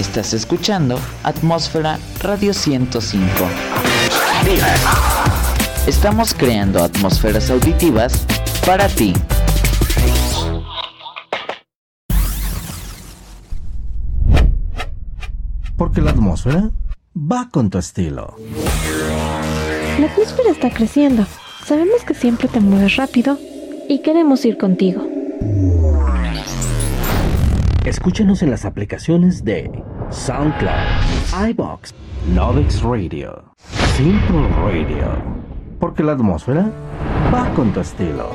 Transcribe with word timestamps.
Estás 0.00 0.32
escuchando 0.32 0.98
Atmósfera 1.22 1.98
Radio 2.20 2.52
105. 2.52 3.30
Estamos 5.86 6.34
creando 6.34 6.82
atmósferas 6.82 7.50
auditivas 7.50 8.26
para 8.66 8.88
ti. 8.88 9.12
Porque 15.76 16.00
la 16.00 16.10
atmósfera 16.10 16.70
va 17.14 17.48
con 17.50 17.70
tu 17.70 17.78
estilo. 17.78 18.36
La 19.98 20.06
atmósfera 20.06 20.50
está 20.50 20.70
creciendo. 20.70 21.24
Sabemos 21.64 22.02
que 22.04 22.14
siempre 22.14 22.48
te 22.48 22.60
mueves 22.60 22.96
rápido 22.96 23.38
y 23.88 24.02
queremos 24.02 24.44
ir 24.44 24.58
contigo. 24.58 25.06
Escúchanos 27.84 28.42
en 28.42 28.50
las 28.50 28.66
aplicaciones 28.66 29.42
de 29.42 29.70
SoundCloud, 30.10 31.48
iBox, 31.48 31.94
Novix 32.34 32.82
Radio, 32.82 33.54
Simple 33.96 34.48
Radio. 34.48 35.06
Porque 35.78 36.02
la 36.02 36.12
atmósfera 36.12 36.70
va 37.32 37.48
con 37.54 37.72
tu 37.72 37.80
estilo. 37.80 38.28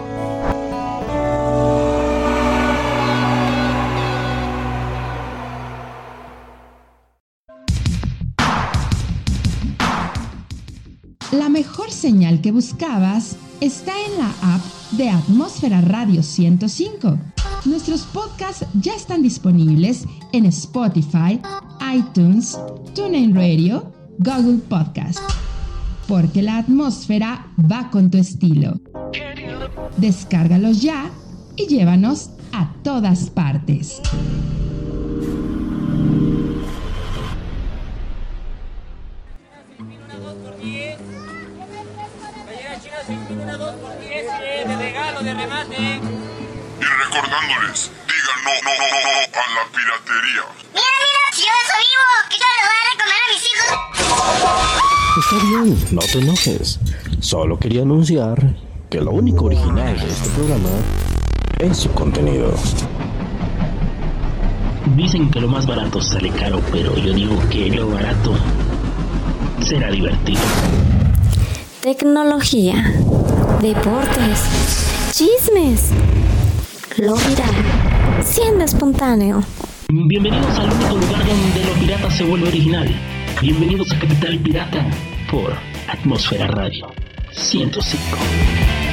La 11.31 11.49
mejor 11.49 11.91
señal 11.91 12.41
que 12.41 12.51
buscabas 12.51 13.37
está 13.61 13.93
en 14.07 14.17
la 14.17 14.55
app 14.55 14.61
de 14.93 15.11
Atmósfera 15.11 15.81
Radio 15.81 16.23
105. 16.23 17.19
Nuestros 17.65 18.03
podcasts 18.03 18.63
ya 18.75 18.93
están 18.93 19.23
disponibles 19.23 20.05
en 20.33 20.45
Spotify, 20.45 21.41
iTunes, 21.95 22.59
TuneIn 22.93 23.33
Radio, 23.33 23.91
Google 24.19 24.59
Podcast. 24.69 25.19
Porque 26.07 26.43
la 26.43 26.57
atmósfera 26.57 27.47
va 27.59 27.89
con 27.89 28.11
tu 28.11 28.19
estilo. 28.19 28.79
Descárgalos 29.97 30.83
ya 30.83 31.09
y 31.55 31.65
llévanos 31.65 32.29
a 32.51 32.71
todas 32.83 33.31
partes. 33.31 33.99
Recordándoles, 46.97 47.91
digan 48.07 48.39
no, 48.45 48.51
no, 48.63 48.71
no, 48.77 48.87
no, 49.05 49.11
a 49.35 49.45
la 49.55 49.63
piratería. 49.71 50.43
Mira, 50.73 50.91
mira, 51.03 51.21
si 51.33 51.41
yo 51.41 51.53
eso 51.63 51.75
vivo, 51.83 52.07
¿qué 52.29 52.37
tal 52.39 52.53
le 52.55 52.63
voy 52.65 52.79
a 52.79 52.85
Está 52.85 52.91
recomer 52.91 53.21
a 53.21 53.29
mis 53.33 53.43
hijos? 53.51 53.69
bien, 55.49 55.87
no 55.91 56.01
te 56.01 56.17
enojes. 56.19 56.79
Solo 57.19 57.57
quería 57.59 57.81
anunciar 57.81 58.55
que 58.89 59.01
lo 59.01 59.11
único 59.11 59.45
original 59.45 59.97
de 59.99 60.07
este 60.07 60.29
programa 60.29 60.69
es 61.59 61.77
su 61.77 61.91
contenido. 61.91 62.53
Dicen 64.95 65.31
que 65.31 65.41
lo 65.41 65.47
más 65.47 65.65
barato 65.65 66.01
sale 66.01 66.29
caro, 66.29 66.61
pero 66.71 66.95
yo 66.97 67.13
digo 67.13 67.37
que 67.49 67.69
lo 67.71 67.89
barato 67.89 68.35
será 69.61 69.89
divertido. 69.89 70.41
Tecnología, 71.81 72.93
deportes, 73.61 74.39
chismes, 75.11 75.89
lo 76.97 77.15
viral, 77.15 78.23
siendo 78.23 78.63
espontáneo. 78.63 79.43
Bienvenidos 79.89 80.57
al 80.57 80.71
único 80.71 80.95
lugar 80.95 81.25
donde 81.25 81.65
lo 81.65 81.73
pirata 81.73 82.11
se 82.11 82.23
vuelve 82.23 82.47
original. 82.47 82.89
Bienvenidos 83.41 83.91
a 83.91 83.99
Capital 83.99 84.39
Pirata 84.39 84.85
por 85.29 85.53
Atmósfera 85.87 86.47
Radio 86.47 86.87
105. 87.33 88.84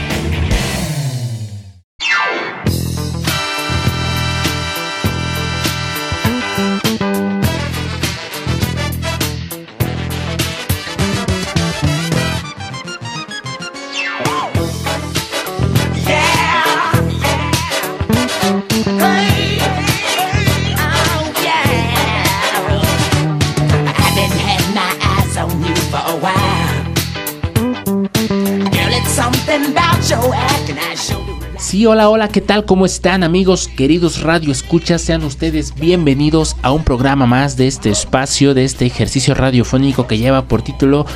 Hola, 31.84 32.10
hola, 32.10 32.28
¿qué 32.28 32.41
tal? 32.41 32.65
¿Cómo 32.65 32.87
están 32.87 33.25
amigos 33.25 33.66
queridos 33.66 34.22
Radio 34.22 34.53
Escuchas? 34.53 35.03
Sean 35.03 35.25
ustedes 35.25 35.75
bienvenidos 35.75 36.54
a 36.62 36.70
un 36.70 36.84
programa 36.84 37.26
más 37.26 37.56
de 37.56 37.66
este 37.66 37.91
espacio, 37.91 38.54
de 38.54 38.65
este 38.65 38.87
ejercicio 38.87 39.34
radiofónico 39.34 40.06
que 40.06 40.19
lleva 40.19 40.42
por 40.44 40.62
título 40.62 41.06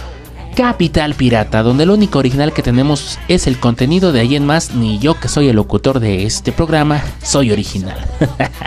Capital 0.56 1.14
Pirata, 1.14 1.62
donde 1.62 1.86
lo 1.86 1.94
único 1.94 2.18
original 2.18 2.52
que 2.52 2.62
tenemos 2.62 3.18
es 3.28 3.46
el 3.46 3.60
contenido 3.60 4.10
de 4.10 4.20
ahí 4.20 4.34
en 4.34 4.44
más, 4.44 4.74
ni 4.74 4.98
yo 4.98 5.20
que 5.20 5.28
soy 5.28 5.48
el 5.48 5.56
locutor 5.56 6.00
de 6.00 6.24
este 6.24 6.50
programa, 6.50 7.00
soy 7.22 7.52
original. 7.52 8.04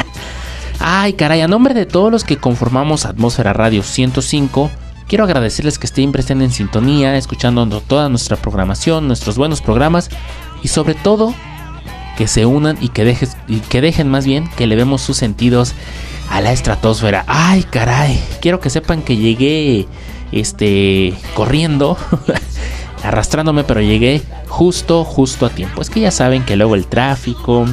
Ay, 0.80 1.14
caray, 1.14 1.42
a 1.42 1.50
nombre 1.50 1.74
de 1.74 1.86
todos 1.86 2.12
los 2.12 2.24
que 2.24 2.38
conformamos 2.38 3.06
Atmósfera 3.06 3.52
Radio 3.52 3.84
105, 3.84 4.72
quiero 5.08 5.26
agradecerles 5.26 5.78
que 5.78 5.88
siempre 5.88 6.22
estén 6.22 6.42
en 6.42 6.52
sintonía, 6.52 7.18
escuchando 7.18 7.68
toda 7.82 8.08
nuestra 8.08 8.38
programación, 8.38 9.08
nuestros 9.08 9.38
buenos 9.38 9.62
programas 9.62 10.10
y 10.64 10.70
sobre 10.70 10.94
todo 10.94 11.34
que 12.20 12.28
se 12.28 12.46
unan 12.46 12.78
y 12.82 12.90
que, 12.90 13.06
dejes, 13.06 13.38
y 13.48 13.62
que 13.62 13.80
dejen 13.80 14.10
más 14.10 14.26
bien 14.26 14.50
que 14.58 14.68
le 14.68 14.76
vemos 14.76 15.02
sus 15.02 15.16
sentidos 15.16 15.74
a 16.30 16.42
la 16.42 16.52
estratosfera. 16.52 17.24
Ay, 17.28 17.64
caray, 17.64 18.22
quiero 18.42 18.60
que 18.60 18.70
sepan 18.70 19.04
que 19.04 19.16
llegué 19.16 19.88
este 20.34 21.14
corriendo, 21.34 21.98
arrastrándome, 23.06 23.64
pero 23.64 23.80
llegué 23.80 24.22
justo, 24.50 25.06
justo 25.06 25.46
a 25.46 25.50
tiempo. 25.50 25.82
Es 25.82 25.90
que 25.90 26.02
ya 26.02 26.12
saben 26.12 26.44
que 26.44 26.58
luego 26.58 26.76
el 26.76 26.88
tráfico, 26.88 27.66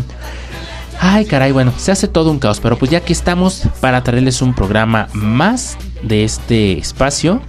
Ay, 1.00 1.24
caray, 1.24 1.50
bueno, 1.50 1.72
se 1.76 1.90
hace 1.90 2.06
todo 2.06 2.30
un 2.30 2.38
caos, 2.38 2.60
pero 2.60 2.78
pues 2.78 2.88
ya 2.88 3.00
que 3.00 3.12
estamos 3.12 3.64
para 3.80 4.04
traerles 4.04 4.42
un 4.42 4.54
programa 4.54 5.08
más 5.12 5.76
de 6.02 6.22
este 6.22 6.78
espacio. 6.78 7.42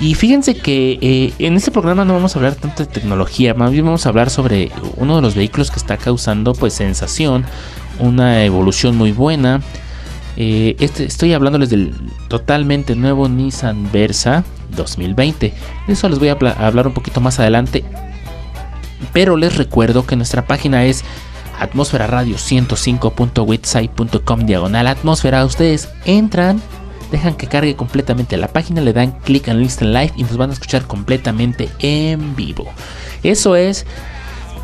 Y 0.00 0.14
fíjense 0.14 0.54
que 0.54 0.98
eh, 1.00 1.32
en 1.38 1.56
este 1.56 1.70
programa 1.70 2.04
no 2.04 2.12
vamos 2.14 2.36
a 2.36 2.38
hablar 2.38 2.54
tanto 2.54 2.84
de 2.84 2.90
tecnología, 2.90 3.54
más 3.54 3.70
bien 3.72 3.86
vamos 3.86 4.04
a 4.04 4.10
hablar 4.10 4.28
sobre 4.28 4.70
uno 4.96 5.16
de 5.16 5.22
los 5.22 5.34
vehículos 5.34 5.70
que 5.70 5.78
está 5.78 5.96
causando 5.96 6.52
pues 6.52 6.74
sensación, 6.74 7.46
una 7.98 8.44
evolución 8.44 8.94
muy 8.96 9.12
buena. 9.12 9.62
Eh, 10.36 10.76
este, 10.80 11.06
estoy 11.06 11.32
hablándoles 11.32 11.70
del 11.70 11.94
totalmente 12.28 12.94
nuevo 12.94 13.26
Nissan 13.26 13.90
Versa 13.90 14.44
2020. 14.76 15.54
De 15.86 15.92
eso 15.92 16.10
les 16.10 16.18
voy 16.18 16.28
a 16.28 16.32
habla- 16.32 16.54
a 16.58 16.66
hablar 16.66 16.86
un 16.88 16.92
poquito 16.92 17.22
más 17.22 17.40
adelante. 17.40 17.82
Pero 19.14 19.38
les 19.38 19.56
recuerdo 19.56 20.04
que 20.06 20.14
nuestra 20.16 20.46
página 20.46 20.84
es 20.84 21.04
atmósfera 21.58 22.06
radio 22.06 22.36
105.witsite.com 22.36 24.40
diagonal 24.40 24.88
atmósfera. 24.88 25.42
Ustedes 25.46 25.88
entran, 26.04 26.60
dejan 27.10 27.34
que 27.34 27.46
cargue 27.46 27.76
completamente 27.76 28.36
la 28.36 28.48
página, 28.48 28.80
le 28.80 28.92
dan 28.92 29.12
clic 29.24 29.48
en 29.48 29.60
Listen 29.60 29.92
Live 29.92 30.12
y 30.16 30.22
nos 30.24 30.36
van 30.36 30.50
a 30.50 30.52
escuchar 30.52 30.86
completamente 30.86 31.68
en 31.78 32.36
vivo. 32.36 32.66
Eso 33.22 33.56
es 33.56 33.86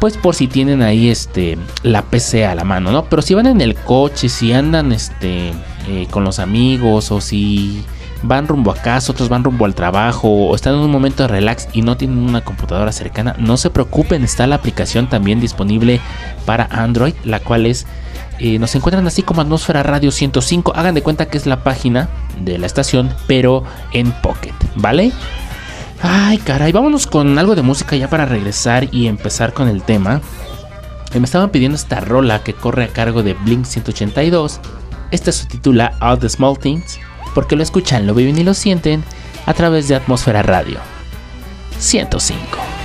pues 0.01 0.17
por 0.17 0.35
si 0.35 0.49
tienen 0.49 0.83
ahí 0.83 1.11
este 1.11 1.57
la 1.85 2.03
PC 2.03 2.45
a 2.45 2.57
la 2.57 2.65
mano, 2.65 2.91
¿no? 2.91 3.05
Pero 3.05 3.23
si 3.23 3.35
van 3.35 3.47
en 3.47 3.61
el 3.61 3.77
coche, 3.77 4.29
si 4.29 4.53
andan 4.53 4.91
este 4.91 5.53
eh, 5.87 6.09
con 6.11 6.25
los 6.25 6.41
amigos 6.41 7.13
o 7.13 7.21
si 7.21 7.85
van 8.23 8.49
rumbo 8.49 8.71
a 8.71 8.75
casa, 8.75 9.13
otros 9.13 9.29
van 9.29 9.45
rumbo 9.45 9.65
al 9.65 9.75
trabajo 9.75 10.29
o 10.29 10.55
están 10.55 10.75
en 10.75 10.81
un 10.81 10.91
momento 10.91 11.23
de 11.23 11.29
relax 11.29 11.69
y 11.73 11.83
no 11.83 11.97
tienen 11.97 12.19
una 12.19 12.41
computadora 12.41 12.93
cercana, 12.93 13.37
no 13.39 13.57
se 13.57 13.71
preocupen, 13.71 14.25
está 14.25 14.47
la 14.47 14.57
aplicación 14.57 15.09
también 15.09 15.41
disponible 15.41 16.01
para 16.47 16.65
Android, 16.65 17.15
la 17.25 17.41
cual 17.41 17.67
es 17.67 17.87
eh, 18.45 18.59
nos 18.59 18.75
encuentran 18.75 19.07
así 19.07 19.23
como 19.23 19.41
Atmósfera 19.41 19.85
Radio 19.85 20.11
105. 20.11 20.73
Hagan 20.75 20.97
de 20.97 21.03
cuenta 21.03 21.27
que 21.27 21.39
es 21.39 21.47
la 21.47 21.63
página 21.63 22.09
de 22.41 22.59
la 22.59 22.67
estación, 22.67 23.15
pero 23.29 23.63
en 23.93 24.11
Pocket, 24.11 24.55
¿vale? 24.75 25.13
Ay, 26.03 26.39
caray, 26.39 26.73
vámonos 26.73 27.07
con 27.07 27.39
algo 27.39 27.55
de 27.55 27.63
música 27.63 27.95
ya 27.95 28.11
para 28.11 28.27
regresar 28.27 28.89
y 28.91 29.07
empezar 29.07 29.53
con 29.53 29.69
el 29.69 29.85
tema. 29.85 30.21
Me 31.15 31.25
estaban 31.25 31.51
pidiendo 31.51 31.77
esta 31.77 32.01
rola 32.01 32.43
que 32.43 32.53
corre 32.53 32.83
a 32.83 32.89
cargo 32.89 33.23
de 33.23 33.35
Blink 33.35 33.65
182. 33.65 34.59
Esta 35.13 35.31
se 35.31 35.47
titula 35.47 35.97
All 36.01 36.19
the 36.19 36.29
Small 36.29 36.59
Things, 36.59 36.99
porque 37.37 37.55
lo 37.55 37.63
escuchan, 37.63 38.09
lo 38.09 38.15
viven 38.15 38.37
y 38.39 38.43
lo 38.43 38.55
sienten 38.55 39.05
a 39.47 39.55
través 39.55 39.87
de 39.87 39.95
Atmósfera 39.95 40.43
Radio 40.43 40.81
105. 41.79 42.82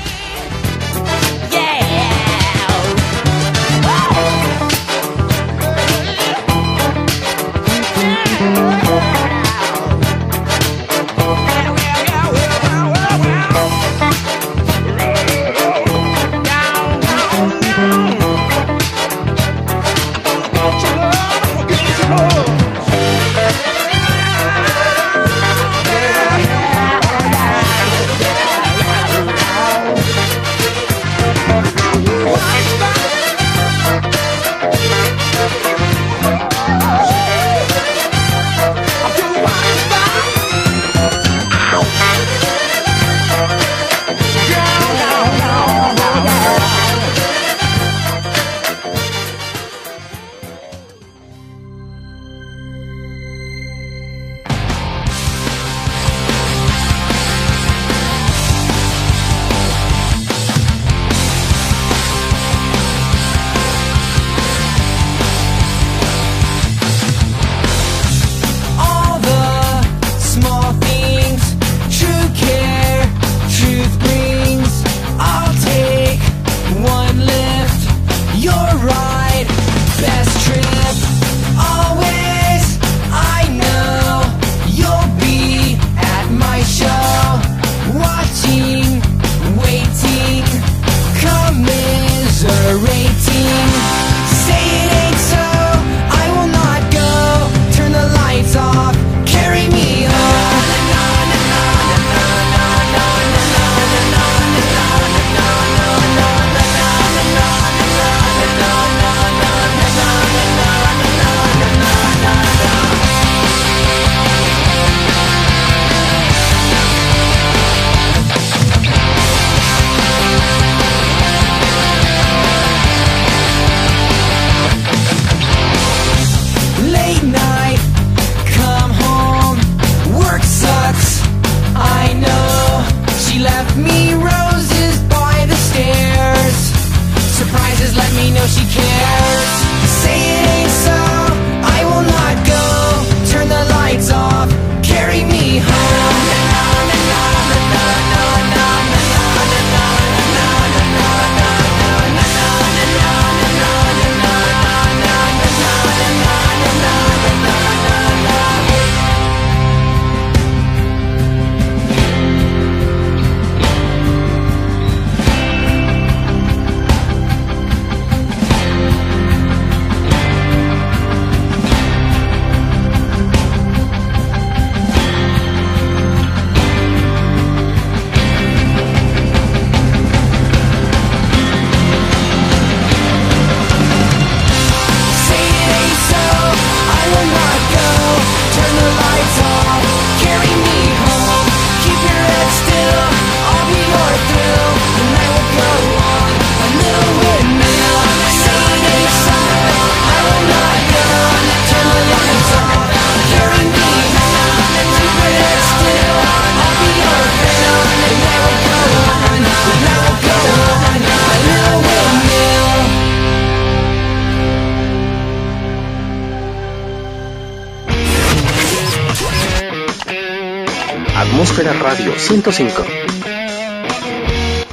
105. 222.27 222.83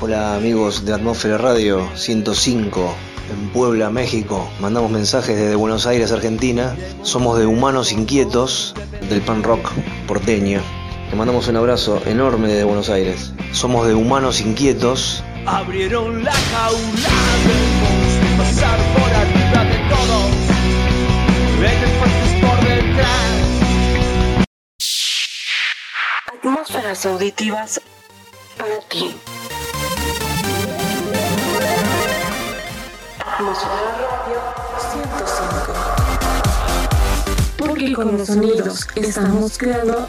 Hola 0.00 0.34
amigos 0.34 0.84
de 0.84 0.92
Atmósfera 0.92 1.38
Radio 1.38 1.88
105 1.94 2.96
en 3.30 3.48
Puebla, 3.50 3.90
México. 3.90 4.50
Mandamos 4.58 4.90
mensajes 4.90 5.36
desde 5.36 5.54
Buenos 5.54 5.86
Aires, 5.86 6.10
Argentina. 6.10 6.74
Somos 7.02 7.38
de 7.38 7.46
Humanos 7.46 7.92
Inquietos 7.92 8.74
del 9.08 9.20
pan 9.20 9.44
rock 9.44 9.70
porteño. 10.08 10.62
Te 11.10 11.14
mandamos 11.14 11.46
un 11.46 11.54
abrazo 11.54 12.02
enorme 12.06 12.48
desde 12.48 12.64
Buenos 12.64 12.90
Aires. 12.90 13.32
Somos 13.52 13.86
de 13.86 13.94
Humanos 13.94 14.40
Inquietos. 14.40 15.22
Abrieron 15.46 16.24
la 16.24 16.32
jaula 16.32 17.63
Auditivas 27.02 27.80
para 28.56 28.78
ti. 28.88 29.16
Atmósfera 33.18 33.98
Radio 33.98 34.38
105. 34.92 35.74
Porque 37.58 37.92
con 37.94 38.16
los 38.16 38.28
sonidos 38.28 38.86
estamos 38.94 39.58
creando 39.58 40.06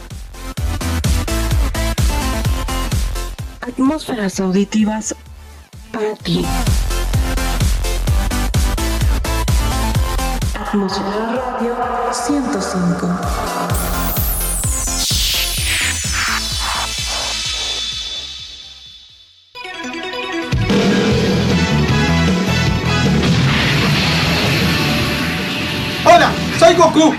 atmósferas 3.62 4.40
auditivas 4.40 5.16
para 5.92 6.16
ti. 6.18 6.46
Atmósfera 10.54 11.58
Radio 11.58 11.74
105. 12.14 13.10
Soy 26.66 26.76
Goku. 26.76 27.14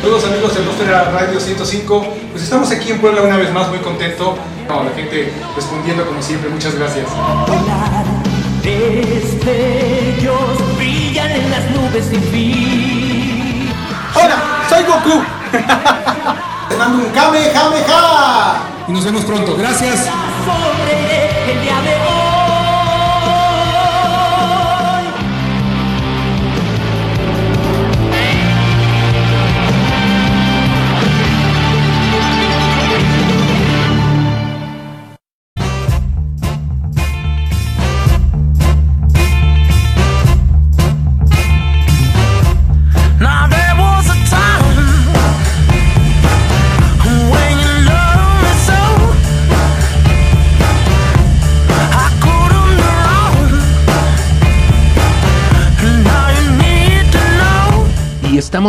Saludos 0.00 0.24
amigos 0.24 0.54
de 0.54 0.60
Atmósfera 0.60 1.10
Radio 1.10 1.38
105. 1.38 2.14
Pues 2.32 2.42
estamos 2.42 2.70
aquí 2.70 2.92
en 2.92 3.00
Puebla 3.00 3.22
una 3.22 3.36
vez 3.36 3.52
más, 3.52 3.68
muy 3.68 3.78
contento. 3.78 4.38
No, 4.68 4.84
la 4.84 4.90
gente 4.92 5.32
respondiendo 5.54 6.06
como 6.06 6.22
siempre, 6.22 6.48
muchas 6.48 6.74
gracias. 6.76 7.06
Destellos 8.62 9.66
brillan 10.76 11.30
en 11.30 11.50
las 11.50 11.70
nubes. 11.72 12.06
Hola, 14.14 14.36
soy 14.70 14.84
Goku. 14.84 15.22
Te 16.70 16.76
mando 16.76 17.04
un 17.04 17.10
Kamehameha. 17.10 18.62
Y 18.88 18.92
nos 18.92 19.04
vemos 19.04 19.24
pronto. 19.24 19.56
Gracias. 19.56 20.08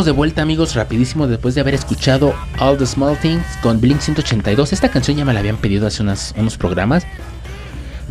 De 0.03 0.11
vuelta 0.11 0.41
amigos 0.41 0.75
rapidísimo 0.75 1.27
después 1.27 1.55
de 1.55 1.61
haber 1.61 1.73
escuchado 1.75 2.33
All 2.59 2.77
the 2.77 2.85
Small 2.85 3.17
Things 3.17 3.45
con 3.61 3.79
Blink 3.79 3.99
182. 4.01 4.73
Esta 4.73 4.89
canción 4.89 5.15
ya 5.15 5.23
me 5.25 5.31
la 5.33 5.39
habían 5.39 5.57
pedido 5.57 5.87
hace 5.87 6.03
unas- 6.03 6.33
unos 6.37 6.57
programas. 6.57 7.05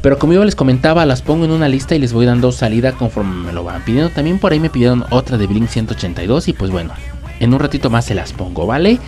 Pero 0.01 0.19
como 0.19 0.33
yo 0.35 0.45
les 0.45 0.55
comentaba, 0.55 1.05
las 1.07 1.21
pongo 1.23 1.45
en 1.45 1.51
una 1.51 1.69
lista 1.69 1.95
y 1.95 1.99
les 1.99 2.13
voy 2.13 2.27
dando 2.27 2.53
salida 2.53 2.93
conforme 2.93 3.35
me 3.47 3.53
lo 3.53 3.65
van 3.65 3.83
pidiendo. 3.83 4.11
También 4.11 4.39
por 4.39 4.53
ahí 4.53 4.61
me 4.61 4.71
pidieron 4.71 5.05
otra 5.11 5.37
de 5.37 5.47
Blink 5.47 5.69
182 5.69 6.49
y 6.49 6.53
pues 6.53 6.71
bueno, 6.71 6.93
en 7.41 7.53
un 7.53 7.61
ratito 7.61 7.91
más 7.91 8.05
se 8.07 8.15
las 8.15 8.33
pongo, 8.33 8.67
¿vale? 8.67 8.99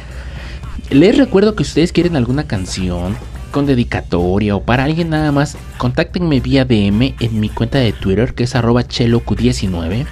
Les 0.91 1.17
recuerdo 1.17 1.55
que 1.55 1.65
si 1.65 1.69
ustedes 1.71 1.93
quieren 1.93 2.17
alguna 2.17 2.45
canción 2.45 3.17
con 3.51 3.67
dedicatoria 3.67 4.57
o 4.57 4.63
para 4.63 4.85
alguien 4.85 5.11
nada 5.11 5.33
más, 5.33 5.57
contáctenme 5.79 6.41
vía 6.41 6.65
DM 6.65 7.15
en 7.21 7.41
mi 7.41 7.49
cuenta 7.49 7.79
de 7.79 7.93
Twitter 7.93 8.35
que 8.35 8.45
es 8.45 8.55
arroba 8.55 8.83
chelocu19. 8.83 10.07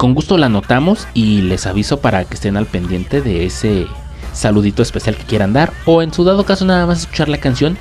Con 0.00 0.14
gusto 0.14 0.38
la 0.38 0.46
anotamos 0.46 1.06
y 1.12 1.42
les 1.42 1.66
aviso 1.66 2.00
para 2.00 2.24
que 2.24 2.32
estén 2.32 2.56
al 2.56 2.64
pendiente 2.64 3.20
de 3.20 3.44
ese 3.44 3.86
saludito 4.32 4.80
especial 4.80 5.14
que 5.14 5.24
quieran 5.24 5.52
dar. 5.52 5.74
O 5.84 6.00
en 6.00 6.10
su 6.10 6.24
dado 6.24 6.46
caso 6.46 6.64
nada 6.64 6.86
más 6.86 7.00
escuchar 7.00 7.28
la 7.28 7.36
canción 7.36 7.76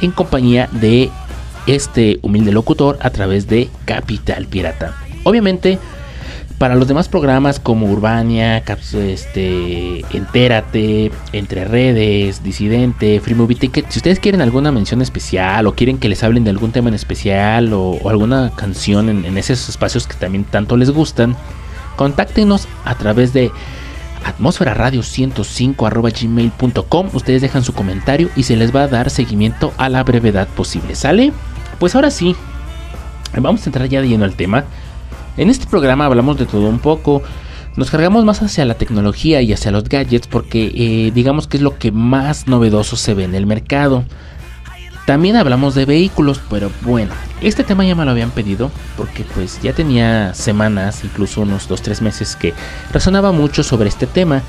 en 0.00 0.10
compañía 0.10 0.68
de 0.72 1.12
este 1.68 2.18
humilde 2.22 2.50
locutor 2.50 2.98
a 3.00 3.10
través 3.10 3.46
de 3.46 3.70
Capital 3.84 4.46
Pirata. 4.46 4.96
Obviamente, 5.22 5.78
para 6.62 6.76
los 6.76 6.86
demás 6.86 7.08
programas 7.08 7.58
como 7.58 7.86
Urbania, 7.86 8.62
este, 8.94 10.04
Entérate, 10.16 11.10
Entre 11.32 11.64
Redes, 11.64 12.44
Disidente, 12.44 13.18
Free 13.18 13.34
Movie 13.34 13.56
Ticket, 13.56 13.90
si 13.90 13.98
ustedes 13.98 14.20
quieren 14.20 14.40
alguna 14.40 14.70
mención 14.70 15.02
especial 15.02 15.66
o 15.66 15.74
quieren 15.74 15.98
que 15.98 16.08
les 16.08 16.22
hablen 16.22 16.44
de 16.44 16.50
algún 16.50 16.70
tema 16.70 16.88
en 16.88 16.94
especial 16.94 17.72
o, 17.72 18.08
alguna 18.08 18.52
canción 18.54 19.08
en, 19.08 19.24
en 19.24 19.38
esos 19.38 19.68
espacios 19.68 20.06
que 20.06 20.14
también 20.14 20.44
tanto 20.44 20.76
les 20.76 20.92
gustan, 20.92 21.34
contáctenos 21.96 22.68
a 22.84 22.94
través 22.94 23.32
de 23.32 23.50
atmósfera 24.24 24.72
radio 24.72 25.02
105 25.02 25.90
gmail.com 25.90 27.08
ustedes 27.12 27.42
dejan 27.42 27.64
su 27.64 27.72
comentario 27.72 28.30
y 28.36 28.44
se 28.44 28.54
les 28.54 28.72
va 28.72 28.84
a 28.84 28.88
dar 28.88 29.10
seguimiento 29.10 29.72
a 29.78 29.88
la 29.88 30.04
brevedad 30.04 30.46
posible 30.46 30.94
sale 30.94 31.32
pues 31.80 31.96
ahora 31.96 32.12
sí 32.12 32.36
vamos 33.36 33.62
a 33.62 33.68
entrar 33.68 33.88
ya 33.88 34.00
de 34.00 34.06
lleno 34.06 34.24
al 34.24 34.36
tema 34.36 34.64
en 35.36 35.50
este 35.50 35.66
programa 35.66 36.06
hablamos 36.06 36.38
de 36.38 36.46
todo 36.46 36.68
un 36.68 36.78
poco 36.78 37.22
nos 37.76 37.90
cargamos 37.90 38.24
más 38.24 38.42
hacia 38.42 38.64
la 38.64 38.74
tecnología 38.74 39.40
y 39.40 39.52
hacia 39.52 39.70
los 39.70 39.84
gadgets 39.84 40.26
porque 40.26 40.72
eh, 40.74 41.10
digamos 41.14 41.46
que 41.46 41.56
es 41.56 41.62
lo 41.62 41.78
que 41.78 41.90
más 41.90 42.46
novedoso 42.46 42.96
se 42.96 43.14
ve 43.14 43.24
en 43.24 43.34
el 43.34 43.46
mercado 43.46 44.04
también 45.06 45.34
hablamos 45.34 45.74
de 45.74 45.84
vehículos, 45.84 46.40
pero 46.48 46.70
bueno, 46.82 47.12
este 47.40 47.64
tema 47.64 47.84
ya 47.84 47.96
me 47.96 48.04
lo 48.04 48.12
habían 48.12 48.30
pedido 48.30 48.70
porque 48.96 49.24
pues 49.34 49.60
ya 49.60 49.72
tenía 49.72 50.32
semanas, 50.32 51.02
incluso 51.02 51.40
unos 51.40 51.68
2-3 51.68 52.02
meses 52.02 52.36
que 52.36 52.54
razonaba 52.92 53.32
mucho 53.32 53.64
sobre 53.64 53.88
este 53.88 54.06
tema. 54.06 54.42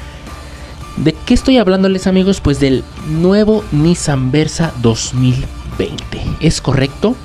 ¿De 0.98 1.14
qué 1.14 1.34
estoy 1.34 1.58
hablándoles 1.58 2.06
amigos? 2.06 2.40
Pues 2.40 2.60
del 2.60 2.84
nuevo 3.08 3.64
Nissan 3.72 4.32
Versa 4.32 4.72
2020. 4.84 6.22
¿Es 6.40 6.62
correcto? 6.62 7.16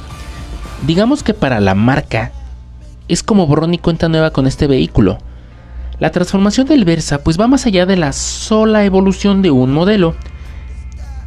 Digamos 0.86 1.22
que 1.22 1.34
para 1.34 1.60
la 1.60 1.74
marca 1.74 2.32
es 3.08 3.22
como 3.22 3.46
borrón 3.46 3.74
y 3.74 3.78
cuenta 3.78 4.08
nueva 4.08 4.30
con 4.30 4.46
este 4.46 4.66
vehículo. 4.66 5.18
La 5.98 6.10
transformación 6.10 6.66
del 6.66 6.84
Versa 6.84 7.24
pues 7.24 7.40
va 7.40 7.48
más 7.48 7.66
allá 7.66 7.84
de 7.86 7.96
la 7.96 8.12
sola 8.12 8.84
evolución 8.84 9.42
de 9.42 9.50
un 9.50 9.72
modelo. 9.72 10.14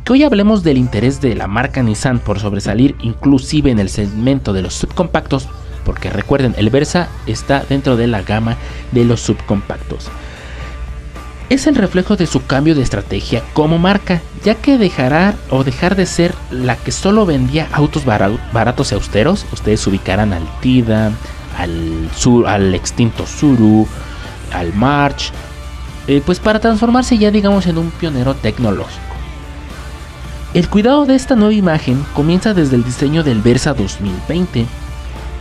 Que 0.06 0.14
hoy 0.14 0.24
hablemos 0.24 0.64
del 0.64 0.78
interés 0.78 1.22
de 1.22 1.36
la 1.36 1.48
marca 1.48 1.84
Nissan 1.84 2.20
por 2.20 2.40
sobresalir 2.40 2.96
inclusive 3.02 3.70
en 3.70 3.80
el 3.80 3.90
segmento 3.90 4.54
de 4.54 4.62
los 4.62 4.74
subcompactos, 4.74 5.48
porque 5.84 6.10
recuerden, 6.10 6.56
el 6.58 6.70
Versa 6.70 7.10
está 7.28 7.64
dentro 7.68 7.98
de 7.98 8.08
la 8.08 8.22
gama 8.22 8.56
de 8.92 9.04
los 9.04 9.22
subcompactos. 9.22 10.10
Es 11.50 11.68
el 11.68 11.76
reflejo 11.76 12.16
de 12.16 12.28
su 12.28 12.46
cambio 12.46 12.76
de 12.76 12.82
estrategia 12.82 13.44
como 13.54 13.78
marca, 13.78 14.22
ya 14.46 14.56
que 14.56 14.78
dejará 14.78 15.36
o 15.50 15.66
dejar 15.66 15.98
de 15.98 16.06
ser 16.06 16.34
la 16.50 16.78
que 16.78 16.94
solo 16.94 17.26
vendía 17.26 17.68
autos 17.74 18.06
bara- 18.06 18.32
baratos 18.54 18.92
y 18.92 18.96
austeros, 18.96 19.46
ustedes 19.52 19.86
ubicarán 19.86 20.32
al 20.32 20.44
Tida, 20.62 21.12
al, 21.58 22.10
Sur, 22.16 22.48
al 22.48 22.74
extinto 22.76 23.26
Suru, 23.26 23.88
al 24.54 24.74
March, 24.74 25.32
eh, 26.08 26.22
pues 26.26 26.40
para 26.40 26.60
transformarse 26.60 27.18
ya 27.18 27.32
digamos 27.32 27.68
en 27.68 27.78
un 27.78 27.92
pionero 27.92 28.34
tecnológico. 28.34 29.00
El 30.54 30.68
cuidado 30.68 31.06
de 31.06 31.16
esta 31.16 31.36
nueva 31.36 31.54
imagen 31.54 32.04
comienza 32.14 32.54
desde 32.54 32.76
el 32.76 32.84
diseño 32.84 33.24
del 33.24 33.42
Versa 33.42 33.74
2020, 33.74 34.66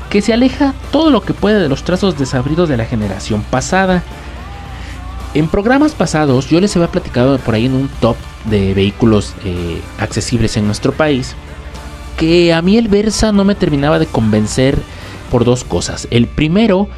que 0.09 0.23
se 0.23 0.33
aleja 0.33 0.75
todo 0.93 1.11
lo 1.11 1.23
que 1.23 1.35
puede 1.35 1.59
de 1.59 1.69
los 1.69 1.83
trazos 1.83 2.17
desabridos 2.17 2.69
de 2.69 2.77
la 2.77 2.85
generación 2.85 3.43
pasada. 3.43 4.05
En 5.35 5.49
programas 5.49 5.95
pasados 5.95 6.49
yo 6.49 6.61
les 6.61 6.77
había 6.77 6.93
platicado 6.93 7.39
por 7.39 7.55
ahí 7.55 7.67
en 7.67 7.75
un 7.75 7.89
top 8.01 8.17
de 8.45 8.73
vehículos 8.73 9.35
eh, 9.45 9.81
accesibles 9.99 10.57
en 10.57 10.67
nuestro 10.67 10.93
país, 10.93 11.35
que 12.17 12.53
a 12.53 12.63
mí 12.63 12.77
el 12.77 12.87
Versa 12.87 13.33
no 13.33 13.45
me 13.45 13.57
terminaba 13.57 13.99
de 13.99 14.07
convencer 14.07 14.79
por 15.31 15.45
dos 15.45 15.65
cosas. 15.65 16.07
El 16.11 16.27
primero, 16.27 16.89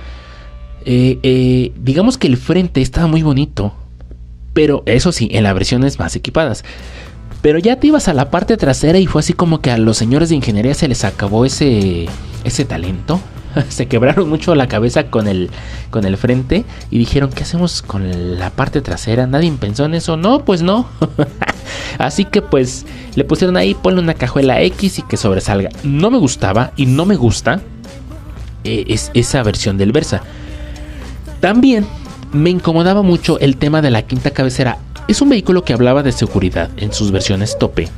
eh, 0.85 1.19
eh, 1.23 1.73
digamos 1.77 2.19
que 2.19 2.27
el 2.27 2.37
frente 2.37 2.81
estaba 2.81 3.07
muy 3.07 3.23
bonito, 3.23 3.75
Pero 4.55 4.83
eso 4.85 5.13
sí, 5.13 5.31
en 5.33 5.45
las 5.45 5.55
versiones 5.55 5.99
más 5.99 6.15
equipadas. 6.17 6.65
Pero 7.41 7.59
ya 7.59 7.77
te 7.81 7.87
ibas 7.87 8.09
a 8.09 8.15
la 8.15 8.31
parte 8.31 8.57
trasera 8.57 8.99
y 8.99 9.07
fue 9.07 9.21
así 9.21 9.33
como 9.33 9.61
que 9.61 9.71
a 9.71 9.79
los 9.79 9.97
señores 9.97 10.29
de 10.29 10.37
ingeniería 10.37 10.75
se 10.75 10.89
les 10.89 11.05
acabó 11.05 11.45
ese, 11.47 12.07
ese 12.45 12.65
talento. 12.65 13.21
se 13.69 13.87
quebraron 13.87 14.29
mucho 14.29 14.55
la 14.55 14.69
cabeza 14.69 15.05
con 15.11 15.29
el, 15.29 15.51
con 15.91 16.05
el 16.05 16.17
frente 16.17 16.65
y 16.91 16.99
dijeron, 16.99 17.31
¿qué 17.31 17.43
hacemos 17.43 17.83
con 17.83 18.39
la 18.39 18.51
parte 18.51 18.81
trasera? 18.81 19.27
¿Nadie 19.27 19.53
pensó 19.53 19.85
en 19.85 19.95
eso? 19.95 20.17
No, 20.17 20.45
pues 20.45 20.63
no. 20.63 20.87
Así 21.99 22.25
que 22.25 22.43
pues 22.43 22.87
le 23.15 23.25
pusieron 23.25 23.57
ahí, 23.57 23.75
ponle 23.75 24.01
una 24.01 24.15
cajuela 24.15 24.61
X 24.63 25.01
y 25.01 25.03
que 25.03 25.17
sobresalga. 25.17 25.71
No 25.83 26.11
me 26.11 26.19
gustaba 26.19 26.73
y 26.77 26.87
no 26.87 27.07
me 27.07 27.17
gusta 27.17 27.61
eh, 28.65 28.85
es, 28.89 29.11
esa 29.15 29.43
versión 29.43 29.79
del 29.79 29.93
Versa. 29.93 30.23
También 31.41 31.87
me 32.33 32.51
incomodaba 32.51 33.03
mucho 33.03 33.39
el 33.41 33.57
tema 33.57 33.83
de 33.83 33.91
la 33.91 34.03
quinta 34.03 34.31
cabecera. 34.31 34.79
Es 35.09 35.21
un 35.21 35.29
vehículo 35.29 35.65
que 35.65 35.73
hablaba 35.73 36.03
de 36.03 36.13
seguridad 36.13 36.71
en 36.77 36.93
sus 36.93 37.11
versiones 37.11 37.59
tope. 37.59 37.89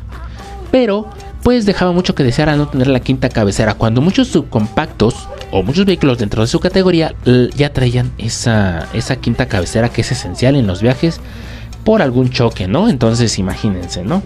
Pero 0.71 1.09
pues 1.44 1.66
dejaba 1.66 1.92
mucho 1.92 2.14
que 2.14 2.25
desear 2.25 2.49
al 2.49 2.56
no 2.56 2.68
tener 2.68 2.87
la 2.87 3.00
quinta 3.00 3.28
cabecera, 3.28 3.75
cuando 3.75 4.00
muchos 4.00 4.28
subcompactos 4.28 5.28
o 5.50 5.62
muchos 5.62 5.85
vehículos 5.85 6.18
dentro 6.18 6.40
de 6.40 6.49
su 6.49 6.59
categoría 6.59 7.14
ya 7.54 7.71
traían 7.71 8.11
esa, 8.16 8.88
esa 8.94 9.16
quinta 9.16 9.47
cabecera 9.47 9.90
que 9.90 10.00
es 10.00 10.11
esencial 10.11 10.56
en 10.56 10.66
los 10.66 10.80
viajes 10.80 11.21
por 11.85 12.00
algún 12.00 12.30
choque, 12.30 12.66
¿no? 12.66 12.88
Entonces 12.88 13.38
imagínense, 13.38 14.02
¿no? 14.04 14.23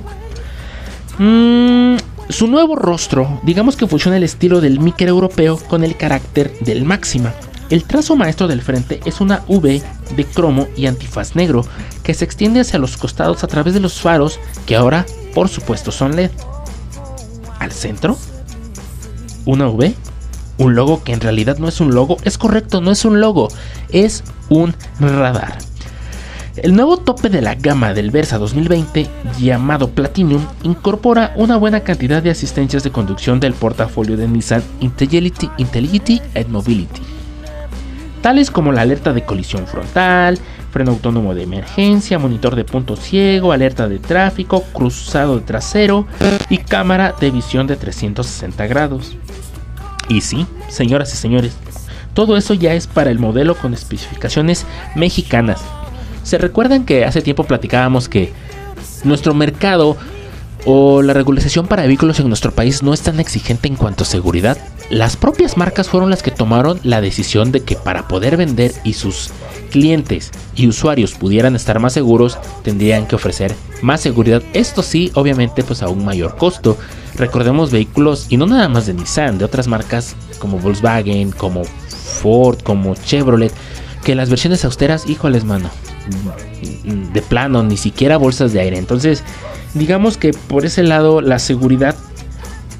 Mm, 1.18 1.96
su 2.28 2.46
nuevo 2.46 2.76
rostro, 2.76 3.40
digamos 3.42 3.76
que 3.76 3.86
funciona 3.86 4.16
el 4.16 4.22
estilo 4.22 4.60
del 4.60 4.80
Miker 4.80 5.08
europeo 5.08 5.58
con 5.68 5.82
el 5.82 5.96
carácter 5.96 6.52
del 6.60 6.84
Máxima. 6.84 7.34
El 7.70 7.84
trazo 7.84 8.16
maestro 8.16 8.48
del 8.48 8.62
frente 8.62 9.00
es 9.04 9.20
una 9.20 9.44
V 9.46 9.82
de 10.16 10.24
cromo 10.24 10.68
y 10.76 10.86
antifaz 10.86 11.36
negro 11.36 11.64
que 12.02 12.14
se 12.14 12.24
extiende 12.24 12.60
hacia 12.60 12.78
los 12.78 12.96
costados 12.96 13.44
a 13.44 13.46
través 13.46 13.74
de 13.74 13.80
los 13.80 14.00
faros 14.00 14.38
que 14.66 14.76
ahora, 14.76 15.04
por 15.34 15.48
supuesto, 15.48 15.90
son 15.92 16.16
LED 16.16 16.30
al 17.58 17.72
centro, 17.72 18.16
una 19.44 19.68
V, 19.68 19.94
un 20.58 20.74
logo 20.74 21.02
que 21.02 21.12
en 21.12 21.20
realidad 21.20 21.58
no 21.58 21.68
es 21.68 21.80
un 21.80 21.94
logo, 21.94 22.16
es 22.24 22.38
correcto, 22.38 22.80
no 22.80 22.90
es 22.90 23.04
un 23.04 23.20
logo, 23.20 23.48
es 23.90 24.24
un 24.48 24.74
radar. 25.00 25.58
El 26.62 26.74
nuevo 26.74 26.96
tope 26.96 27.28
de 27.28 27.40
la 27.40 27.54
gama 27.54 27.94
del 27.94 28.10
Versa 28.10 28.36
2020, 28.36 29.06
llamado 29.38 29.90
Platinum, 29.90 30.44
incorpora 30.64 31.32
una 31.36 31.56
buena 31.56 31.80
cantidad 31.80 32.20
de 32.20 32.30
asistencias 32.30 32.82
de 32.82 32.90
conducción 32.90 33.38
del 33.38 33.54
portafolio 33.54 34.16
de 34.16 34.26
Nissan 34.26 34.62
Intelligity, 34.80 35.48
Intelligity 35.58 36.20
and 36.34 36.48
Mobility, 36.48 37.00
tales 38.22 38.50
como 38.50 38.72
la 38.72 38.82
alerta 38.82 39.12
de 39.12 39.24
colisión 39.24 39.68
frontal, 39.68 40.38
freno 40.72 40.92
autónomo 40.92 41.32
de 41.34 41.44
emergencia, 41.44 42.18
monitor 42.18 42.56
de 42.56 42.64
punto 42.64 42.96
ciego, 42.96 43.52
alerta 43.52 43.86
de 43.86 44.00
tráfico, 44.00 44.62
cruzado 44.72 45.40
trasero 45.42 46.06
y 46.50 46.58
cámara 46.58 47.14
de 47.20 47.30
visión 47.30 47.68
de 47.68 47.76
360 47.76 48.66
grados. 48.66 49.16
Y 50.08 50.22
sí, 50.22 50.46
señoras 50.68 51.12
y 51.14 51.16
señores, 51.16 51.56
todo 52.14 52.36
eso 52.36 52.52
ya 52.54 52.74
es 52.74 52.88
para 52.88 53.10
el 53.10 53.20
modelo 53.20 53.54
con 53.54 53.74
especificaciones 53.74 54.66
mexicanas. 54.96 55.62
¿Se 56.28 56.36
recuerdan 56.36 56.84
que 56.84 57.06
hace 57.06 57.22
tiempo 57.22 57.44
platicábamos 57.44 58.06
que 58.06 58.34
nuestro 59.02 59.32
mercado 59.32 59.96
o 60.66 61.00
la 61.00 61.14
regularización 61.14 61.66
para 61.66 61.86
vehículos 61.86 62.20
en 62.20 62.28
nuestro 62.28 62.52
país 62.52 62.82
no 62.82 62.92
es 62.92 63.00
tan 63.00 63.18
exigente 63.18 63.66
en 63.66 63.76
cuanto 63.76 64.02
a 64.02 64.06
seguridad? 64.06 64.58
Las 64.90 65.16
propias 65.16 65.56
marcas 65.56 65.88
fueron 65.88 66.10
las 66.10 66.22
que 66.22 66.30
tomaron 66.30 66.80
la 66.82 67.00
decisión 67.00 67.50
de 67.50 67.62
que 67.62 67.76
para 67.76 68.08
poder 68.08 68.36
vender 68.36 68.74
y 68.84 68.92
sus 68.92 69.30
clientes 69.70 70.30
y 70.54 70.68
usuarios 70.68 71.14
pudieran 71.14 71.56
estar 71.56 71.80
más 71.80 71.94
seguros, 71.94 72.36
tendrían 72.62 73.06
que 73.06 73.16
ofrecer 73.16 73.54
más 73.80 74.02
seguridad. 74.02 74.42
Esto 74.52 74.82
sí, 74.82 75.10
obviamente, 75.14 75.64
pues 75.64 75.82
a 75.82 75.88
un 75.88 76.04
mayor 76.04 76.36
costo. 76.36 76.76
Recordemos 77.14 77.70
vehículos, 77.70 78.26
y 78.28 78.36
no 78.36 78.44
nada 78.44 78.68
más 78.68 78.84
de 78.84 78.92
Nissan, 78.92 79.38
de 79.38 79.46
otras 79.46 79.66
marcas 79.66 80.14
como 80.38 80.58
Volkswagen, 80.58 81.30
como 81.30 81.64
Ford, 81.64 82.58
como 82.62 82.94
Chevrolet, 82.96 83.54
que 84.04 84.14
las 84.14 84.28
versiones 84.28 84.66
austeras, 84.66 85.08
híjoles, 85.08 85.44
mano, 85.44 85.70
de 87.12 87.22
plano, 87.22 87.62
ni 87.62 87.76
siquiera 87.76 88.16
bolsas 88.16 88.52
de 88.52 88.60
aire. 88.60 88.78
Entonces, 88.78 89.22
digamos 89.74 90.16
que 90.16 90.32
por 90.32 90.64
ese 90.64 90.82
lado, 90.82 91.20
la 91.20 91.38
seguridad 91.38 91.94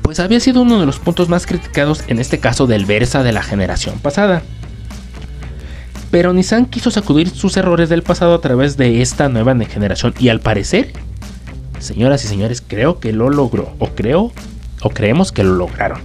pues 0.03 0.21
había 0.21 0.41
sido 0.41 0.63
uno 0.63 0.81
de 0.81 0.87
los 0.87 0.99
puntos 0.99 1.29
más 1.29 1.47
criticados 1.47 2.03
en 2.09 2.19
este 2.19 2.39
caso 2.39 2.67
del 2.67 2.87
Versa 2.87 3.23
de 3.23 3.33
la 3.33 3.43
generación 3.43 3.99
pasada. 3.99 4.43
Pero 6.11 6.33
Nissan 6.33 6.65
quiso 6.65 6.91
sacudir 6.91 7.29
sus 7.29 7.59
errores 7.59 7.91
del 7.91 8.03
pasado 8.03 8.35
a 8.35 8.41
través 8.41 8.79
de 8.79 9.03
esta 9.03 9.29
nueva 9.29 9.55
generación 9.67 10.15
y 10.19 10.31
al 10.31 10.41
parecer, 10.41 10.93
señoras 11.79 12.25
y 12.25 12.29
señores, 12.29 12.63
creo 12.67 13.01
que 13.01 13.13
lo 13.13 13.29
logró, 13.29 13.75
o 13.79 13.89
creo, 13.89 14.33
o 14.81 14.89
creemos 14.89 15.33
que 15.33 15.45
lo 15.45 15.53
lograron. 15.55 16.01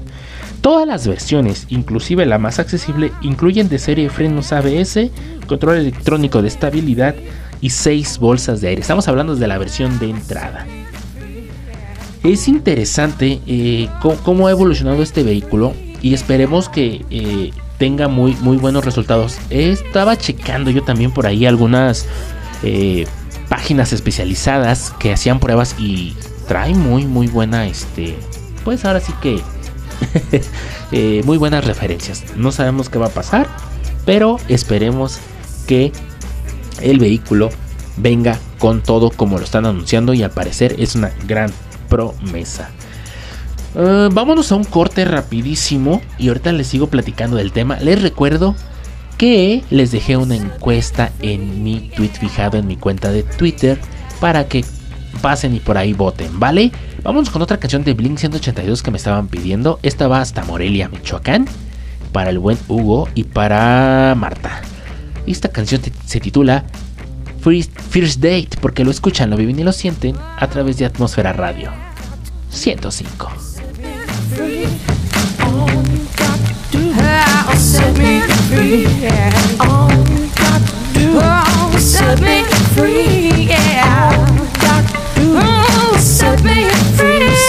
Todas 0.63 0.87
las 0.87 1.05
versiones, 1.05 1.65
inclusive 1.67 2.25
la 2.25 2.37
más 2.37 2.57
accesible, 2.57 3.11
incluyen 3.21 3.67
de 3.67 3.77
serie 3.77 4.09
frenos 4.09 4.53
ABS, 4.53 5.09
control 5.45 5.75
electrónico 5.75 6.41
de 6.41 6.47
estabilidad 6.47 7.15
y 7.59 7.71
6 7.71 8.17
bolsas 8.19 8.61
de 8.61 8.69
aire. 8.69 8.79
Estamos 8.79 9.09
hablando 9.09 9.35
de 9.35 9.45
la 9.45 9.57
versión 9.57 9.99
de 9.99 10.09
entrada. 10.09 10.65
Es 12.23 12.47
interesante 12.47 13.41
eh, 13.45 13.89
cómo, 14.23 14.47
ha 14.47 14.51
evolucionado 14.51 15.03
este 15.03 15.23
vehículo 15.23 15.73
y 16.01 16.13
esperemos 16.13 16.69
que 16.69 17.03
eh, 17.09 17.51
tenga 17.77 18.07
muy, 18.07 18.33
muy 18.35 18.55
buenos 18.55 18.85
resultados. 18.85 19.39
Estaba 19.49 20.15
checando 20.15 20.71
yo 20.71 20.81
también 20.81 21.11
por 21.11 21.27
ahí 21.27 21.45
algunas 21.45 22.07
eh, 22.63 23.05
páginas 23.49 23.91
especializadas 23.91 24.93
que 24.97 25.11
hacían 25.11 25.41
pruebas 25.41 25.75
y 25.77 26.15
trae 26.47 26.73
muy, 26.73 27.05
muy 27.05 27.27
buena, 27.27 27.67
este, 27.67 28.15
pues 28.63 28.85
ahora 28.85 29.01
sí 29.01 29.11
que 29.21 29.41
eh, 30.91 31.21
muy 31.25 31.37
buenas 31.37 31.65
referencias. 31.65 32.23
No 32.35 32.51
sabemos 32.51 32.89
qué 32.89 32.99
va 32.99 33.07
a 33.07 33.09
pasar, 33.09 33.47
pero 34.05 34.37
esperemos 34.47 35.19
que 35.67 35.91
el 36.81 36.99
vehículo 36.99 37.49
venga 37.97 38.39
con 38.59 38.81
todo 38.81 39.11
como 39.11 39.37
lo 39.37 39.43
están 39.43 39.65
anunciando 39.65 40.13
y 40.13 40.23
al 40.23 40.31
parecer 40.31 40.75
es 40.79 40.95
una 40.95 41.11
gran 41.27 41.51
promesa. 41.89 42.69
Eh, 43.75 44.09
vámonos 44.11 44.51
a 44.51 44.55
un 44.55 44.63
corte 44.63 45.05
rapidísimo 45.05 46.01
y 46.17 46.27
ahorita 46.27 46.51
les 46.51 46.67
sigo 46.67 46.87
platicando 46.87 47.37
del 47.37 47.51
tema. 47.51 47.77
Les 47.79 48.01
recuerdo 48.01 48.55
que 49.17 49.63
les 49.69 49.91
dejé 49.91 50.17
una 50.17 50.35
encuesta 50.35 51.11
en 51.21 51.63
mi 51.63 51.91
tweet 51.95 52.11
fijado 52.19 52.57
en 52.57 52.67
mi 52.67 52.77
cuenta 52.77 53.11
de 53.11 53.23
Twitter 53.23 53.79
para 54.19 54.47
que 54.47 54.65
pasen 55.21 55.55
y 55.55 55.59
por 55.59 55.77
ahí 55.77 55.93
voten, 55.93 56.39
¿vale? 56.39 56.71
Vámonos 57.03 57.29
con 57.29 57.41
otra 57.41 57.57
canción 57.57 57.83
de 57.83 57.93
Blink 57.93 58.17
182 58.17 58.81
que 58.81 58.91
me 58.91 58.97
estaban 58.97 59.27
pidiendo. 59.27 59.77
Esta 59.83 60.07
va 60.07 60.21
hasta 60.21 60.43
Morelia, 60.45 60.87
Michoacán, 60.87 61.47
para 62.13 62.29
el 62.29 62.39
buen 62.39 62.57
Hugo 62.69 63.09
y 63.13 63.25
para 63.25 64.15
Marta. 64.15 64.61
Esta 65.27 65.49
canción 65.49 65.81
se 66.05 66.19
titula 66.19 66.63
First 67.41 68.19
Date 68.19 68.49
porque 68.61 68.85
lo 68.85 68.91
escuchan, 68.91 69.29
lo 69.29 69.37
viven 69.37 69.59
y 69.59 69.63
lo 69.63 69.73
sienten 69.73 70.15
a 70.37 70.47
través 70.47 70.77
de 70.77 70.85
Atmósfera 70.85 71.33
Radio 71.33 71.71
105. 72.49 73.31
free. 78.53 78.85
All 79.59 79.89
you 79.91 80.29
got 80.35 80.61
to 80.61 80.75
do 80.93 81.77
is 81.77 81.97
set 81.97 82.21
me 82.21 82.43
free. 82.75 83.13
All 85.75 85.93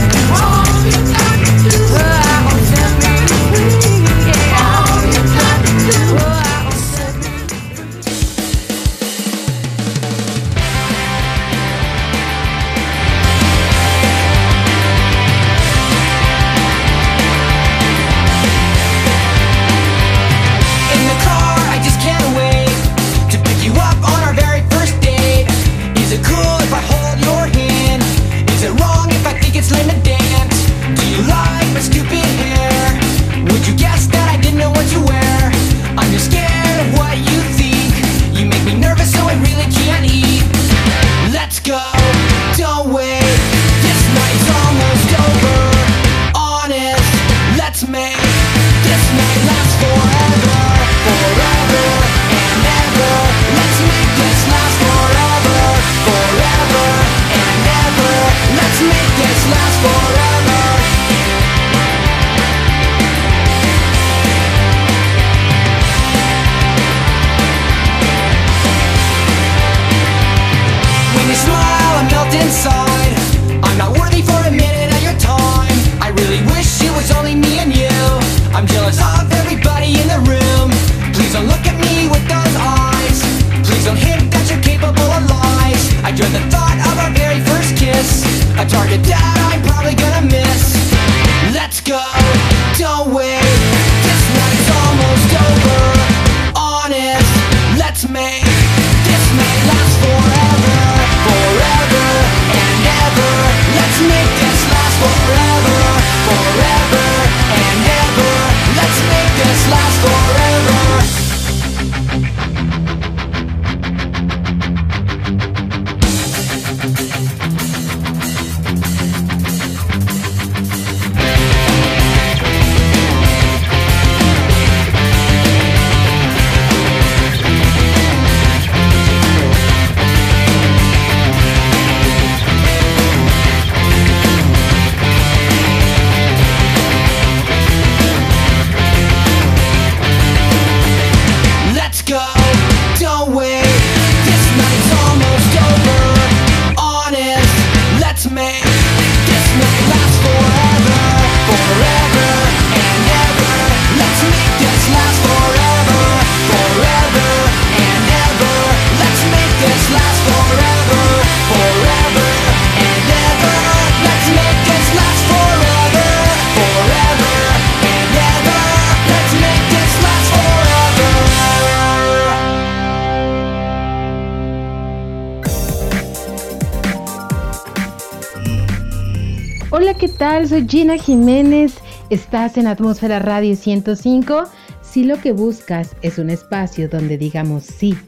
¿Qué 180.07 180.13
tal? 180.13 180.49
Soy 180.49 180.69
Gina 180.69 180.97
Jiménez. 180.99 181.79
Estás 182.11 182.57
en 182.59 182.69
Atmósfera 182.69 183.19
Radio 183.19 183.57
105. 183.57 184.45
Si 184.81 185.03
lo 185.03 185.21
que 185.21 185.33
buscas 185.33 185.97
es 186.01 186.19
un 186.19 186.31
espacio 186.31 186.89
donde 186.89 187.19
digamos 187.19 187.65
sí. 187.65 187.99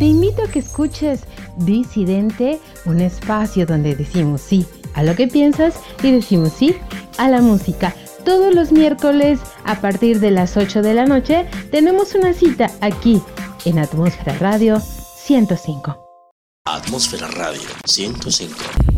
Te 0.00 0.04
invito 0.04 0.42
a 0.42 0.50
que 0.50 0.58
escuches 0.58 1.20
Disidente, 1.58 2.58
un 2.86 3.00
espacio 3.00 3.66
donde 3.66 3.94
decimos 3.94 4.40
sí 4.40 4.66
a 4.94 5.04
lo 5.04 5.14
que 5.14 5.28
piensas 5.28 5.76
y 6.02 6.10
decimos 6.10 6.52
sí 6.52 6.74
a 7.18 7.28
la 7.28 7.40
música. 7.40 7.94
Todos 8.24 8.52
los 8.52 8.72
miércoles 8.72 9.38
a 9.64 9.80
partir 9.80 10.18
de 10.18 10.32
las 10.32 10.56
8 10.56 10.82
de 10.82 10.94
la 10.94 11.06
noche 11.06 11.46
tenemos 11.70 12.16
una 12.16 12.32
cita 12.32 12.68
aquí 12.80 13.22
en 13.64 13.78
Atmósfera 13.78 14.36
Radio 14.38 14.80
105. 14.80 15.96
Atmósfera 16.64 17.28
Radio 17.28 17.68
105. 17.84 18.95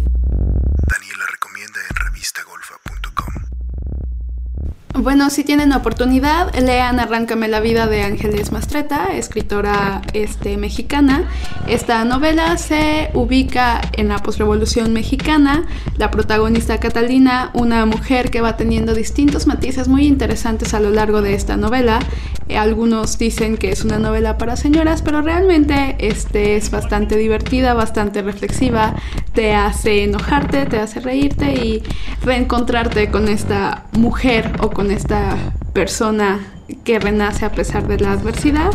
Bueno, 5.00 5.30
si 5.30 5.44
tienen 5.44 5.72
oportunidad, 5.72 6.52
lean 6.56 6.98
Arráncame 6.98 7.46
la 7.46 7.60
vida 7.60 7.86
de 7.86 8.02
Ángeles 8.02 8.50
Mastreta, 8.50 9.06
escritora 9.12 10.02
este, 10.12 10.56
mexicana. 10.56 11.28
Esta 11.68 12.04
novela 12.04 12.58
se 12.58 13.10
ubica 13.14 13.80
en 13.92 14.08
la 14.08 14.18
posrevolución 14.18 14.92
mexicana. 14.92 15.66
La 15.98 16.10
protagonista 16.10 16.80
Catalina, 16.80 17.50
una 17.54 17.86
mujer 17.86 18.32
que 18.32 18.40
va 18.40 18.56
teniendo 18.56 18.92
distintos 18.92 19.46
matices 19.46 19.86
muy 19.86 20.04
interesantes 20.04 20.74
a 20.74 20.80
lo 20.80 20.90
largo 20.90 21.22
de 21.22 21.34
esta 21.34 21.56
novela. 21.56 22.00
Eh, 22.48 22.58
algunos 22.58 23.18
dicen 23.18 23.56
que 23.56 23.70
es 23.70 23.84
una 23.84 23.98
novela 23.98 24.36
para 24.36 24.56
señoras, 24.56 25.02
pero 25.02 25.22
realmente 25.22 25.96
este, 26.00 26.56
es 26.56 26.70
bastante 26.70 27.16
divertida, 27.16 27.74
bastante 27.74 28.22
reflexiva. 28.22 28.96
Te 29.32 29.54
hace 29.54 30.02
enojarte, 30.02 30.66
te 30.66 30.78
hace 30.78 30.98
reírte 30.98 31.52
y 31.52 31.82
reencontrarte 32.24 33.10
con 33.10 33.28
esta 33.28 33.84
mujer 33.92 34.50
o 34.60 34.70
con 34.70 34.87
esta 34.90 35.36
persona 35.72 36.40
que 36.84 36.98
renace 36.98 37.44
a 37.44 37.52
pesar 37.52 37.86
de 37.86 37.98
la 37.98 38.12
adversidad. 38.12 38.70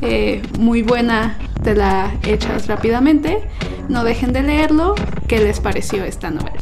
Eh, 0.00 0.42
muy 0.58 0.82
buena, 0.82 1.38
te 1.62 1.74
la 1.74 2.14
echas 2.24 2.66
rápidamente. 2.66 3.40
No 3.88 4.04
dejen 4.04 4.32
de 4.32 4.42
leerlo. 4.42 4.94
¿Qué 5.26 5.38
les 5.38 5.60
pareció 5.60 6.04
esta 6.04 6.30
novela? 6.30 6.58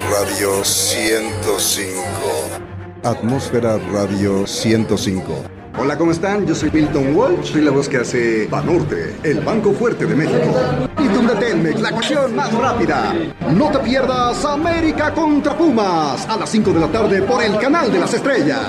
Radio 0.00 0.64
105. 0.64 2.02
Atmósfera 3.04 3.78
Radio 3.92 4.46
105. 4.46 5.55
Hola, 5.78 5.98
¿cómo 5.98 6.10
están? 6.10 6.46
Yo 6.46 6.54
soy 6.54 6.70
Milton 6.70 7.14
Walsh, 7.14 7.52
soy 7.52 7.60
la 7.60 7.70
voz 7.70 7.86
que 7.86 7.98
hace 7.98 8.46
Banorte, 8.46 9.14
el 9.22 9.40
Banco 9.40 9.72
Fuerte 9.72 10.06
de 10.06 10.14
México. 10.14 10.54
Y 10.98 11.06
Telmex, 11.38 11.80
la 11.80 11.90
acción 11.90 12.34
más 12.34 12.50
rápida. 12.54 13.14
No 13.52 13.70
te 13.70 13.78
pierdas 13.80 14.42
América 14.46 15.12
contra 15.12 15.56
Pumas 15.56 16.26
a 16.28 16.36
las 16.38 16.48
5 16.48 16.72
de 16.72 16.80
la 16.80 16.88
tarde 16.88 17.20
por 17.22 17.42
el 17.42 17.58
canal 17.58 17.92
de 17.92 17.98
las 17.98 18.14
estrellas. 18.14 18.68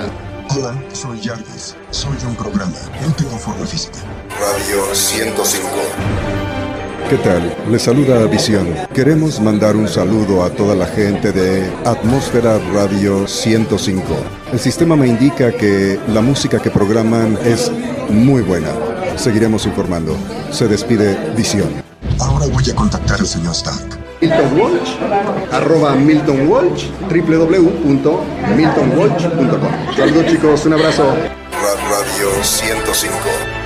Hola, 0.50 0.74
soy 0.92 1.18
Jarvis. 1.22 1.76
Soy 1.90 2.16
de 2.18 2.26
un 2.26 2.36
programa. 2.36 2.76
No 3.06 3.12
tengo 3.14 3.38
forma 3.38 3.64
física. 3.64 4.00
Radio 4.38 4.94
105. 4.94 6.57
¿Qué 7.06 7.16
tal? 7.24 7.54
Les 7.70 7.80
saluda 7.82 8.26
Visión. 8.26 8.66
Queremos 8.92 9.40
mandar 9.40 9.76
un 9.76 9.88
saludo 9.88 10.42
a 10.44 10.50
toda 10.50 10.74
la 10.74 10.84
gente 10.86 11.32
de 11.32 11.66
Atmósfera 11.86 12.58
Radio 12.74 13.26
105. 13.26 14.02
El 14.52 14.58
sistema 14.58 14.94
me 14.94 15.06
indica 15.06 15.50
que 15.52 15.98
la 16.08 16.20
música 16.20 16.60
que 16.60 16.70
programan 16.70 17.38
es 17.46 17.72
muy 18.10 18.42
buena. 18.42 18.68
Seguiremos 19.16 19.64
informando. 19.64 20.14
Se 20.50 20.68
despide 20.68 21.16
Visión. 21.34 21.70
Ahora 22.20 22.44
voy 22.46 22.70
a 22.70 22.74
contactar 22.74 23.20
al 23.20 23.26
señor 23.26 23.54
Stark. 23.54 23.98
Milton 24.20 24.60
Walsh, 24.60 24.90
arroba 25.50 25.94
Milton 25.94 26.46
Walsh, 26.46 26.88
www.miltonwalsh.com. 27.08 29.96
Saludos 29.96 30.26
chicos, 30.26 30.66
un 30.66 30.74
abrazo. 30.74 31.04
Radio 31.88 32.28
105. 32.42 33.57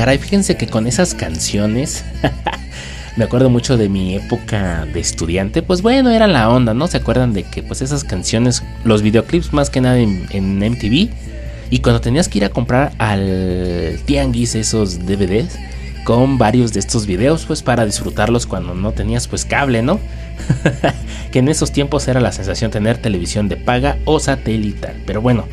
Caray, 0.00 0.16
fíjense 0.16 0.56
que 0.56 0.66
con 0.66 0.86
esas 0.86 1.12
canciones 1.12 2.06
me 3.18 3.24
acuerdo 3.24 3.50
mucho 3.50 3.76
de 3.76 3.90
mi 3.90 4.14
época 4.14 4.86
de 4.90 4.98
estudiante. 4.98 5.60
Pues 5.60 5.82
bueno, 5.82 6.08
era 6.08 6.26
la 6.26 6.48
onda, 6.48 6.72
¿no? 6.72 6.86
¿Se 6.86 6.96
acuerdan 6.96 7.34
de 7.34 7.42
que 7.42 7.62
pues 7.62 7.82
esas 7.82 8.02
canciones, 8.02 8.62
los 8.82 9.02
videoclips 9.02 9.52
más 9.52 9.68
que 9.68 9.82
nada 9.82 9.98
en, 9.98 10.26
en 10.30 10.56
MTV? 10.56 11.10
Y 11.68 11.80
cuando 11.80 12.00
tenías 12.00 12.30
que 12.30 12.38
ir 12.38 12.46
a 12.46 12.48
comprar 12.48 12.92
al 12.96 14.00
tianguis 14.06 14.54
esos 14.54 15.00
DVDs 15.04 15.58
con 16.04 16.38
varios 16.38 16.72
de 16.72 16.80
estos 16.80 17.04
videos, 17.04 17.44
pues 17.44 17.62
para 17.62 17.84
disfrutarlos 17.84 18.46
cuando 18.46 18.74
no 18.74 18.92
tenías 18.92 19.28
pues 19.28 19.44
cable, 19.44 19.82
¿no? 19.82 20.00
que 21.30 21.40
en 21.40 21.48
esos 21.48 21.72
tiempos 21.72 22.08
era 22.08 22.20
la 22.20 22.32
sensación 22.32 22.70
tener 22.70 22.96
televisión 22.96 23.50
de 23.50 23.58
paga 23.58 23.98
o 24.06 24.18
satelital. 24.18 24.94
Pero 25.04 25.20
bueno, 25.20 25.44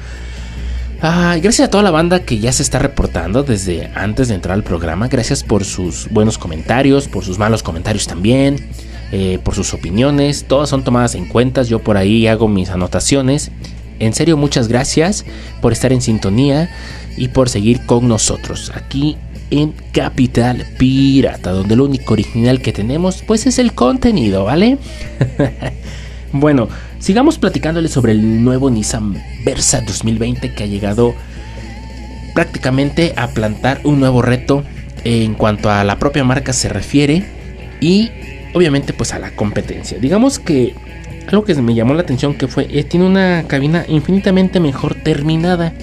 Ah, 0.99 1.37
gracias 1.39 1.67
a 1.67 1.69
toda 1.69 1.83
la 1.83 1.91
banda 1.91 2.21
que 2.21 2.39
ya 2.39 2.51
se 2.51 2.63
está 2.63 2.79
reportando 2.79 3.43
desde 3.43 3.91
antes 3.93 4.29
de 4.29 4.33
entrar 4.33 4.55
al 4.55 4.63
programa. 4.63 5.07
Gracias 5.07 5.43
por 5.43 5.63
sus 5.63 6.09
buenos 6.09 6.39
comentarios, 6.39 7.07
por 7.07 7.23
sus 7.23 7.37
malos 7.37 7.61
comentarios 7.61 8.07
también, 8.07 8.67
eh, 9.11 9.37
por 9.43 9.53
sus 9.53 9.75
opiniones. 9.75 10.45
Todas 10.47 10.69
son 10.69 10.83
tomadas 10.83 11.13
en 11.13 11.27
cuenta. 11.27 11.61
Yo 11.61 11.79
por 11.79 11.97
ahí 11.97 12.25
hago 12.25 12.47
mis 12.47 12.69
anotaciones. 12.69 13.51
En 13.99 14.13
serio, 14.15 14.37
muchas 14.37 14.67
gracias 14.67 15.23
por 15.61 15.71
estar 15.71 15.93
en 15.93 16.01
sintonía 16.01 16.69
y 17.15 17.27
por 17.27 17.49
seguir 17.49 17.85
con 17.85 18.07
nosotros 18.07 18.71
aquí 18.73 19.17
en 19.51 19.73
Capital 19.91 20.65
Pirata, 20.79 21.51
donde 21.51 21.75
lo 21.75 21.85
único 21.85 22.13
original 22.13 22.59
que 22.59 22.73
tenemos 22.73 23.23
pues 23.25 23.45
es 23.45 23.59
el 23.59 23.73
contenido, 23.73 24.45
¿vale? 24.45 24.79
bueno, 26.31 26.67
sigamos 26.99 27.37
platicándoles 27.37 27.91
sobre 27.91 28.11
el 28.11 28.43
nuevo 28.43 28.69
Nissan 28.69 29.21
Versa 29.45 29.81
2020 29.81 30.53
que 30.53 30.63
ha 30.63 30.67
llegado 30.67 31.15
prácticamente 32.33 33.13
a 33.15 33.29
plantar 33.29 33.81
un 33.83 33.99
nuevo 33.99 34.21
reto 34.21 34.63
en 35.03 35.33
cuanto 35.35 35.69
a 35.69 35.83
la 35.83 35.97
propia 35.99 36.23
marca 36.23 36.53
se 36.53 36.69
refiere 36.69 37.25
y 37.79 38.11
obviamente 38.53 38.93
pues 38.93 39.13
a 39.13 39.19
la 39.19 39.31
competencia. 39.31 39.97
Digamos 39.99 40.39
que 40.39 40.75
algo 41.27 41.43
que 41.43 41.55
me 41.55 41.73
llamó 41.73 41.93
la 41.93 42.01
atención 42.01 42.35
que 42.35 42.47
fue 42.47 42.67
eh, 42.69 42.83
tiene 42.83 43.05
una 43.05 43.45
cabina 43.47 43.85
infinitamente 43.87 44.59
mejor 44.59 44.95
terminada. 44.95 45.73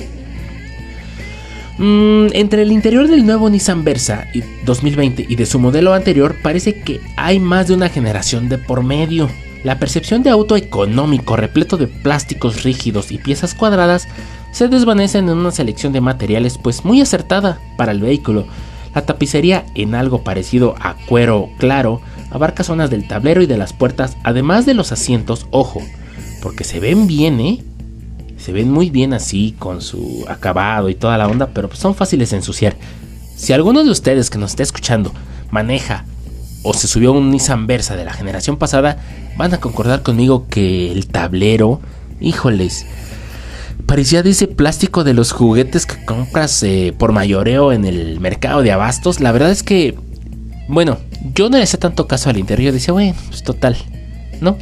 Mm, 1.78 2.26
entre 2.35 2.62
el 2.62 2.70
interior 2.70 3.09
del 3.09 3.26
nuevo 3.26 3.50
Nissan 3.50 3.83
Versa 3.83 4.28
2020 4.64 5.26
y 5.28 5.35
de 5.35 5.44
su 5.44 5.59
modelo 5.59 5.92
anterior 5.92 6.37
parece 6.40 6.80
que 6.80 7.00
hay 7.16 7.40
más 7.40 7.66
de 7.66 7.74
una 7.74 7.88
generación 7.88 8.48
de 8.48 8.59
por 8.59 8.85
medio. 8.85 9.28
La 9.64 9.79
percepción 9.79 10.22
de 10.22 10.29
auto 10.29 10.57
económico 10.57 11.37
repleto 11.37 11.79
de 11.79 11.87
plásticos 11.87 12.64
rígidos 12.64 13.11
y 13.11 13.16
piezas 13.16 13.55
cuadradas 13.55 14.07
se 14.53 14.68
desvanecen 14.68 15.31
en 15.31 15.38
una 15.38 15.53
selección 15.53 15.94
de 15.94 16.03
materiales 16.03 16.59
pues 16.59 16.85
muy 16.85 17.00
acertada 17.00 17.59
para 17.79 17.92
el 17.92 18.00
vehículo. 18.00 18.46
La 18.94 19.07
tapicería 19.07 19.64
en 19.74 19.94
algo 19.94 20.22
parecido 20.22 20.74
a 20.81 20.96
cuero 21.09 21.48
claro 21.59 22.03
abarca 22.31 22.62
zonas 22.62 22.90
del 22.90 23.09
tablero 23.09 23.40
y 23.40 23.46
de 23.46 23.57
las 23.57 23.72
puertas, 23.72 24.18
además 24.22 24.66
de 24.66 24.74
los 24.74 24.92
asientos, 24.92 25.46
ojo, 25.50 25.81
porque 26.42 26.64
se 26.64 26.79
ven 26.79 27.07
bien, 27.07 27.40
¿eh? 27.40 27.64
Se 28.37 28.53
ven 28.53 28.70
muy 28.70 28.90
bien 28.90 29.14
así, 29.14 29.55
con 29.59 29.81
su 29.81 30.27
acabado 30.29 30.90
y 30.90 30.94
toda 30.94 31.16
la 31.16 31.27
onda, 31.27 31.48
pero 31.55 31.74
son 31.74 31.94
fáciles 31.94 32.31
de 32.31 32.37
ensuciar. 32.37 32.77
Si 33.35 33.55
alguno 33.55 33.83
de 33.83 33.90
ustedes 33.90 34.29
que 34.29 34.37
nos 34.37 34.50
está 34.50 34.62
escuchando 34.62 35.11
maneja 35.50 36.05
o 36.64 36.74
se 36.74 36.88
subió 36.88 37.12
un 37.12 37.31
Nissan 37.31 37.68
Versa 37.68 37.94
de 37.94 38.05
la 38.05 38.12
generación 38.12 38.57
pasada, 38.57 38.98
van 39.37 39.55
a 39.55 39.61
concordar 39.61 40.03
conmigo 40.03 40.48
que 40.48 40.90
el 40.90 41.07
tablero, 41.07 41.81
híjoles, 42.20 42.87
parecía 43.87 44.24
de 44.24 44.31
ese 44.31 44.48
plástico 44.48 45.05
de 45.05 45.14
los 45.14 45.31
juguetes 45.31 45.87
que 45.87 46.05
compras 46.05 46.61
eh, 46.64 46.92
por 46.98 47.12
mayoreo 47.12 47.72
en 47.72 47.85
el 47.85 48.18
mercado 48.18 48.62
de 48.62 48.72
abastos. 48.72 49.20
La 49.20 49.31
verdad 49.31 49.50
es 49.50 49.62
que, 49.62 49.94
bueno, 50.66 50.98
yo 51.35 51.50
no 51.50 51.59
le 51.59 51.62
hacía 51.62 51.79
tanto 51.79 52.09
caso 52.09 52.31
al 52.31 52.38
interior. 52.38 52.72
Decía, 52.72 52.92
bueno, 52.92 53.14
pues 53.29 53.44
total, 53.44 53.77
¿no? 54.40 54.57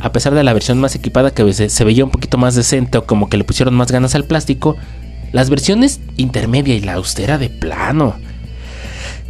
a 0.00 0.12
pesar 0.12 0.34
de 0.34 0.42
la 0.42 0.52
versión 0.52 0.80
más 0.80 0.94
equipada 0.94 1.30
que 1.30 1.52
se, 1.52 1.84
veía 1.84 2.04
un 2.04 2.10
poquito 2.10 2.38
más 2.38 2.54
decente 2.54 2.98
o 2.98 3.06
como 3.06 3.28
que 3.28 3.36
le 3.36 3.44
pusieron 3.44 3.74
más 3.74 3.92
ganas 3.92 4.14
al 4.14 4.24
plástico, 4.24 4.76
las 5.32 5.50
versiones 5.50 6.00
intermedia 6.16 6.74
y 6.74 6.80
la 6.80 6.94
austera 6.94 7.38
de 7.38 7.50
plano. 7.50 8.16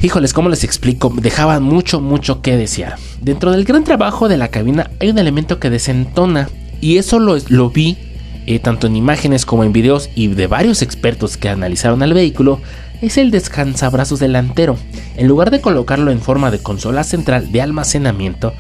Híjoles, 0.03 0.33
¿cómo 0.33 0.49
les 0.49 0.65
explico? 0.65 1.13
Dejaban 1.15 1.63
mucho, 1.63 2.01
mucho 2.01 2.41
que 2.41 2.57
desear. 2.57 2.97
Dentro 3.21 3.53
del 3.53 3.67
gran 3.67 3.85
trabajo 3.85 4.29
de 4.29 4.39
la 4.39 4.49
cabina 4.49 4.91
hay 4.99 5.11
un 5.11 5.19
elemento 5.19 5.61
que 5.61 5.69
desentona 5.69 6.49
y 6.81 6.97
eso 6.97 7.19
lo, 7.19 7.37
lo 7.49 7.69
vi 7.69 7.99
eh, 8.47 8.59
tanto 8.61 8.87
en 8.87 8.97
imágenes 8.97 9.45
como 9.45 9.63
en 9.63 9.75
videos 9.75 10.09
y 10.15 10.29
de 10.29 10.47
varios 10.47 10.81
expertos 10.81 11.37
que 11.37 11.51
analizaron 11.51 12.03
al 12.03 12.15
vehículo, 12.15 12.61
es 13.03 13.19
el 13.19 13.31
descansabrazos 13.31 14.21
delantero. 14.21 14.79
En 15.17 15.29
lugar 15.29 15.51
de 15.51 15.61
colocarlo 15.61 16.11
en 16.11 16.21
forma 16.21 16.51
de 16.51 16.61
consola 16.61 17.05
central 17.05 17.53
de 17.53 17.61
almacenamiento, 17.61 18.55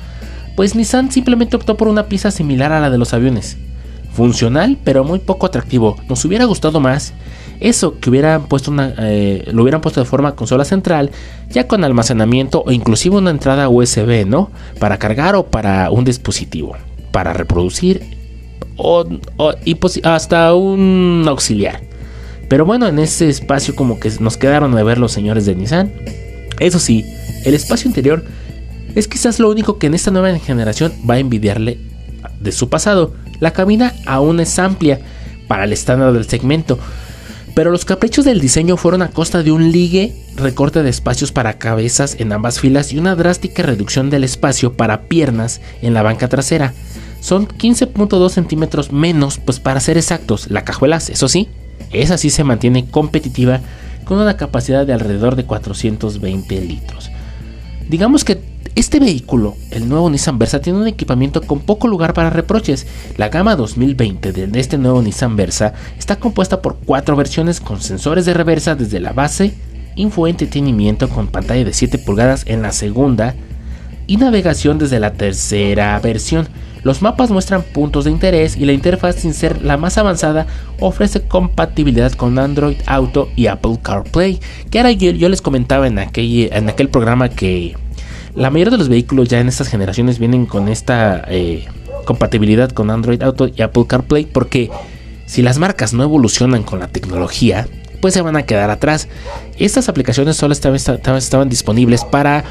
pues 0.56 0.74
Nissan 0.74 1.10
simplemente 1.10 1.56
optó 1.56 1.78
por 1.78 1.88
una 1.88 2.06
pieza 2.06 2.30
similar 2.30 2.70
a 2.70 2.80
la 2.80 2.90
de 2.90 2.98
los 2.98 3.14
aviones. 3.14 3.56
Funcional, 4.12 4.76
pero 4.84 5.04
muy 5.04 5.20
poco 5.20 5.46
atractivo. 5.46 5.96
Nos 6.06 6.22
hubiera 6.26 6.44
gustado 6.44 6.80
más 6.80 7.14
eso 7.60 7.98
que 8.00 8.10
hubieran 8.10 8.46
puesto 8.46 8.70
una, 8.70 8.94
eh, 8.98 9.44
lo 9.52 9.62
hubieran 9.62 9.80
puesto 9.80 10.00
de 10.00 10.06
forma 10.06 10.34
consola 10.34 10.64
central, 10.64 11.10
ya 11.50 11.68
con 11.68 11.84
almacenamiento 11.84 12.62
o 12.66 12.72
inclusive 12.72 13.16
una 13.16 13.30
entrada 13.30 13.68
USB, 13.68 14.26
¿no? 14.26 14.50
Para 14.78 14.98
cargar 14.98 15.34
o 15.34 15.46
para 15.46 15.90
un 15.90 16.04
dispositivo, 16.04 16.76
para 17.12 17.32
reproducir 17.32 18.18
o, 18.76 19.04
y 19.64 19.78
hasta 20.04 20.54
un 20.54 21.24
auxiliar. 21.28 21.82
Pero 22.48 22.64
bueno, 22.64 22.88
en 22.88 22.98
ese 22.98 23.28
espacio 23.28 23.76
como 23.76 24.00
que 24.00 24.10
nos 24.20 24.36
quedaron 24.36 24.74
de 24.74 24.82
ver 24.82 24.98
los 24.98 25.12
señores 25.12 25.46
de 25.46 25.54
Nissan. 25.54 25.92
Eso 26.58 26.78
sí, 26.78 27.04
el 27.44 27.54
espacio 27.54 27.88
interior 27.88 28.24
es 28.94 29.06
quizás 29.06 29.38
lo 29.38 29.50
único 29.50 29.78
que 29.78 29.86
en 29.86 29.94
esta 29.94 30.10
nueva 30.10 30.36
generación 30.38 30.92
va 31.08 31.14
a 31.14 31.18
envidiarle 31.18 31.78
de 32.40 32.52
su 32.52 32.68
pasado. 32.68 33.14
La 33.38 33.52
cabina 33.52 33.94
aún 34.06 34.40
es 34.40 34.58
amplia 34.58 35.00
para 35.46 35.64
el 35.64 35.72
estándar 35.72 36.12
del 36.12 36.26
segmento, 36.26 36.78
pero 37.54 37.70
los 37.70 37.84
caprichos 37.84 38.24
del 38.24 38.40
diseño 38.40 38.76
fueron 38.76 39.02
a 39.02 39.08
costa 39.08 39.42
de 39.42 39.52
un 39.52 39.72
ligue, 39.72 40.14
recorte 40.36 40.82
de 40.82 40.90
espacios 40.90 41.32
para 41.32 41.58
cabezas 41.58 42.16
en 42.18 42.32
ambas 42.32 42.60
filas 42.60 42.92
y 42.92 42.98
una 42.98 43.16
drástica 43.16 43.62
reducción 43.62 44.10
del 44.10 44.24
espacio 44.24 44.74
para 44.74 45.02
piernas 45.02 45.60
en 45.82 45.94
la 45.94 46.02
banca 46.02 46.28
trasera. 46.28 46.72
Son 47.20 47.46
15.2 47.46 48.30
centímetros 48.30 48.92
menos, 48.92 49.38
pues 49.38 49.60
para 49.60 49.80
ser 49.80 49.98
exactos, 49.98 50.50
la 50.50 50.64
cajuela, 50.64 50.96
eso 50.96 51.28
sí, 51.28 51.48
esa 51.92 52.16
sí 52.18 52.30
se 52.30 52.44
mantiene 52.44 52.86
competitiva 52.88 53.60
con 54.04 54.18
una 54.18 54.36
capacidad 54.36 54.86
de 54.86 54.92
alrededor 54.92 55.36
de 55.36 55.44
420 55.44 56.60
litros. 56.62 57.10
Digamos 57.88 58.24
que 58.24 58.40
este 58.80 58.98
vehículo, 58.98 59.56
el 59.70 59.90
nuevo 59.90 60.08
Nissan 60.08 60.38
Versa, 60.38 60.62
tiene 60.62 60.78
un 60.78 60.88
equipamiento 60.88 61.42
con 61.42 61.60
poco 61.60 61.86
lugar 61.86 62.14
para 62.14 62.30
reproches. 62.30 62.86
La 63.18 63.28
gama 63.28 63.54
2020 63.54 64.32
de 64.32 64.58
este 64.58 64.78
nuevo 64.78 65.02
Nissan 65.02 65.36
Versa 65.36 65.74
está 65.98 66.16
compuesta 66.16 66.62
por 66.62 66.78
cuatro 66.78 67.14
versiones 67.14 67.60
con 67.60 67.82
sensores 67.82 68.24
de 68.24 68.32
reversa 68.32 68.74
desde 68.74 68.98
la 68.98 69.12
base, 69.12 69.52
infoentretenimiento 69.96 71.10
con 71.10 71.26
pantalla 71.26 71.62
de 71.62 71.74
7 71.74 71.98
pulgadas 71.98 72.44
en 72.46 72.62
la 72.62 72.72
segunda 72.72 73.34
y 74.06 74.16
navegación 74.16 74.78
desde 74.78 74.98
la 74.98 75.12
tercera 75.12 76.00
versión. 76.00 76.48
Los 76.82 77.02
mapas 77.02 77.30
muestran 77.30 77.62
puntos 77.62 78.06
de 78.06 78.10
interés 78.10 78.56
y 78.56 78.64
la 78.64 78.72
interfaz 78.72 79.16
sin 79.16 79.34
ser 79.34 79.62
la 79.62 79.76
más 79.76 79.98
avanzada 79.98 80.46
ofrece 80.78 81.20
compatibilidad 81.20 82.12
con 82.12 82.38
Android 82.38 82.78
Auto 82.86 83.28
y 83.36 83.48
Apple 83.48 83.78
CarPlay. 83.82 84.40
Que 84.70 84.78
ahora 84.78 84.92
yo, 84.92 85.28
les 85.28 85.42
comentaba 85.42 85.86
en 85.86 85.98
aquel, 85.98 86.48
en 86.50 86.70
aquel 86.70 86.88
programa 86.88 87.28
que 87.28 87.76
la 88.34 88.50
mayoría 88.50 88.70
de 88.70 88.78
los 88.78 88.88
vehículos 88.88 89.28
ya 89.28 89.40
en 89.40 89.48
estas 89.48 89.68
generaciones 89.68 90.18
vienen 90.18 90.46
con 90.46 90.68
esta 90.68 91.24
eh, 91.28 91.66
compatibilidad 92.04 92.70
con 92.70 92.90
Android 92.90 93.22
Auto 93.22 93.48
y 93.54 93.62
Apple 93.62 93.84
CarPlay 93.86 94.26
porque 94.26 94.70
si 95.26 95.42
las 95.42 95.58
marcas 95.58 95.92
no 95.92 96.02
evolucionan 96.02 96.62
con 96.62 96.80
la 96.80 96.88
tecnología, 96.88 97.68
pues 98.00 98.14
se 98.14 98.22
van 98.22 98.36
a 98.36 98.42
quedar 98.42 98.70
atrás. 98.70 99.08
Estas 99.58 99.88
aplicaciones 99.88 100.36
solo 100.36 100.52
estaban, 100.52 100.76
estaban 101.16 101.48
disponibles 101.48 102.04
para 102.04 102.44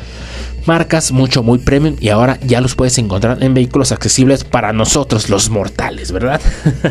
marcas 0.66 1.12
mucho 1.12 1.44
muy 1.44 1.58
premium 1.58 1.96
y 2.00 2.10
ahora 2.10 2.38
ya 2.42 2.62
los 2.62 2.76
puedes 2.76 2.98
encontrar 2.98 3.42
en 3.44 3.54
vehículos 3.54 3.92
accesibles 3.92 4.44
para 4.44 4.72
nosotros 4.72 5.30
los 5.30 5.50
mortales, 5.50 6.12
¿verdad? 6.12 6.40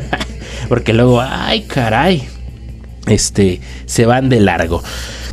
Porque 0.69 0.93
luego, 0.93 1.21
ay 1.21 1.63
caray, 1.63 2.29
este, 3.07 3.61
se 3.87 4.07
van 4.07 4.29
de 4.29 4.41
largo. 4.41 4.83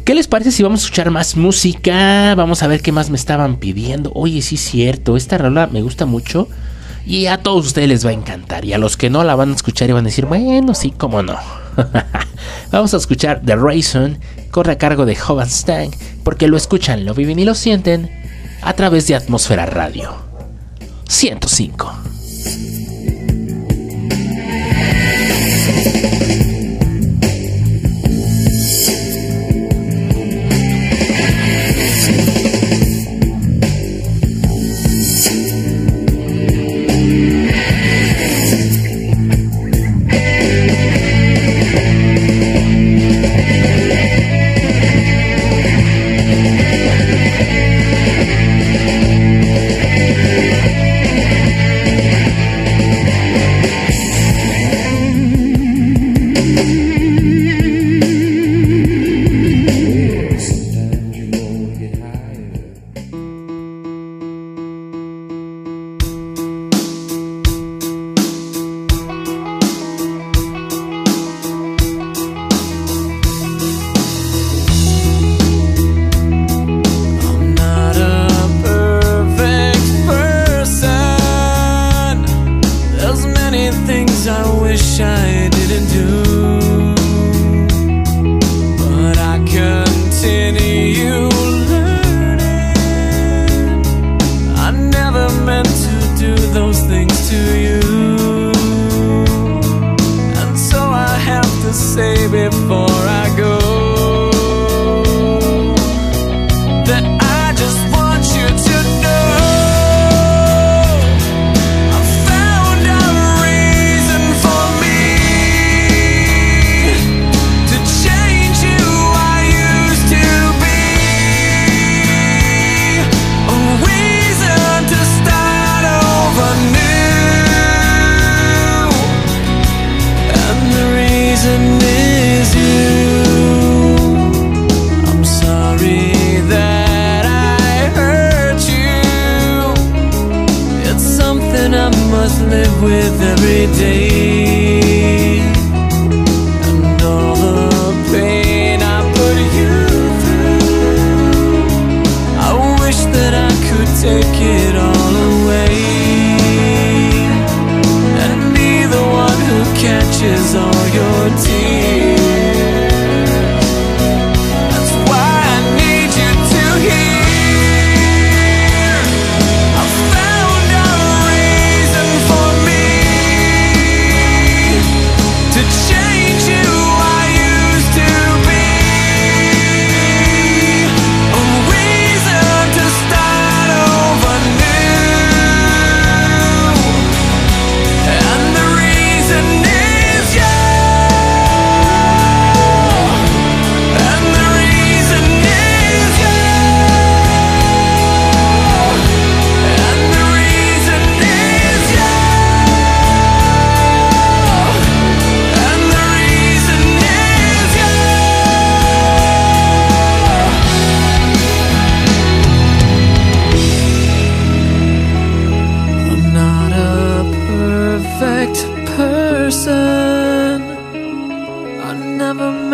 ¿Qué 0.05 0.13
les 0.13 0.27
parece 0.27 0.51
si 0.51 0.61
vamos 0.61 0.81
a 0.81 0.83
escuchar 0.83 1.09
más 1.09 1.35
música? 1.35 2.35
Vamos 2.35 2.61
a 2.61 2.67
ver 2.67 2.83
qué 2.83 2.91
más 2.91 3.09
me 3.09 3.17
estaban 3.17 3.55
pidiendo. 3.55 4.11
Oye, 4.13 4.43
sí 4.43 4.55
cierto, 4.55 5.17
esta 5.17 5.39
rola 5.39 5.65
me 5.65 5.81
gusta 5.81 6.05
mucho. 6.05 6.47
Y 7.07 7.25
a 7.25 7.39
todos 7.39 7.65
ustedes 7.65 7.89
les 7.89 8.05
va 8.05 8.11
a 8.11 8.13
encantar. 8.13 8.65
Y 8.65 8.73
a 8.73 8.77
los 8.77 8.97
que 8.97 9.09
no 9.09 9.23
la 9.23 9.33
van 9.33 9.49
a 9.49 9.55
escuchar 9.55 9.89
y 9.89 9.93
van 9.93 10.05
a 10.05 10.09
decir, 10.09 10.27
bueno, 10.27 10.75
sí, 10.75 10.93
cómo 10.95 11.23
no. 11.23 11.39
Vamos 12.71 12.93
a 12.93 12.97
escuchar 12.97 13.41
The 13.43 13.55
Raisin, 13.55 14.19
corre 14.51 14.73
a 14.73 14.77
cargo 14.77 15.07
de 15.07 15.17
Hovan 15.27 15.49
Stang, 15.49 15.89
porque 16.23 16.47
lo 16.47 16.55
escuchan, 16.55 17.03
lo 17.03 17.15
viven 17.15 17.39
y 17.39 17.45
lo 17.45 17.55
sienten 17.55 18.11
a 18.61 18.73
través 18.73 19.07
de 19.07 19.15
Atmósfera 19.15 19.65
Radio 19.65 20.15
105. 21.07 22.74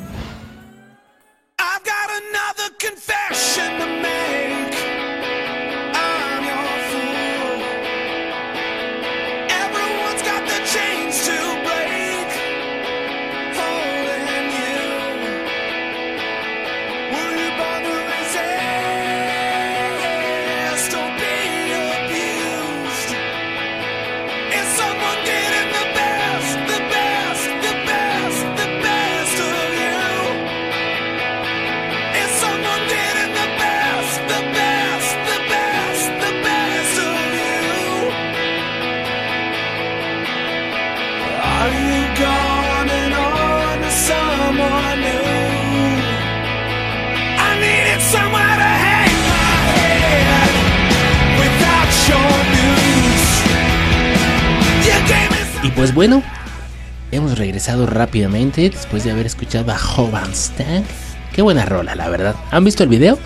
Rápidamente 57.96 58.68
después 58.68 59.04
de 59.04 59.10
haber 59.10 59.26
escuchado 59.26 59.72
a 59.72 59.76
Hovan 59.76 60.32
Stank. 60.32 60.86
Qué 61.32 61.42
buena 61.42 61.64
rola, 61.64 61.94
la 61.94 62.08
verdad. 62.08 62.34
¿Han 62.50 62.64
visto 62.64 62.82
el 62.82 62.88
video? 62.88 63.18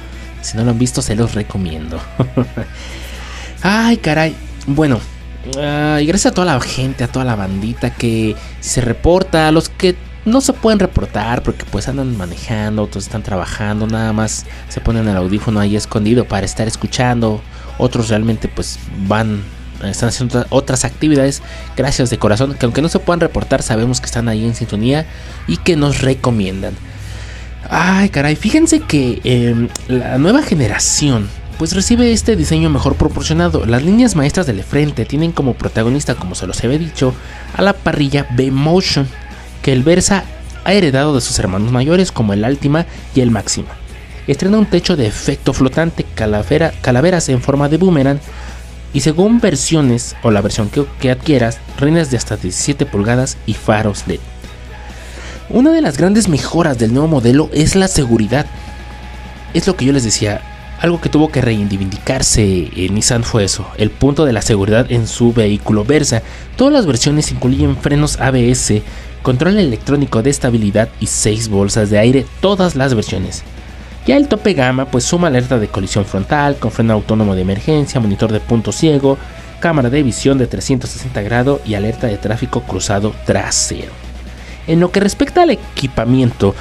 Si 0.42 0.56
no 0.56 0.64
lo 0.64 0.70
han 0.70 0.78
visto, 0.78 1.02
se 1.02 1.14
los 1.14 1.34
recomiendo. 1.34 2.00
Ay, 3.62 3.98
caray. 3.98 4.34
Bueno, 4.66 5.00
y 5.56 6.06
gracias 6.06 6.26
a 6.26 6.34
toda 6.34 6.54
la 6.54 6.60
gente, 6.60 7.04
a 7.04 7.08
toda 7.08 7.24
la 7.24 7.36
bandita 7.36 7.90
que 7.90 8.36
se 8.60 8.80
reporta, 8.80 9.48
a 9.48 9.52
los 9.52 9.68
que 9.68 9.96
no 10.24 10.40
se 10.40 10.52
pueden 10.52 10.78
reportar 10.78 11.42
porque 11.42 11.64
pues 11.64 11.88
andan 11.88 12.16
manejando, 12.16 12.82
otros 12.82 13.04
están 13.04 13.22
trabajando, 13.22 13.86
nada 13.86 14.12
más 14.12 14.44
se 14.68 14.80
ponen 14.80 15.08
el 15.08 15.16
audífono 15.16 15.60
ahí 15.60 15.76
escondido 15.76 16.26
para 16.26 16.46
estar 16.46 16.68
escuchando. 16.68 17.40
Otros 17.78 18.08
realmente 18.08 18.48
pues 18.48 18.78
van 19.06 19.42
están 19.84 20.08
haciendo 20.08 20.46
otras 20.50 20.84
actividades. 20.84 21.42
Gracias 21.76 22.10
de 22.10 22.18
corazón, 22.18 22.54
que 22.54 22.66
aunque 22.66 22.82
no 22.82 22.88
se 22.88 22.98
puedan 22.98 23.20
reportar, 23.20 23.62
sabemos 23.62 24.00
que 24.00 24.06
están 24.06 24.28
ahí 24.28 24.44
en 24.44 24.54
sintonía 24.54 25.06
y 25.46 25.56
que 25.56 25.76
nos 25.76 26.00
recomiendan. 26.00 26.74
Ay, 27.68 28.08
caray, 28.08 28.36
fíjense 28.36 28.80
que 28.80 29.20
em, 29.24 29.68
la 29.88 30.18
nueva 30.18 30.42
generación 30.42 31.28
pues 31.58 31.74
recibe 31.74 32.10
este 32.10 32.36
diseño 32.36 32.70
mejor 32.70 32.96
proporcionado. 32.96 33.66
Las 33.66 33.82
líneas 33.82 34.16
maestras 34.16 34.46
del 34.46 34.64
frente 34.64 35.04
tienen 35.04 35.30
como 35.30 35.52
protagonista, 35.54 36.14
como 36.14 36.34
se 36.34 36.46
los 36.46 36.64
había 36.64 36.78
dicho, 36.78 37.12
a 37.54 37.60
la 37.60 37.74
parrilla 37.74 38.26
B-Motion, 38.30 39.06
que 39.60 39.72
el 39.72 39.82
Versa 39.82 40.24
ha 40.64 40.72
heredado 40.72 41.14
de 41.14 41.20
sus 41.20 41.38
hermanos 41.38 41.70
mayores 41.70 42.12
como 42.12 42.32
el 42.32 42.44
Altima 42.44 42.86
y 43.14 43.20
el 43.20 43.30
Máxima. 43.30 43.68
Estrena 44.26 44.58
un 44.58 44.66
techo 44.66 44.96
de 44.96 45.06
efecto 45.06 45.52
flotante, 45.52 46.06
calaveras 46.14 47.28
en 47.28 47.42
forma 47.42 47.68
de 47.68 47.76
boomerang 47.76 48.20
y 48.92 49.00
según 49.00 49.40
versiones 49.40 50.16
o 50.22 50.30
la 50.30 50.40
versión 50.40 50.70
que, 50.70 51.10
adquieras, 51.10 51.58
reinas 51.78 52.10
de 52.10 52.16
hasta 52.16 52.36
17 52.36 52.86
pulgadas 52.86 53.36
y 53.46 53.54
faros 53.54 54.04
LED. 54.06 54.20
Una 55.48 55.72
de 55.72 55.80
las 55.80 55.98
grandes 55.98 56.28
mejoras 56.28 56.78
del 56.78 56.92
nuevo 56.92 57.08
modelo 57.08 57.50
es 57.52 57.74
la 57.74 57.88
seguridad. 57.88 58.46
Es 59.54 59.66
lo 59.66 59.76
que 59.76 59.84
yo 59.84 59.92
les 59.92 60.04
decía, 60.04 60.40
algo 60.80 61.00
que 61.00 61.08
tuvo 61.08 61.30
que 61.30 61.40
reivindicarse 61.40 62.70
en 62.74 62.94
Nissan 62.94 63.24
fue 63.24 63.44
eso, 63.44 63.66
el 63.76 63.90
punto 63.90 64.24
de 64.24 64.32
la 64.32 64.42
seguridad 64.42 64.90
en 64.90 65.06
su 65.06 65.32
vehículo 65.32 65.84
Versa. 65.84 66.22
Todas 66.56 66.72
las 66.72 66.86
versiones 66.86 67.32
incluyen 67.32 67.76
frenos 67.76 68.18
ABS, 68.20 68.82
control 69.22 69.58
electrónico 69.58 70.22
de 70.22 70.30
estabilidad 70.30 70.88
y 71.00 71.06
6 71.06 71.48
bolsas 71.48 71.90
de 71.90 71.98
aire, 71.98 72.26
todas 72.40 72.76
las 72.76 72.94
versiones. 72.94 73.42
Ya 74.06 74.16
el 74.16 74.28
tope 74.28 74.54
gama 74.54 74.86
pues 74.86 75.04
suma 75.04 75.28
alerta 75.28 75.58
de 75.58 75.68
colisión 75.68 76.04
frontal, 76.04 76.56
con 76.56 76.70
freno 76.70 76.94
autónomo 76.94 77.34
de 77.34 77.42
emergencia, 77.42 78.00
monitor 78.00 78.32
de 78.32 78.40
punto 78.40 78.72
ciego, 78.72 79.18
cámara 79.60 79.90
de 79.90 80.02
visión 80.02 80.38
de 80.38 80.46
360 80.46 81.20
grados 81.22 81.60
y 81.66 81.74
alerta 81.74 82.06
de 82.06 82.16
tráfico 82.16 82.62
cruzado 82.62 83.14
trasero. 83.26 83.92
En 84.66 84.80
lo 84.80 84.90
que 84.90 85.00
respecta 85.00 85.42
al 85.42 85.50
equipamiento, 85.50 86.54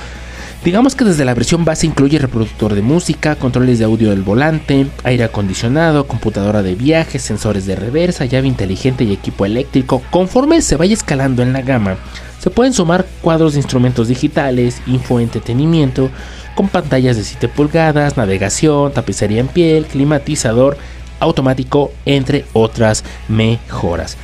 digamos 0.66 0.96
que 0.96 1.06
desde 1.06 1.24
la 1.24 1.34
versión 1.34 1.64
base 1.64 1.88
incluye 1.88 2.20
reproductor 2.20 2.76
de 2.76 2.82
música, 2.82 3.38
controles 3.38 3.80
de 3.80 3.86
audio 3.86 4.10
del 4.10 4.22
volante, 4.22 4.88
aire 5.04 5.24
acondicionado, 5.24 6.08
computadora 6.08 6.62
de 6.62 6.76
viaje, 6.76 7.20
sensores 7.20 7.66
de 7.66 7.78
reversa, 7.78 8.26
llave 8.26 8.48
inteligente 8.48 9.06
y 9.06 9.14
equipo 9.14 9.46
eléctrico. 9.46 10.02
Conforme 10.12 10.62
se 10.62 10.76
vaya 10.76 10.94
escalando 10.94 11.42
en 11.42 11.54
la 11.54 11.62
gama, 11.62 11.96
se 12.40 12.50
pueden 12.50 12.74
sumar 12.74 13.06
cuadros 13.22 13.54
de 13.54 13.60
instrumentos 13.60 14.08
digitales, 14.08 14.82
info 14.88 15.20
entretenimiento, 15.20 16.10
con 16.56 16.68
pantallas 16.68 17.18
de 17.18 17.24
7 17.24 17.48
pulgadas, 17.48 18.18
navegación, 18.18 18.94
tapicería 18.94 19.40
en 19.40 19.48
piel, 19.48 19.86
climatizador 19.86 20.78
automático, 21.20 21.92
entre 22.06 22.46
otras 22.54 23.04
mejoras. 23.28 24.18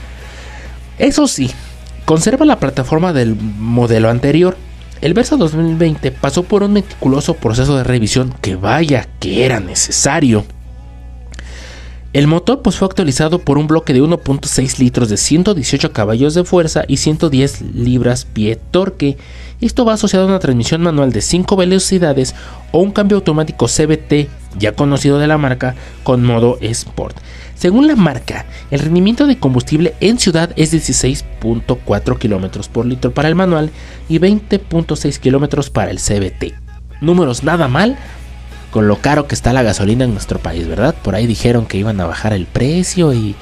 Eso 0.97 1.27
sí, 1.27 1.51
conserva 2.05 2.45
la 2.45 2.59
plataforma 2.59 3.13
del 3.13 3.35
modelo 3.35 4.09
anterior. 4.09 4.57
El 5.01 5.13
Versa 5.13 5.35
2020 5.35 6.11
pasó 6.11 6.43
por 6.43 6.63
un 6.63 6.73
meticuloso 6.73 7.33
proceso 7.35 7.77
de 7.77 7.83
revisión 7.83 8.33
que 8.41 8.55
vaya 8.55 9.07
que 9.19 9.45
era 9.45 9.59
necesario. 9.59 10.45
El 12.15 12.27
motor 12.27 12.61
pues, 12.61 12.77
fue 12.77 12.85
actualizado 12.85 13.39
por 13.39 13.57
un 13.57 13.67
bloque 13.67 13.91
de 13.91 14.01
1.6 14.01 14.79
litros 14.79 15.09
de 15.09 15.17
118 15.17 15.91
caballos 15.91 16.33
de 16.33 16.45
fuerza 16.45 16.85
y 16.87 16.95
110 16.95 17.73
libras 17.75 18.23
pie 18.23 18.57
torque. 18.71 19.17
Esto 19.59 19.83
va 19.83 19.95
asociado 19.95 20.23
a 20.23 20.29
una 20.29 20.39
transmisión 20.39 20.81
manual 20.81 21.11
de 21.11 21.19
5 21.19 21.57
velocidades 21.57 22.33
o 22.71 22.79
un 22.79 22.93
cambio 22.93 23.17
automático 23.17 23.65
CBT 23.65 24.29
ya 24.57 24.71
conocido 24.71 25.19
de 25.19 25.27
la 25.27 25.37
marca 25.37 25.75
con 26.03 26.23
modo 26.23 26.57
Sport. 26.61 27.17
Según 27.53 27.85
la 27.85 27.97
marca, 27.97 28.45
el 28.71 28.79
rendimiento 28.79 29.27
de 29.27 29.37
combustible 29.37 29.93
en 29.99 30.17
ciudad 30.17 30.51
es 30.55 30.73
16.4 30.73 32.17
km 32.17 32.67
por 32.69 32.85
litro 32.85 33.13
para 33.13 33.27
el 33.27 33.35
manual 33.35 33.71
y 34.07 34.19
20.6 34.19 35.19
km 35.19 35.69
para 35.69 35.91
el 35.91 35.99
CBT. 35.99 36.53
Números 37.01 37.43
nada 37.43 37.67
mal 37.67 37.97
con 38.75 38.89
lo 38.89 38.97
caro 38.97 39.25
que 39.25 39.35
está 39.35 39.53
la 39.53 39.63
gasolina 39.63 40.03
en 40.03 40.11
nuestro 40.11 40.37
país, 40.39 40.67
¿verdad? 40.67 40.93
Por 41.01 41.15
ahí 41.15 41.27
dijeron 41.27 41.65
que 41.65 41.77
iban 41.77 41.97
a 42.01 42.07
bajar 42.07 42.33
el 42.33 42.45
precio 42.45 43.13
y, 43.13 43.33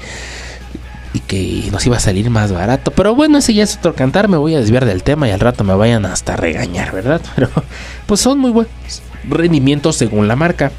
y 1.12 1.18
que 1.18 1.68
nos 1.72 1.84
iba 1.84 1.96
a 1.96 1.98
salir 1.98 2.30
más 2.30 2.52
barato. 2.52 2.92
Pero 2.92 3.16
bueno, 3.16 3.38
ese 3.38 3.52
ya 3.52 3.64
es 3.64 3.76
otro 3.76 3.96
cantar, 3.96 4.28
me 4.28 4.36
voy 4.36 4.54
a 4.54 4.60
desviar 4.60 4.84
del 4.84 5.02
tema 5.02 5.26
y 5.26 5.32
al 5.32 5.40
rato 5.40 5.64
me 5.64 5.74
vayan 5.74 6.06
hasta 6.06 6.36
regañar, 6.36 6.92
¿verdad? 6.92 7.20
Pero 7.34 7.50
pues 8.06 8.20
son 8.20 8.38
muy 8.38 8.52
buenos 8.52 9.02
rendimientos 9.28 9.96
según 9.96 10.28
la 10.28 10.36
marca. 10.36 10.70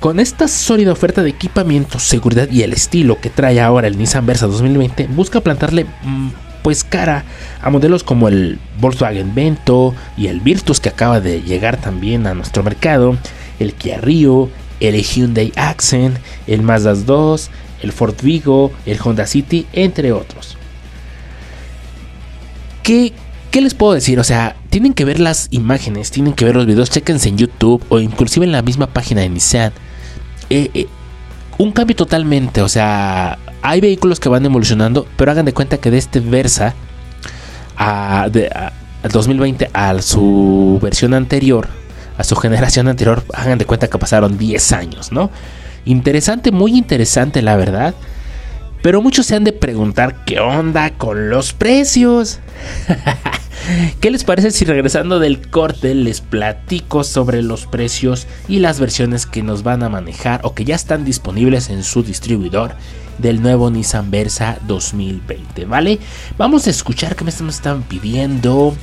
Con 0.00 0.18
esta 0.18 0.48
sólida 0.48 0.90
oferta 0.90 1.22
de 1.22 1.30
equipamiento, 1.30 2.00
seguridad 2.00 2.48
y 2.50 2.64
el 2.64 2.72
estilo 2.72 3.20
que 3.20 3.30
trae 3.30 3.60
ahora 3.60 3.86
el 3.86 3.98
Nissan 3.98 4.26
Versa 4.26 4.48
2020, 4.48 5.06
busca 5.06 5.40
plantarle 5.40 5.84
mm, 5.84 6.28
pues 6.62 6.84
cara 6.84 7.24
a 7.62 7.70
modelos 7.70 8.04
como 8.04 8.28
el 8.28 8.58
Volkswagen 8.80 9.34
Vento 9.34 9.94
y 10.16 10.26
el 10.28 10.40
Virtus 10.40 10.80
que 10.80 10.88
acaba 10.88 11.20
de 11.20 11.42
llegar 11.42 11.80
también 11.80 12.26
a 12.26 12.34
nuestro 12.34 12.62
mercado, 12.62 13.16
el 13.58 13.74
Kia 13.74 13.98
Rio, 13.98 14.50
el 14.80 15.00
Hyundai 15.02 15.52
Accent, 15.56 16.18
el 16.46 16.62
Mazda 16.62 16.94
2, 16.94 17.50
el 17.82 17.92
Ford 17.92 18.14
Vigo, 18.22 18.72
el 18.86 18.98
Honda 19.02 19.26
City, 19.26 19.66
entre 19.72 20.12
otros. 20.12 20.56
¿Qué, 22.82 23.12
¿Qué 23.50 23.60
les 23.60 23.74
puedo 23.74 23.94
decir? 23.94 24.18
O 24.18 24.24
sea, 24.24 24.56
tienen 24.70 24.94
que 24.94 25.04
ver 25.04 25.20
las 25.20 25.48
imágenes, 25.50 26.10
tienen 26.10 26.32
que 26.32 26.44
ver 26.44 26.56
los 26.56 26.66
videos, 26.66 26.90
chequense 26.90 27.28
en 27.28 27.38
YouTube 27.38 27.84
o 27.88 28.00
inclusive 28.00 28.46
en 28.46 28.52
la 28.52 28.62
misma 28.62 28.86
página 28.86 29.20
de 29.20 29.28
Nissan. 29.28 29.72
Eh, 30.48 30.70
eh, 30.74 30.86
un 31.58 31.72
cambio 31.72 31.94
totalmente, 31.94 32.62
o 32.62 32.68
sea, 32.68 33.38
hay 33.62 33.80
vehículos 33.80 34.20
que 34.20 34.28
van 34.28 34.44
evolucionando, 34.44 35.06
pero 35.16 35.30
hagan 35.30 35.44
de 35.44 35.52
cuenta 35.52 35.78
que 35.78 35.90
de 35.90 35.98
este 35.98 36.20
Versa 36.20 36.74
a, 37.76 38.28
2020 39.10 39.70
a 39.72 40.00
su 40.02 40.78
versión 40.82 41.14
anterior, 41.14 41.68
a 42.18 42.24
su 42.24 42.36
generación 42.36 42.88
anterior, 42.88 43.22
hagan 43.34 43.58
de 43.58 43.66
cuenta 43.66 43.88
que 43.88 43.98
pasaron 43.98 44.38
10 44.38 44.72
años, 44.72 45.12
¿no? 45.12 45.30
Interesante, 45.84 46.52
muy 46.52 46.76
interesante 46.76 47.42
la 47.42 47.56
verdad. 47.56 47.94
Pero 48.82 49.02
muchos 49.02 49.26
se 49.26 49.36
han 49.36 49.44
de 49.44 49.52
preguntar 49.52 50.24
qué 50.24 50.40
onda 50.40 50.90
con 50.90 51.28
los 51.30 51.52
precios. 51.52 52.40
¿Qué 54.00 54.10
les 54.10 54.24
parece 54.24 54.50
si 54.50 54.64
regresando 54.64 55.18
del 55.18 55.48
corte 55.50 55.94
les 55.94 56.20
platico 56.20 57.04
sobre 57.04 57.42
los 57.42 57.66
precios 57.66 58.26
y 58.48 58.58
las 58.58 58.80
versiones 58.80 59.26
que 59.26 59.42
nos 59.42 59.62
van 59.62 59.82
a 59.82 59.88
manejar 59.88 60.40
o 60.44 60.54
que 60.54 60.64
ya 60.64 60.74
están 60.74 61.04
disponibles 61.04 61.68
en 61.68 61.84
su 61.84 62.02
distribuidor 62.02 62.74
del 63.18 63.42
nuevo 63.42 63.70
Nissan 63.70 64.10
Versa 64.10 64.58
2020, 64.66 65.66
¿vale? 65.66 65.98
Vamos 66.38 66.66
a 66.66 66.70
escuchar 66.70 67.16
qué 67.16 67.24
me 67.24 67.30
están 67.30 67.82
pidiendo. 67.82 68.74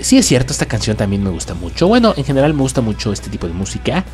Sí 0.00 0.16
es 0.16 0.26
cierto, 0.26 0.52
esta 0.52 0.66
canción 0.66 0.96
también 0.96 1.22
me 1.22 1.30
gusta 1.30 1.54
mucho. 1.54 1.86
Bueno, 1.86 2.14
en 2.16 2.24
general 2.24 2.54
me 2.54 2.62
gusta 2.62 2.80
mucho 2.80 3.12
este 3.12 3.28
tipo 3.28 3.46
de 3.46 3.52
música. 3.52 4.04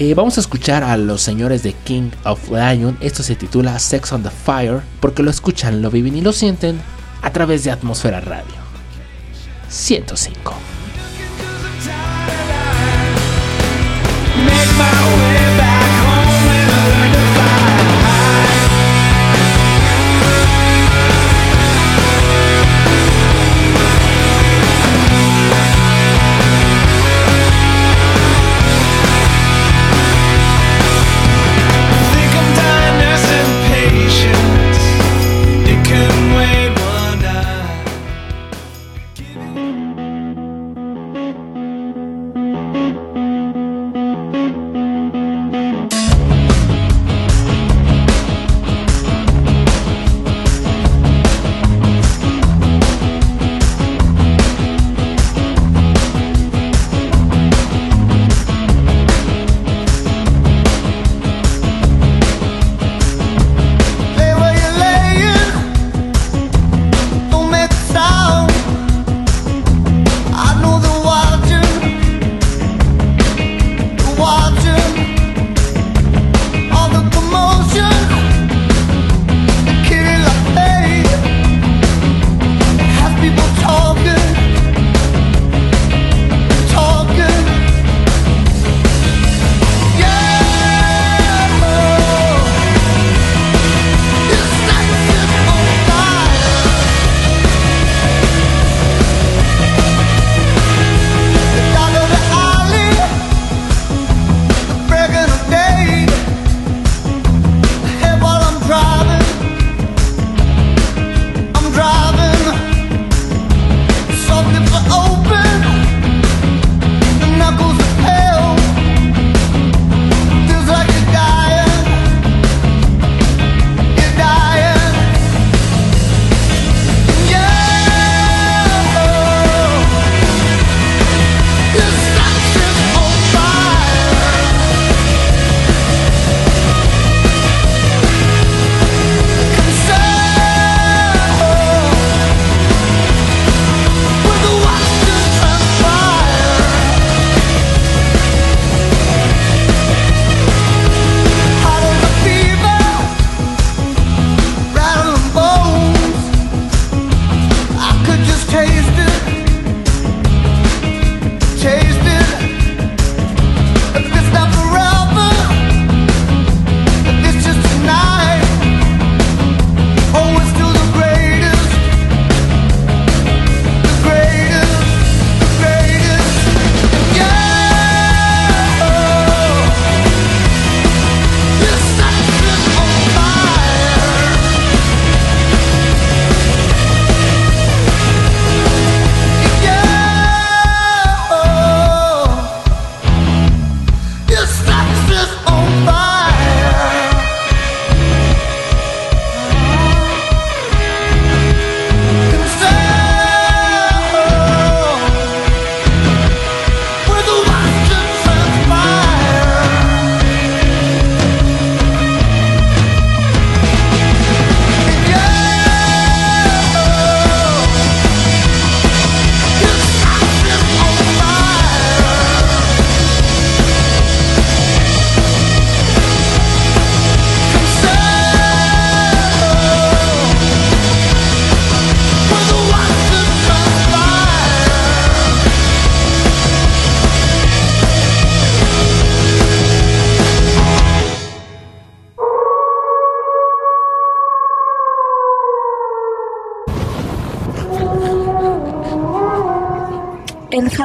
Eh, 0.00 0.14
vamos 0.14 0.36
a 0.38 0.40
escuchar 0.40 0.84
a 0.84 0.96
los 0.96 1.22
señores 1.22 1.64
de 1.64 1.72
King 1.72 2.10
of 2.24 2.50
Lion. 2.50 2.96
Esto 3.00 3.24
se 3.24 3.34
titula 3.34 3.76
Sex 3.80 4.12
on 4.12 4.22
the 4.22 4.30
Fire 4.30 4.80
porque 5.00 5.24
lo 5.24 5.30
escuchan, 5.30 5.82
lo 5.82 5.90
viven 5.90 6.16
y 6.16 6.20
lo 6.20 6.32
sienten 6.32 6.80
a 7.20 7.32
través 7.32 7.64
de 7.64 7.72
Atmósfera 7.72 8.20
Radio 8.20 8.54
105. 9.68 10.54
El 14.36 15.37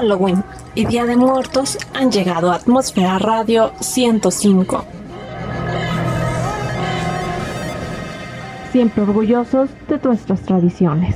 Halloween 0.03 0.43
y 0.75 0.85
Día 0.85 1.05
de 1.05 1.15
Muertos 1.15 1.77
han 1.93 2.11
llegado 2.11 2.51
a 2.51 2.55
Atmósfera 2.55 3.19
Radio 3.19 3.71
105. 3.79 4.85
Siempre 8.73 9.03
orgullosos 9.03 9.69
de 9.87 9.97
nuestras 10.03 10.41
tradiciones. 10.41 11.15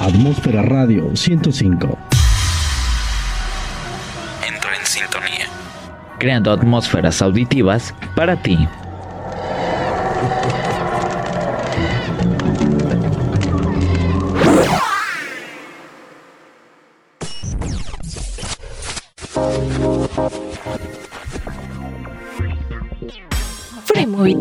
Atmósfera 0.00 0.62
Radio 0.62 1.14
105. 1.14 1.96
Entra 4.48 4.76
en 4.76 4.84
sintonía. 4.84 5.46
Creando 6.18 6.50
atmósferas 6.50 7.22
auditivas 7.22 7.94
para 8.16 8.34
ti. 8.34 8.58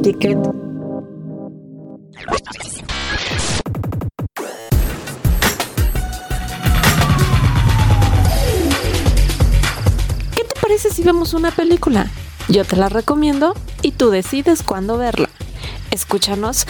¿Qué 0.04 0.12
te 10.44 10.60
parece 10.62 10.90
si 10.90 11.04
vemos 11.04 11.34
una 11.34 11.52
película? 11.52 12.12
Yo 12.50 12.66
te 12.66 12.76
la 12.76 12.90
recomiendo 12.90 13.54
y 13.82 13.92
tú 13.92 14.10
decides 14.10 14.62
cuándo 14.62 14.98
verla. 14.98 15.30
Escúchanos 15.90 16.68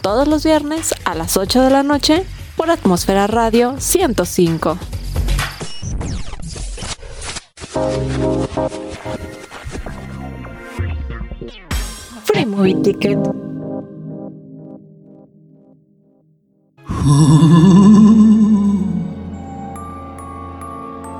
todos 0.00 0.28
los 0.28 0.44
viernes 0.44 0.94
a 1.04 1.16
las 1.16 1.36
8 1.36 1.62
de 1.62 1.70
la 1.70 1.82
noche 1.82 2.24
por 2.56 2.70
Atmósfera 2.70 3.26
Radio 3.26 3.74
105. 3.80 4.78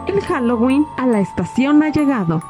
El 0.06 0.22
Halloween 0.26 0.86
a 0.96 1.06
la 1.06 1.20
estación 1.20 1.82
ha 1.82 1.90
llegado. 1.90 2.40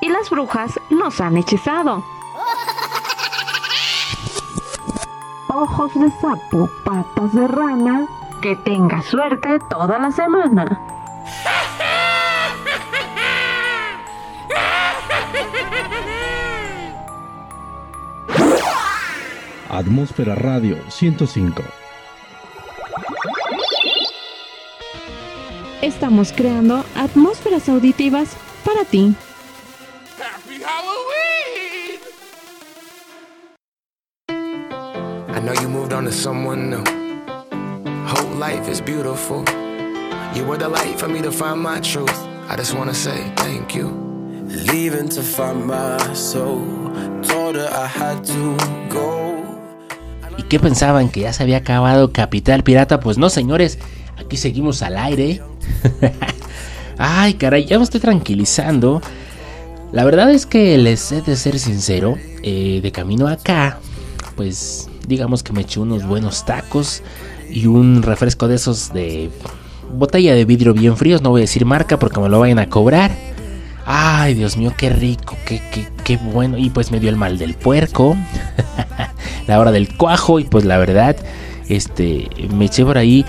Y 0.00 0.08
las 0.08 0.28
brujas 0.28 0.80
nos 0.90 1.20
han 1.20 1.36
hechizado. 1.36 2.02
Ojos 5.48 5.94
de 5.94 6.10
sapo, 6.20 6.68
patas 6.84 7.32
de 7.32 7.46
rana, 7.46 8.08
que 8.40 8.56
tenga 8.56 9.02
suerte 9.02 9.60
toda 9.70 10.00
la 10.00 10.10
semana. 10.10 10.91
Atmósfera 19.72 20.34
Radio 20.34 20.76
105. 20.90 21.62
Estamos 25.80 26.30
creando 26.30 26.84
atmósferas 26.94 27.70
auditivas 27.70 28.36
para 28.66 28.84
ti. 28.84 29.14
I 34.28 35.40
know 35.40 35.54
you 35.54 35.68
moved 35.70 35.94
on 35.94 36.04
to 36.04 36.12
someone 36.12 36.68
new. 36.68 36.84
Whole 38.06 38.36
life 38.36 38.68
is 38.70 38.82
beautiful. 38.82 39.42
You 40.34 40.44
were 40.44 40.58
the 40.58 40.68
light 40.68 40.98
for 40.98 41.08
me 41.08 41.22
to 41.22 41.32
find 41.32 41.62
my 41.62 41.80
truth. 41.80 42.28
I 42.50 42.56
just 42.56 42.74
wanna 42.74 42.92
say 42.92 43.32
thank 43.36 43.74
you. 43.74 43.88
Leaving 44.70 45.08
to 45.08 45.22
find 45.22 45.64
my 45.64 45.96
soul. 46.12 46.60
Told 47.22 47.56
her 47.56 47.70
I 47.72 47.86
had 47.86 48.22
to 48.26 48.56
go. 48.90 49.31
¿Y 50.38 50.42
qué 50.44 50.58
pensaban? 50.58 51.08
¿Que 51.08 51.20
ya 51.20 51.32
se 51.32 51.42
había 51.42 51.58
acabado 51.58 52.12
Capital 52.12 52.62
Pirata? 52.62 53.00
Pues 53.00 53.18
no, 53.18 53.30
señores. 53.30 53.78
Aquí 54.18 54.36
seguimos 54.36 54.82
al 54.82 54.96
aire. 54.98 55.40
Ay, 56.98 57.34
caray, 57.34 57.64
ya 57.64 57.78
me 57.78 57.84
estoy 57.84 58.00
tranquilizando. 58.00 59.00
La 59.92 60.04
verdad 60.04 60.30
es 60.30 60.46
que 60.46 60.78
les 60.78 61.10
he 61.12 61.22
de 61.22 61.36
ser 61.36 61.58
sincero. 61.58 62.16
eh, 62.42 62.80
de 62.82 62.92
camino 62.92 63.28
acá, 63.28 63.78
pues 64.36 64.88
digamos 65.06 65.42
que 65.42 65.52
me 65.52 65.60
eché 65.62 65.78
unos 65.80 66.04
buenos 66.06 66.44
tacos 66.44 67.02
y 67.50 67.66
un 67.66 68.02
refresco 68.02 68.48
de 68.48 68.56
esos 68.56 68.92
de 68.92 69.30
botella 69.92 70.34
de 70.34 70.44
vidrio 70.44 70.74
bien 70.74 70.96
fríos. 70.96 71.22
No 71.22 71.30
voy 71.30 71.42
a 71.42 71.44
decir 71.44 71.64
marca 71.64 71.98
porque 71.98 72.20
me 72.20 72.28
lo 72.28 72.40
vayan 72.40 72.58
a 72.58 72.68
cobrar. 72.68 73.12
Ay, 73.84 74.34
Dios 74.34 74.56
mío, 74.56 74.72
qué 74.76 74.90
rico, 74.90 75.36
qué, 75.46 75.60
qué, 75.72 75.88
qué 76.04 76.16
bueno. 76.16 76.56
Y 76.56 76.70
pues 76.70 76.90
me 76.90 77.00
dio 77.00 77.10
el 77.10 77.16
mal 77.16 77.36
del 77.38 77.54
puerco, 77.54 78.16
la 79.46 79.58
hora 79.58 79.72
del 79.72 79.94
cuajo. 79.96 80.40
Y 80.40 80.44
pues 80.44 80.64
la 80.64 80.78
verdad, 80.78 81.16
este, 81.68 82.28
me 82.52 82.66
eché 82.66 82.84
por 82.84 82.98
ahí 82.98 83.24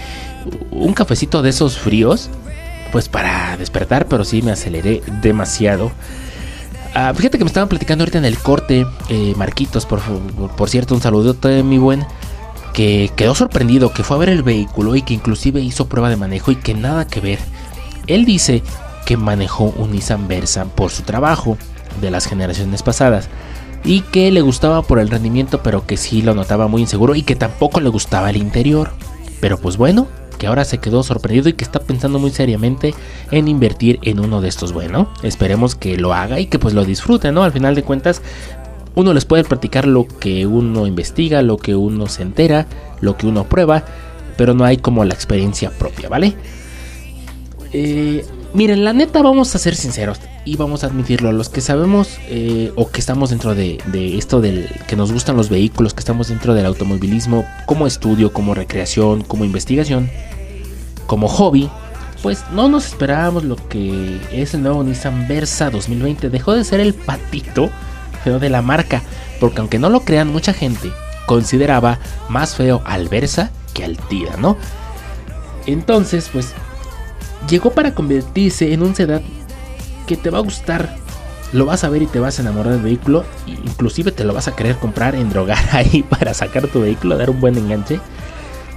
un 0.72 0.94
cafecito 0.94 1.42
de 1.42 1.50
esos 1.50 1.78
fríos, 1.78 2.30
pues 2.92 3.10
para 3.10 3.58
despertar, 3.58 4.08
pero 4.08 4.24
sí 4.24 4.42
me 4.42 4.52
aceleré 4.52 5.02
demasiado. 5.22 5.92
Ah, 6.96 7.12
fíjate 7.16 7.38
que 7.38 7.44
me 7.44 7.48
estaban 7.48 7.70
platicando 7.70 8.04
ahorita 8.04 8.20
en 8.20 8.26
el 8.26 8.38
corte, 8.38 8.86
eh, 9.10 9.34
Marquitos, 9.36 9.86
por, 9.86 10.00
por, 10.56 10.70
cierto, 10.70 10.94
un 10.94 11.02
saludote, 11.02 11.64
mi 11.64 11.80
buen, 11.80 12.06
que 12.72 13.12
quedó 13.16 13.34
sorprendido, 13.34 13.94
que 13.94 14.04
fue 14.04 14.18
a 14.18 14.20
ver 14.20 14.30
el 14.30 14.44
vehículo 14.44 14.96
y 14.96 15.02
que 15.02 15.16
inclusive 15.16 15.60
hizo 15.62 15.88
prueba 15.88 16.10
de 16.10 16.18
manejo 16.18 16.52
y 16.52 16.56
que 16.56 16.76
nada 16.76 17.08
que 17.08 17.20
ver. 17.20 17.40
Él 18.06 18.26
dice 18.26 18.62
que 19.06 19.18
manejó 19.18 19.74
un 19.78 19.92
Nissan 19.92 20.28
Versa 20.28 20.66
por 20.66 20.92
su 20.92 21.02
trabajo 21.04 21.58
de 22.00 22.12
las 22.12 22.26
generaciones 22.28 22.84
pasadas 22.84 23.28
y 23.86 24.02
que 24.02 24.32
le 24.32 24.42
gustaba 24.42 24.82
por 24.82 25.00
el 25.00 25.10
rendimiento, 25.10 25.62
pero 25.62 25.86
que 25.86 25.98
sí 25.98 26.22
lo 26.22 26.34
notaba 26.34 26.68
muy 26.68 26.82
inseguro 26.82 27.16
y 27.16 27.24
que 27.24 27.36
tampoco 27.36 27.80
le 27.82 27.90
gustaba 27.90 28.30
el 28.30 28.38
interior. 28.38 28.92
Pero 29.42 29.58
pues 29.60 29.78
bueno, 29.78 30.08
que 30.38 30.48
ahora 30.48 30.64
se 30.64 30.78
quedó 30.78 31.04
sorprendido 31.04 31.50
y 31.50 31.54
que 31.54 31.64
está 31.64 31.80
pensando 31.80 32.20
muy 32.20 32.32
seriamente 32.32 32.94
en 33.32 33.48
invertir 33.48 34.00
en 34.04 34.20
uno 34.20 34.42
de 34.42 34.50
estos. 34.50 34.72
Bueno, 34.72 35.10
esperemos 35.22 35.76
que 35.76 35.98
lo 35.98 36.14
haga 36.14 36.40
y 36.40 36.46
que 36.46 36.60
pues 36.60 36.74
lo 36.74 36.86
disfrute, 36.86 37.32
¿no? 37.32 37.44
Al 37.44 37.52
final 37.52 37.76
de 37.76 37.84
cuentas, 37.84 38.22
uno 38.96 39.14
les 39.14 39.26
puede 39.26 39.44
platicar 39.44 39.88
lo 39.88 40.08
que 40.08 40.46
uno 40.46 40.88
investiga, 40.88 41.42
lo 41.42 41.58
que 41.58 41.76
uno 41.76 42.08
se 42.08 42.22
entera, 42.22 42.68
lo 43.02 43.18
que 43.18 43.28
uno 43.28 43.44
prueba, 43.46 43.84
pero 44.38 44.54
no 44.54 44.64
hay 44.64 44.78
como 44.78 45.04
la 45.04 45.14
experiencia 45.14 45.72
propia, 45.72 46.08
¿vale? 46.10 46.36
Eh, 47.74 48.26
miren, 48.54 48.84
la 48.86 48.94
neta 48.94 49.22
vamos 49.22 49.54
a 49.56 49.60
ser 49.60 49.76
sinceros 49.76 50.20
y 50.46 50.58
vamos 50.58 50.84
a 50.84 50.88
admitirlo, 50.88 51.32
los 51.32 51.50
que 51.50 51.62
sabemos 51.62 52.18
eh, 52.28 52.72
o 52.76 52.90
que 52.90 53.00
estamos 53.00 53.30
dentro 53.30 53.56
de, 53.56 53.80
esto 54.18 54.42
del 54.42 54.70
que 54.88 54.96
nos 54.96 55.12
gustan 55.12 55.38
los 55.38 55.50
vehículos, 55.50 55.94
que 55.94 56.02
estamos 56.02 56.28
dentro 56.28 56.54
del 56.54 56.66
automovilismo 56.66 57.46
como 57.66 57.88
estudio, 57.88 58.34
como 58.34 58.54
recreación, 58.54 59.24
como 59.24 59.46
investigación, 59.46 60.10
como 61.08 61.28
hobby, 61.28 61.70
pues 62.22 62.44
no 62.52 62.68
nos 62.68 62.88
esperábamos 62.88 63.44
lo 63.44 63.56
que 63.56 64.20
es 64.32 64.54
el 64.54 64.64
nuevo 64.64 64.84
Nissan 64.84 65.28
Versa 65.28 65.70
2020. 65.70 66.30
Dejó 66.30 66.54
de 66.54 66.64
ser 66.64 66.80
el 66.80 66.94
patito 66.94 67.70
feo 68.24 68.40
de 68.40 68.50
la 68.50 68.62
marca, 68.62 69.02
porque 69.40 69.60
aunque 69.60 69.80
no 69.80 69.90
lo 69.90 70.02
crean, 70.02 70.30
mucha 70.30 70.54
gente 70.54 70.92
consideraba 71.26 72.00
más 72.30 72.56
feo 72.56 72.82
al 72.86 73.08
Versa 73.08 73.52
que 73.74 73.84
al 73.84 73.98
Tida, 73.98 74.38
¿no? 74.38 74.58
Entonces, 75.66 76.30
pues 76.32 76.54
llegó 77.50 77.72
para 77.72 77.94
convertirse 77.94 78.74
en 78.74 78.84
un 78.84 78.96
sedán 78.96 79.24
que 80.06 80.18
te 80.18 80.30
va 80.30 80.40
a 80.40 80.42
gustar. 80.42 80.96
Lo 81.52 81.66
vas 81.66 81.84
a 81.84 81.90
ver 81.90 82.02
y 82.02 82.08
te 82.08 82.20
vas 82.20 82.40
a 82.40 82.42
enamorar 82.42 82.74
del 82.74 82.82
vehículo. 82.82 83.24
Inclusive 83.48 84.12
te 84.12 84.24
lo 84.24 84.34
vas 84.34 84.48
a 84.48 84.56
querer 84.56 84.78
comprar 84.78 85.16
en 85.16 85.30
drogar 85.30 85.64
ahí 85.72 86.04
para 86.04 86.34
sacar 86.34 86.68
tu 86.68 86.82
vehículo, 86.82 87.18
dar 87.18 87.30
un 87.30 87.40
buen 87.40 87.58
enganche. 87.58 88.00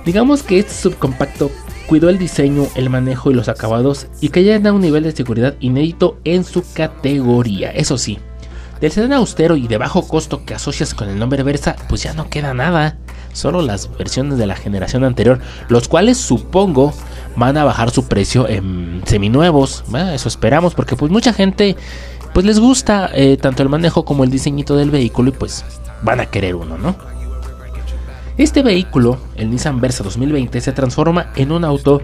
Digamos 0.05 0.43
que 0.43 0.59
este 0.59 0.75
subcompacto 0.75 1.51
cuidó 1.87 2.09
el 2.09 2.19
diseño, 2.19 2.67
el 2.75 2.91
manejo 2.91 3.31
y 3.31 3.35
los 3.35 3.49
acabados 3.49 4.09
y 4.21 4.29
que 4.29 4.45
ya 4.45 4.59
da 4.59 4.73
un 4.73 4.81
nivel 4.81 5.05
de 5.05 5.13
seguridad 5.13 5.55
inédito 5.61 6.19
en 6.25 6.45
su 6.45 6.65
categoría. 6.75 7.71
Eso 7.71 7.97
sí, 7.97 8.19
del 8.81 8.93
sedán 8.93 9.13
austero 9.15 9.57
y 9.57 9.67
de 9.69 9.79
bajo 9.79 10.07
costo 10.07 10.45
que 10.45 10.55
asocias 10.55 10.95
con 10.95 11.09
el 11.09 11.19
nombre 11.19 11.43
Versa, 11.43 11.77
pues 11.89 12.03
ya 12.03 12.13
no 12.13 12.29
queda 12.29 12.55
nada. 12.55 12.99
Solo 13.33 13.63
las 13.63 13.95
versiones 13.97 14.39
de 14.39 14.47
la 14.47 14.57
generación 14.57 15.05
anterior, 15.05 15.41
los 15.69 15.89
cuales 15.89 16.17
supongo 16.17 16.95
van 17.37 17.57
a 17.57 17.65
bajar 17.65 17.91
su 17.91 18.07
precio 18.07 18.49
en 18.49 19.03
seminuevos. 19.07 19.85
Bueno, 19.89 20.11
eso 20.11 20.29
esperamos, 20.29 20.75
porque 20.75 20.97
pues 20.97 21.13
mucha 21.13 21.33
gente 21.33 21.77
pues 22.33 22.45
les 22.45 22.59
gusta 22.59 23.11
eh, 23.15 23.37
tanto 23.41 23.63
el 23.63 23.69
manejo 23.69 24.05
como 24.05 24.25
el 24.25 24.31
diseñito 24.31 24.77
del 24.77 24.91
vehículo 24.91 25.31
y 25.31 25.33
pues 25.33 25.65
van 26.03 26.21
a 26.21 26.27
querer 26.27 26.55
uno, 26.55 26.77
¿no? 26.77 26.97
Este 28.37 28.63
vehículo, 28.63 29.19
el 29.37 29.51
Nissan 29.51 29.81
Versa 29.81 30.05
2020, 30.05 30.61
se 30.61 30.73
transforma 30.73 31.33
en 31.37 31.53
un 31.53 31.65
auto 31.65 32.03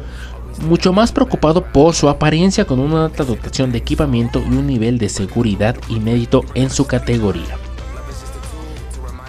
mucho 0.61 0.93
más 0.93 1.13
preocupado 1.13 1.63
por 1.63 1.95
su 1.95 2.09
apariencia 2.09 2.65
con 2.65 2.79
una 2.79 3.07
alta 3.07 3.25
dotación 3.25 3.73
de 3.73 3.79
equipamiento 3.79 4.41
y 4.41 4.49
un 4.49 4.67
nivel 4.67 4.99
de 4.99 5.09
seguridad 5.09 5.77
inédito 5.89 6.45
en 6.55 6.71
su 6.71 6.87
categoría. 6.87 7.59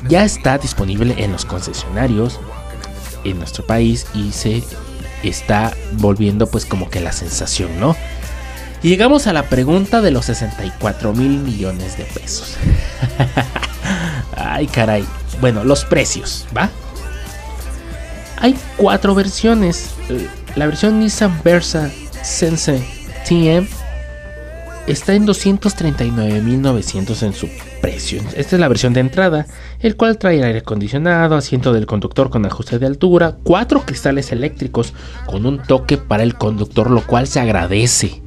ya 0.08 0.24
está 0.24 0.58
disponible 0.58 1.16
en 1.18 1.32
los 1.32 1.46
concesionarios 1.46 2.40
en 3.24 3.38
nuestro 3.38 3.66
país 3.66 4.06
y 4.14 4.32
se 4.32 4.64
está 5.30 5.74
volviendo 5.94 6.48
pues 6.48 6.66
como 6.66 6.90
que 6.90 7.00
la 7.00 7.12
sensación, 7.12 7.80
¿no? 7.80 7.96
Y 8.82 8.90
llegamos 8.90 9.28
a 9.28 9.34
la 9.34 9.44
pregunta 9.44 10.02
de 10.02 10.12
los 10.12 10.26
64 10.26 11.14
mil 11.14 11.40
millones 11.40 11.98
de 11.98 12.04
pesos. 12.04 12.56
Ay, 14.36 14.68
caray. 14.68 15.06
Bueno, 15.40 15.64
los 15.64 15.86
precios, 15.86 16.46
¿va? 16.56 16.70
Hay 18.38 18.58
cuatro 18.76 19.16
versiones. 19.16 19.92
La 20.56 20.66
versión 20.66 21.00
Nissan 21.00 21.40
Versa 21.44 21.90
Sense 22.22 22.84
TM 23.28 23.68
está 24.86 25.14
en 25.14 25.26
239.900 25.26 27.24
en 27.24 27.34
su 27.34 27.48
precio. 27.84 28.22
Esta 28.38 28.56
es 28.56 28.60
la 28.62 28.70
versión 28.70 28.94
de 28.94 29.02
entrada, 29.02 29.46
el 29.82 29.98
cual 29.98 30.18
trae 30.18 30.42
aire 30.42 30.60
acondicionado, 30.60 31.36
asiento 31.36 31.74
del 31.74 31.86
conductor 31.86 32.30
con 32.30 32.46
ajuste 32.46 32.80
de 32.80 32.86
altura, 32.86 33.36
cuatro 33.44 33.82
cristales 33.82 34.32
eléctricos 34.32 34.94
con 35.26 35.46
un 35.46 35.62
toque 35.62 35.98
para 35.98 36.24
el 36.24 36.36
conductor, 36.36 36.90
lo 36.90 37.06
cual 37.06 37.28
se 37.28 37.42
agradece. 37.42 38.22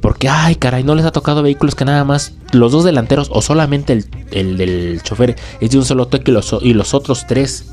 Porque, 0.00 0.28
ay, 0.28 0.54
caray, 0.54 0.84
no 0.84 0.94
les 0.94 1.04
ha 1.04 1.10
tocado 1.10 1.42
vehículos 1.42 1.74
que 1.74 1.84
nada 1.84 2.04
más 2.04 2.34
los 2.52 2.70
dos 2.70 2.84
delanteros 2.84 3.30
o 3.32 3.42
solamente 3.42 4.04
el, 4.30 4.56
del 4.56 5.02
chofer 5.02 5.34
es 5.60 5.72
de 5.72 5.78
un 5.78 5.84
solo 5.84 6.06
toque 6.06 6.30
los, 6.30 6.56
y 6.62 6.72
los 6.72 6.94
otros 6.94 7.26
tres 7.26 7.68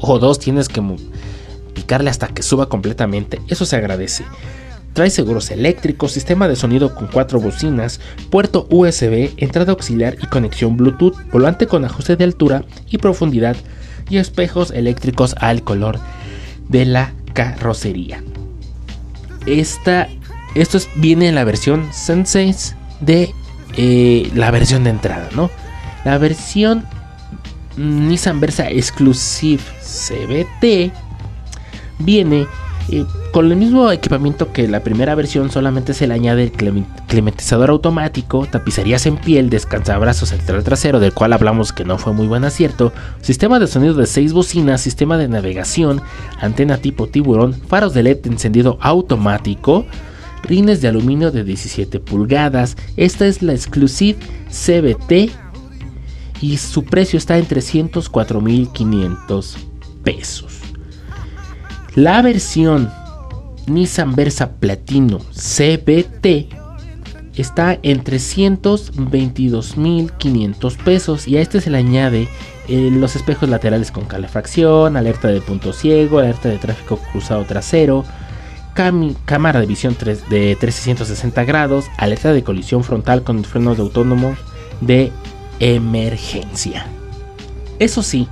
o 0.00 0.18
dos 0.18 0.38
tienes 0.38 0.68
que 0.68 0.82
picarle 1.72 2.10
hasta 2.10 2.28
que 2.28 2.42
suba 2.42 2.68
completamente. 2.68 3.40
Eso 3.48 3.64
se 3.64 3.76
agradece. 3.76 4.24
Trae 4.94 5.10
seguros 5.10 5.50
eléctricos, 5.50 6.12
sistema 6.12 6.46
de 6.46 6.54
sonido 6.54 6.94
con 6.94 7.08
cuatro 7.08 7.40
bocinas, 7.40 8.00
puerto 8.30 8.68
USB, 8.70 9.32
entrada 9.36 9.72
auxiliar 9.72 10.16
y 10.22 10.26
conexión 10.26 10.76
Bluetooth, 10.76 11.16
volante 11.32 11.66
con 11.66 11.84
ajuste 11.84 12.14
de 12.14 12.22
altura 12.22 12.64
y 12.88 12.98
profundidad 12.98 13.56
y 14.08 14.18
espejos 14.18 14.70
eléctricos 14.70 15.34
al 15.40 15.64
color 15.64 15.98
de 16.68 16.84
la 16.84 17.12
carrocería. 17.32 18.22
Esta, 19.46 20.08
esto 20.54 20.78
viene 20.94 21.28
en 21.28 21.34
la 21.34 21.42
versión 21.42 21.92
Sensei 21.92 22.54
de 23.00 23.34
eh, 23.76 24.30
la 24.32 24.52
versión 24.52 24.84
de 24.84 24.90
entrada, 24.90 25.28
¿no? 25.34 25.50
La 26.04 26.18
versión 26.18 26.84
Nissan 27.76 28.38
Versa 28.38 28.70
Exclusive 28.70 29.62
CBT 29.82 30.92
viene 31.98 32.46
con 33.32 33.50
el 33.50 33.56
mismo 33.56 33.90
equipamiento 33.90 34.52
que 34.52 34.68
la 34.68 34.80
primera 34.80 35.14
versión, 35.14 35.50
solamente 35.50 35.94
se 35.94 36.06
le 36.06 36.14
añade 36.14 36.44
el 36.44 36.52
climatizador 37.08 37.70
automático, 37.70 38.46
tapicerías 38.46 39.06
en 39.06 39.16
piel, 39.16 39.50
descansabrazos 39.50 40.28
central 40.28 40.62
trasero, 40.62 41.00
del 41.00 41.14
cual 41.14 41.32
hablamos 41.32 41.72
que 41.72 41.84
no 41.84 41.98
fue 41.98 42.12
muy 42.12 42.26
buen 42.26 42.44
acierto, 42.44 42.92
sistema 43.20 43.58
de 43.58 43.66
sonido 43.66 43.94
de 43.94 44.06
6 44.06 44.32
bocinas, 44.32 44.80
sistema 44.80 45.16
de 45.16 45.28
navegación, 45.28 46.02
antena 46.40 46.76
tipo 46.76 47.06
tiburón, 47.06 47.54
faros 47.54 47.94
de 47.94 48.02
LED 48.02 48.26
encendido 48.26 48.78
automático, 48.80 49.86
rines 50.42 50.80
de 50.80 50.88
aluminio 50.88 51.30
de 51.30 51.44
17 51.44 52.00
pulgadas. 52.00 52.76
Esta 52.96 53.26
es 53.26 53.42
la 53.42 53.54
Exclusive 53.54 54.18
CBT 54.48 55.32
y 56.40 56.58
su 56.58 56.84
precio 56.84 57.16
está 57.16 57.38
en 57.38 57.48
304.500 57.48 59.56
pesos. 60.02 60.63
La 61.94 62.22
versión 62.22 62.90
Nissan 63.68 64.16
Versa 64.16 64.50
Platino 64.50 65.18
CBT 65.18 66.48
está 67.36 67.78
en 67.82 68.02
322.500 68.02 70.76
pesos 70.78 71.28
y 71.28 71.36
a 71.36 71.40
este 71.40 71.60
se 71.60 71.70
le 71.70 71.78
añade 71.78 72.26
eh, 72.66 72.90
los 72.92 73.14
espejos 73.14 73.48
laterales 73.48 73.92
con 73.92 74.06
calefacción, 74.06 74.96
alerta 74.96 75.28
de 75.28 75.40
punto 75.40 75.72
ciego, 75.72 76.18
alerta 76.18 76.48
de 76.48 76.58
tráfico 76.58 76.98
cruzado 77.12 77.44
trasero, 77.44 78.04
cámara 78.74 79.60
de 79.60 79.66
visión 79.66 79.96
de 80.30 80.56
360 80.58 81.44
grados, 81.44 81.84
alerta 81.96 82.32
de 82.32 82.42
colisión 82.42 82.82
frontal 82.82 83.22
con 83.22 83.44
frenos 83.44 83.76
de 83.76 83.84
autónomo 83.84 84.34
de 84.80 85.12
emergencia. 85.60 86.88
Eso 87.78 88.02
sí, 88.02 88.26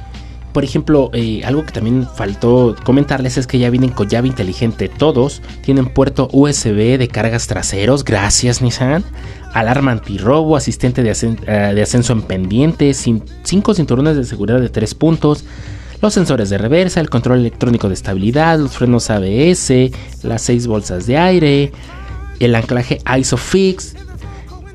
por 0.52 0.64
ejemplo, 0.64 1.10
eh, 1.14 1.42
algo 1.44 1.64
que 1.64 1.72
también 1.72 2.06
faltó 2.06 2.76
comentarles 2.84 3.38
es 3.38 3.46
que 3.46 3.58
ya 3.58 3.70
vienen 3.70 3.90
con 3.90 4.08
llave 4.08 4.28
inteligente 4.28 4.88
todos. 4.88 5.40
Tienen 5.62 5.86
puerto 5.86 6.28
USB 6.32 6.98
de 6.98 7.08
cargas 7.08 7.46
traseros, 7.46 8.04
gracias 8.04 8.60
Nissan. 8.60 9.04
Alarma 9.54 9.92
antirrobo, 9.92 10.56
asistente 10.56 11.02
de, 11.02 11.10
eh, 11.10 11.72
de 11.74 11.82
ascenso 11.82 12.12
en 12.12 12.22
pendiente, 12.22 12.92
5 12.94 13.74
cinturones 13.74 14.16
de 14.16 14.24
seguridad 14.24 14.60
de 14.60 14.68
3 14.68 14.94
puntos. 14.94 15.44
Los 16.02 16.14
sensores 16.14 16.50
de 16.50 16.58
reversa, 16.58 17.00
el 17.00 17.08
control 17.08 17.38
electrónico 17.38 17.88
de 17.88 17.94
estabilidad, 17.94 18.58
los 18.58 18.72
frenos 18.72 19.08
ABS, 19.08 19.90
las 20.22 20.42
6 20.42 20.66
bolsas 20.66 21.06
de 21.06 21.16
aire, 21.16 21.72
el 22.40 22.54
anclaje 22.54 22.98
ISOFIX 23.18 23.94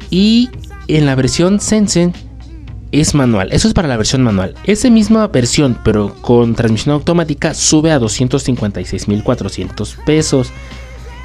y 0.10 0.50
en 0.88 1.06
la 1.06 1.16
versión 1.16 1.60
Sensen 1.60 2.14
es 2.92 3.16
manual. 3.16 3.50
Eso 3.52 3.68
es 3.68 3.74
para 3.74 3.88
la 3.88 3.98
versión 3.98 4.24
manual. 4.24 4.56
Esa 4.64 4.90
misma 4.90 5.28
versión, 5.28 5.78
pero 5.84 6.16
con 6.22 6.56
transmisión 6.56 6.96
automática, 6.96 7.54
sube 7.54 7.92
a 7.92 8.00
256.400 8.00 10.04
pesos. 10.06 10.52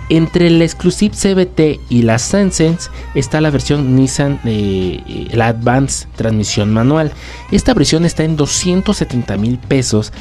Entre 0.09 0.49
el 0.49 0.61
Exclusive 0.61 1.15
CBT 1.15 1.81
y 1.89 2.03
la 2.03 2.19
Sense 2.19 2.77
está 3.15 3.41
la 3.41 3.51
versión 3.51 3.97
Nissan, 3.97 4.41
eh, 4.45 5.29
la 5.33 5.49
Advance 5.49 6.07
transmisión 6.17 6.73
manual. 6.73 7.13
Esta 7.51 7.73
versión 7.73 8.05
está 8.05 8.25
en 8.25 8.37
270 8.37 9.37
mil 9.39 9.59
pesos 9.59 10.13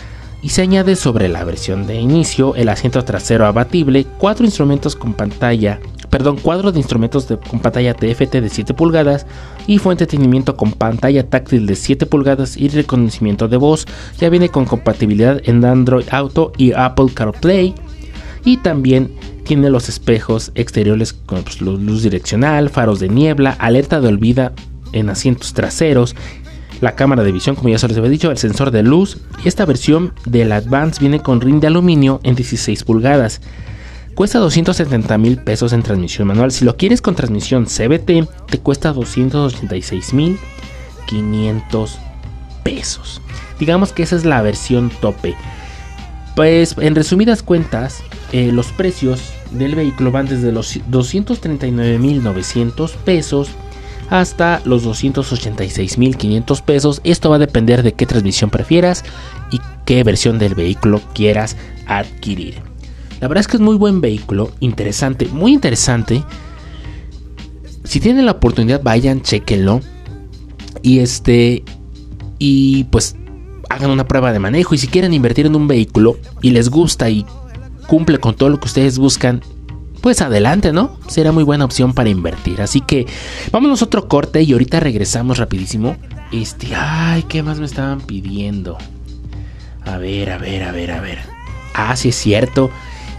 y 0.41 0.49
se 0.49 0.61
añade 0.61 0.95
sobre 0.95 1.27
la 1.27 1.43
versión 1.43 1.87
de 1.87 1.99
inicio 1.99 2.55
el 2.55 2.69
asiento 2.69 3.03
trasero 3.03 3.45
abatible, 3.45 4.05
cuatro 4.17 4.45
instrumentos 4.45 4.95
con 4.95 5.13
pantalla 5.13 5.79
perdón, 6.11 6.37
cuadro 6.37 6.71
de 6.71 6.77
instrumentos 6.77 7.27
con 7.49 7.61
pantalla 7.61 7.95
TFT 7.95 8.35
de 8.35 8.49
7 8.49 8.73
pulgadas 8.75 9.25
y 9.65 9.79
de 9.79 9.89
entretenimiento 9.89 10.57
con 10.57 10.73
pantalla 10.73 11.27
táctil 11.27 11.65
de 11.65 11.75
7 11.75 12.05
pulgadas 12.05 12.57
y 12.57 12.67
reconocimiento 12.67 13.47
de 13.47 13.57
voz. 13.57 13.87
Ya 14.19 14.29
viene 14.29 14.49
con 14.49 14.65
compatibilidad 14.65 15.41
en 15.45 15.63
Android 15.65 16.05
Auto 16.11 16.51
y 16.57 16.73
Apple 16.73 17.07
CarPlay. 17.13 17.73
Y 18.43 18.57
también 18.57 19.11
tiene 19.45 19.69
los 19.69 19.87
espejos 19.87 20.51
exteriores 20.53 21.13
con 21.13 21.43
pues, 21.43 21.61
luz 21.61 22.03
direccional, 22.03 22.69
faros 22.69 22.99
de 22.99 23.07
niebla, 23.07 23.55
alerta 23.57 24.01
de 24.01 24.09
olvida 24.09 24.51
en 24.91 25.09
asientos 25.09 25.53
traseros, 25.53 26.15
la 26.81 26.95
cámara 26.95 27.23
de 27.23 27.31
visión, 27.31 27.55
como 27.55 27.69
ya 27.69 27.77
se 27.77 27.87
les 27.87 27.97
había 27.97 28.09
dicho, 28.09 28.31
el 28.31 28.37
sensor 28.37 28.71
de 28.71 28.83
luz. 28.83 29.19
Y 29.45 29.47
esta 29.47 29.65
versión 29.65 30.13
del 30.25 30.51
Advance 30.51 30.99
viene 30.99 31.21
con 31.21 31.39
ring 31.39 31.61
de 31.61 31.67
aluminio 31.67 32.19
en 32.23 32.35
16 32.35 32.83
pulgadas. 32.83 33.39
Cuesta 34.15 34.39
270 34.39 35.17
mil 35.17 35.37
pesos 35.37 35.73
en 35.73 35.83
transmisión 35.83 36.27
manual. 36.27 36.51
Si 36.51 36.65
lo 36.65 36.77
quieres 36.77 37.01
con 37.01 37.15
transmisión 37.15 37.65
CBT, 37.65 38.27
te 38.49 38.59
cuesta 38.59 38.93
286 38.93 40.13
mil 40.13 40.37
500 41.07 41.97
pesos. 42.63 43.21
Digamos 43.59 43.91
que 43.93 44.03
esa 44.03 44.15
es 44.15 44.25
la 44.25 44.41
versión 44.41 44.91
tope. 45.01 45.35
Pues 46.35 46.75
en 46.79 46.95
resumidas 46.95 47.43
cuentas, 47.43 48.01
eh, 48.31 48.51
los 48.51 48.71
precios 48.71 49.21
del 49.51 49.75
vehículo 49.75 50.11
van 50.11 50.25
desde 50.27 50.51
los 50.51 50.79
239.900 50.89 52.91
pesos 53.05 53.49
hasta 54.09 54.61
los 54.65 54.83
286.500 54.85 56.61
pesos. 56.61 56.99
Esto 57.03 57.29
va 57.29 57.37
a 57.37 57.39
depender 57.39 57.83
de 57.83 57.93
qué 57.93 58.05
transmisión 58.05 58.49
prefieras 58.49 59.05
y 59.51 59.61
qué 59.85 60.03
versión 60.03 60.37
del 60.39 60.55
vehículo 60.55 60.99
quieras 61.13 61.55
adquirir. 61.85 62.70
La 63.21 63.27
verdad 63.27 63.41
es 63.41 63.47
que 63.47 63.57
es 63.57 63.61
muy 63.61 63.77
buen 63.77 64.01
vehículo, 64.01 64.51
interesante, 64.59 65.27
muy 65.27 65.53
interesante. 65.53 66.23
Si 67.83 67.99
tienen 67.99 68.25
la 68.25 68.31
oportunidad, 68.33 68.81
vayan, 68.81 69.21
chequenlo. 69.21 69.79
Y 70.81 70.99
este. 70.99 71.63
Y 72.39 72.85
pues 72.85 73.15
hagan 73.69 73.91
una 73.91 74.07
prueba 74.07 74.33
de 74.33 74.39
manejo. 74.39 74.73
Y 74.73 74.79
si 74.79 74.87
quieren 74.87 75.13
invertir 75.13 75.45
en 75.45 75.55
un 75.55 75.67
vehículo 75.67 76.17
y 76.41 76.49
les 76.49 76.69
gusta 76.69 77.09
y 77.11 77.25
cumple 77.87 78.17
con 78.19 78.35
todo 78.35 78.49
lo 78.49 78.59
que 78.59 78.65
ustedes 78.65 78.97
buscan, 78.97 79.41
pues 80.01 80.21
adelante, 80.21 80.73
¿no? 80.73 80.97
Será 81.07 81.31
muy 81.31 81.43
buena 81.43 81.65
opción 81.65 81.93
para 81.93 82.09
invertir. 82.09 82.59
Así 82.59 82.81
que 82.81 83.05
vámonos 83.51 83.83
a 83.83 83.85
otro 83.85 84.07
corte 84.07 84.41
y 84.41 84.53
ahorita 84.53 84.79
regresamos 84.79 85.37
rapidísimo. 85.37 85.95
Este, 86.31 86.69
ay, 86.75 87.23
¿qué 87.23 87.43
más 87.43 87.59
me 87.59 87.67
estaban 87.67 88.01
pidiendo? 88.01 88.79
A 89.85 89.97
ver, 89.97 90.31
a 90.31 90.39
ver, 90.39 90.63
a 90.63 90.71
ver, 90.71 90.91
a 90.91 91.01
ver. 91.01 91.19
Ah, 91.75 91.95
sí 91.95 92.09
es 92.09 92.15
cierto. 92.15 92.71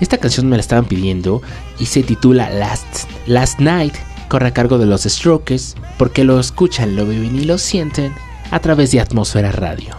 Esta 0.02 0.18
canción 0.18 0.48
me 0.48 0.56
la 0.56 0.62
estaban 0.62 0.86
pidiendo 0.86 1.42
y 1.78 1.86
se 1.86 2.02
titula 2.02 2.50
Last, 2.50 3.08
Last 3.28 3.60
Night. 3.60 3.94
Corre 4.28 4.48
a 4.48 4.52
cargo 4.52 4.76
de 4.78 4.84
los 4.84 5.04
Strokes 5.04 5.76
porque 5.96 6.24
lo 6.24 6.40
escuchan, 6.40 6.96
lo 6.96 7.06
viven 7.06 7.36
y 7.36 7.44
lo 7.44 7.56
sienten 7.56 8.12
a 8.50 8.58
través 8.58 8.90
de 8.90 8.98
Atmósfera 8.98 9.52
Radio 9.52 9.94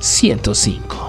105. 0.00 1.07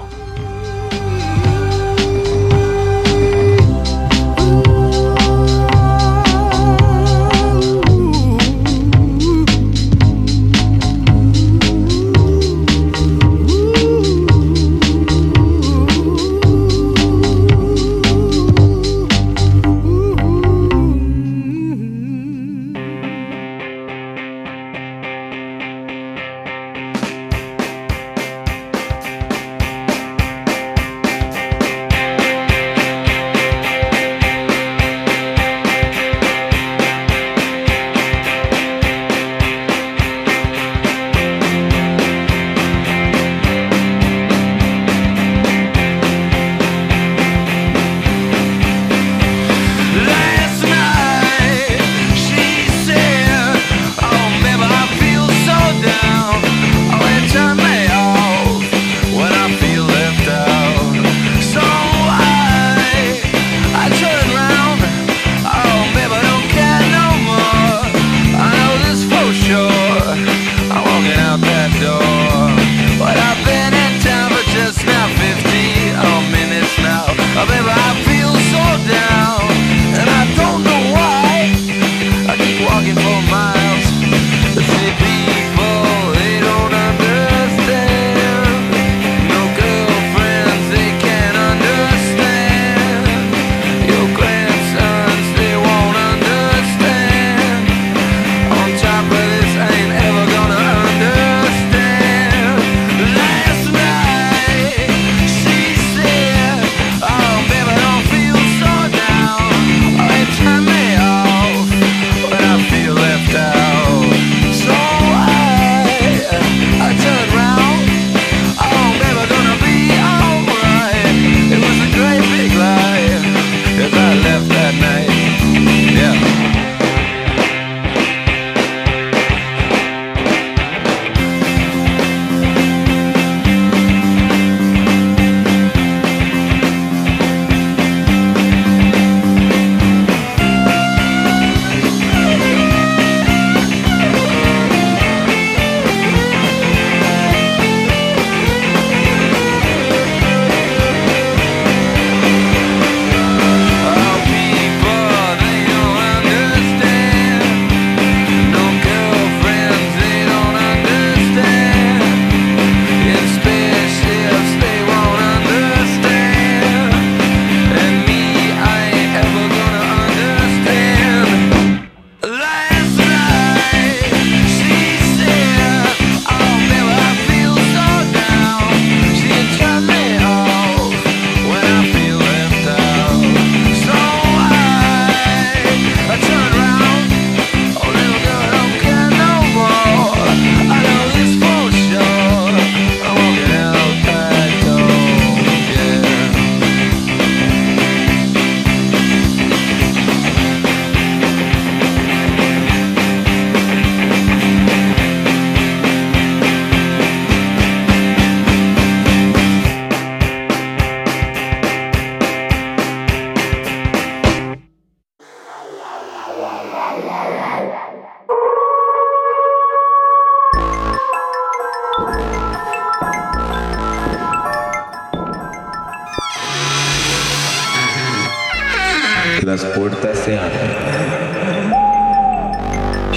Las 229.50 229.64
puertas 229.64 230.16
se 230.16 230.38
abren. 230.38 231.72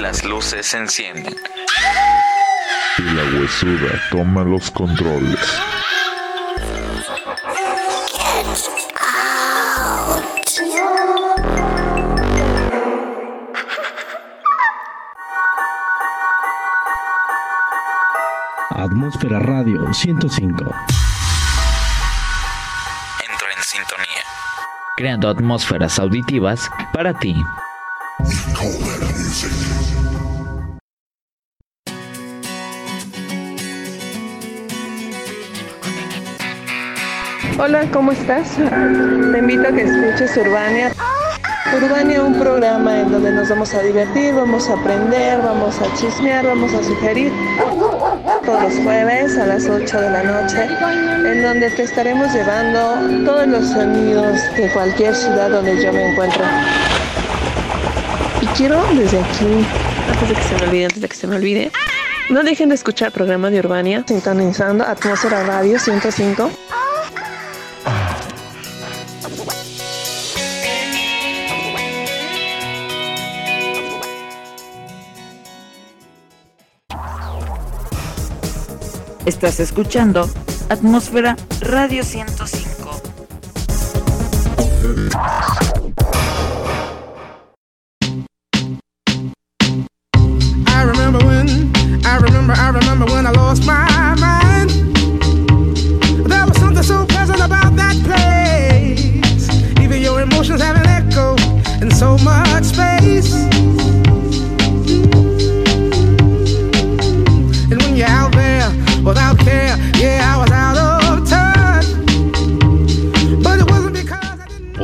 Las 0.01 0.23
luces 0.25 0.65
se 0.65 0.77
encienden. 0.79 1.35
Y 2.97 3.03
la 3.03 3.23
huesuda 3.39 4.01
toma 4.09 4.43
los 4.43 4.71
controles. 4.71 5.37
Atmósfera 18.71 19.37
Radio 19.37 19.93
105. 19.93 20.42
Creando 25.03 25.27
atmósferas 25.27 25.99
auditivas 25.99 26.71
para 26.93 27.13
ti. 27.19 27.35
Hola, 37.59 37.85
¿cómo 37.91 38.13
estás? 38.13 38.55
Te 38.55 39.39
invito 39.39 39.67
a 39.67 39.71
que 39.73 39.81
escuches 39.81 40.37
Urbania. 40.37 40.93
Urbania, 41.75 42.23
un 42.23 42.39
programa 42.39 43.01
en 43.01 43.11
donde 43.11 43.33
nos 43.33 43.49
vamos 43.49 43.73
a 43.73 43.81
divertir, 43.81 44.33
vamos 44.33 44.69
a 44.69 44.75
aprender, 44.75 45.37
vamos 45.41 45.81
a 45.81 45.93
chismear, 45.95 46.45
vamos 46.45 46.73
a 46.73 46.81
sugerir. 46.81 47.33
Todos 48.45 48.61
los 48.61 48.83
jueves 48.83 49.37
a 49.37 49.45
las 49.45 49.67
8 49.69 50.01
de 50.01 50.09
la 50.09 50.23
noche, 50.23 50.67
en 51.25 51.43
donde 51.43 51.69
te 51.69 51.83
estaremos 51.83 52.33
llevando 52.33 53.23
todos 53.25 53.47
los 53.47 53.67
sonidos 53.69 54.37
de 54.57 54.69
cualquier 54.73 55.15
ciudad 55.15 55.49
donde 55.49 55.81
yo 55.81 55.93
me 55.93 56.11
encuentre. 56.11 56.43
Y 58.41 58.45
quiero 58.47 58.83
desde 58.95 59.19
aquí, 59.19 59.65
antes 60.11 60.29
de 60.29 60.35
que 60.35 60.43
se 60.43 60.55
me 60.55 60.63
olvide, 60.67 60.85
antes 60.85 61.01
de 61.01 61.07
que 61.07 61.15
se 61.15 61.27
me 61.27 61.35
olvide, 61.37 61.71
no 62.29 62.43
dejen 62.43 62.69
de 62.69 62.75
escuchar 62.75 63.07
el 63.07 63.13
programa 63.13 63.49
de 63.49 63.59
Urbania, 63.59 64.03
sintonizando 64.07 64.83
Atmósfera 64.83 65.43
Radio 65.43 65.79
105. 65.79 66.51
Estás 79.25 79.61
escuchando 79.61 80.29
Atmósfera 80.67 81.37
Radio 81.61 82.03
105. 82.03 83.01
I 90.67 90.83
remember 90.83 91.25
when, 91.25 91.71
I 92.05 92.17
remember, 92.17 92.53
I 92.53 92.69
remember 92.71 93.05
when 93.05 93.25
I 93.25 93.31
lost 93.31 93.65
my 93.65 94.15
mind. 94.19 94.71
There 96.27 96.45
was 96.45 96.57
something 96.57 96.83
so 96.83 97.05
pleasant 97.05 97.39
about 97.39 97.77
that 97.77 97.95
place. 98.03 99.47
Even 99.81 100.01
your 100.01 100.19
emotions 100.19 100.61
have 100.61 100.75
an 100.75 100.87
echo 100.87 101.37
in 101.81 101.91
so 101.91 102.17
much 102.17 102.65
space. 102.65 103.52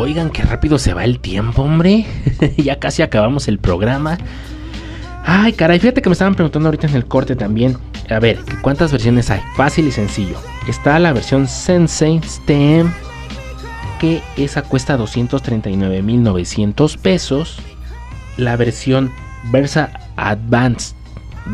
Oigan, 0.10 0.32
qué 0.32 0.42
rápido 0.42 0.80
se 0.80 0.96
va 0.96 1.04
el 1.04 1.20
tiempo, 1.20 1.62
hombre. 1.62 2.08
ya 2.58 2.80
casi 2.80 3.04
acabamos 3.04 3.48
el 3.48 3.60
programa. 3.60 4.18
Ay, 5.24 5.54
caray, 5.54 5.78
fíjate 5.78 6.02
que 6.02 6.10
me 6.10 6.14
estaban 6.14 6.34
preguntando 6.34 6.68
ahorita 6.68 6.88
en 6.88 6.96
el 6.96 7.06
corte 7.06 7.36
también. 7.36 7.78
A 8.10 8.18
ver, 8.18 8.40
¿cuántas 8.64 8.92
versiones 8.92 9.30
hay? 9.30 9.40
Fácil 9.56 9.88
y 9.88 9.92
sencillo. 9.92 10.42
Está 10.68 10.98
la 10.98 11.14
versión 11.14 11.48
Sensei 11.48 12.20
STEM, 12.24 12.92
que 14.00 14.24
esa 14.36 14.64
cuesta 14.64 14.98
239.900 14.98 16.98
pesos. 16.98 17.60
La 18.36 18.56
versión 18.56 19.12
Versa 19.52 19.92
Advanced 20.16 20.96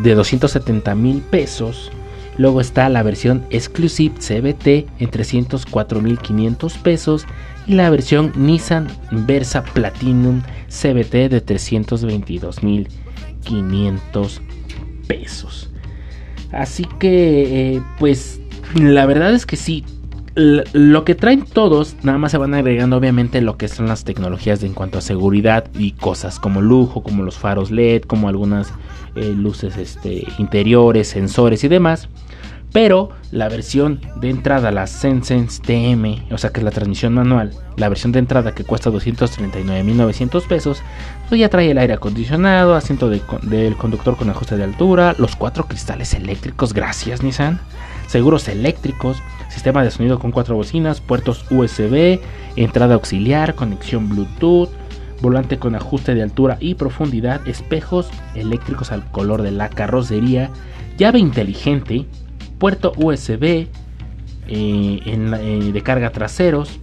de 0.02 0.16
270.000 0.16 1.22
pesos. 1.24 1.92
Luego 2.38 2.62
está 2.62 2.88
la 2.88 3.04
versión 3.04 3.46
Exclusive 3.50 4.16
CBT 4.16 4.88
en 5.02 5.12
304.500 5.12 6.82
pesos. 6.82 7.26
Y 7.68 7.74
la 7.74 7.90
versión 7.90 8.32
Nissan 8.36 8.88
Versa 9.12 9.64
Platinum 9.64 10.42
CBT 10.70 11.30
de 11.30 11.46
322.500 11.46 14.40
pesos. 15.08 15.72
Así 16.52 16.86
que, 17.00 17.76
eh, 17.76 17.82
pues, 18.00 18.42
la 18.76 19.06
verdad 19.06 19.34
es 19.34 19.46
que 19.46 19.56
sí. 19.56 19.86
Lo 20.36 21.06
que 21.06 21.16
traen 21.16 21.46
todos, 21.46 21.96
nada 22.04 22.18
más 22.18 22.32
se 22.32 22.38
van 22.38 22.54
agregando 22.54 22.98
obviamente 22.98 23.40
lo 23.40 23.58
que 23.58 23.70
son 23.70 23.88
las 23.88 24.04
tecnologías 24.04 24.60
de 24.60 24.68
en 24.68 24.74
cuanto 24.74 24.98
a 24.98 25.02
seguridad 25.02 25.72
y 25.80 25.94
cosas 25.94 26.42
como 26.42 26.62
lujo, 26.62 27.04
como 27.04 27.24
los 27.24 27.38
faros 27.38 27.72
LED, 27.72 28.02
como 28.02 28.28
algunas 28.28 28.74
eh, 29.16 29.34
luces 29.34 29.78
este, 29.78 30.28
interiores, 30.38 31.08
sensores 31.08 31.64
y 31.64 31.70
demás. 31.70 32.10
Pero 32.76 33.12
la 33.32 33.48
versión 33.48 34.02
de 34.18 34.30
entrada, 34.30 34.70
la 34.70 34.86
Sensense 34.86 35.62
TM, 35.62 36.26
o 36.30 36.38
sea 36.38 36.50
que 36.50 36.60
es 36.60 36.64
la 36.66 36.72
transmisión 36.72 37.14
manual, 37.14 37.52
la 37.78 37.88
versión 37.88 38.12
de 38.12 38.20
entrada 38.20 38.54
que 38.54 38.66
cuesta 38.66 38.90
239.900 38.90 40.46
pesos, 40.46 40.84
pues 41.30 41.40
ya 41.40 41.48
trae 41.48 41.72
el 41.72 41.78
aire 41.78 41.94
acondicionado, 41.94 42.76
asiento 42.76 43.10
del 43.10 43.78
conductor 43.78 44.18
con 44.18 44.30
ajuste 44.30 44.58
de 44.58 44.66
altura, 44.66 45.16
los 45.18 45.38
cuatro 45.38 45.70
cristales 45.70 46.14
eléctricos, 46.16 46.74
gracias 46.74 47.24
Nissan, 47.24 47.62
seguros 48.08 48.50
eléctricos, 48.50 49.24
sistema 49.48 49.82
de 49.82 49.92
sonido 49.92 50.20
con 50.20 50.32
cuatro 50.32 50.58
bocinas, 50.58 51.00
puertos 51.00 51.46
USB, 51.52 52.20
entrada 52.58 52.96
auxiliar, 52.96 53.56
conexión 53.56 54.10
Bluetooth, 54.10 54.70
volante 55.22 55.60
con 55.60 55.76
ajuste 55.76 56.14
de 56.14 56.24
altura 56.24 56.58
y 56.60 56.76
profundidad, 56.76 57.40
espejos 57.48 58.10
eléctricos 58.36 58.92
al 58.92 59.10
color 59.12 59.44
de 59.44 59.52
la 59.52 59.70
carrocería, 59.70 60.50
llave 60.98 61.20
inteligente, 61.20 62.06
puerto 62.58 62.94
USB 62.98 63.44
eh, 64.48 65.00
en 65.06 65.34
eh, 65.34 65.72
de 65.72 65.82
carga 65.82 66.12
traseros, 66.12 66.80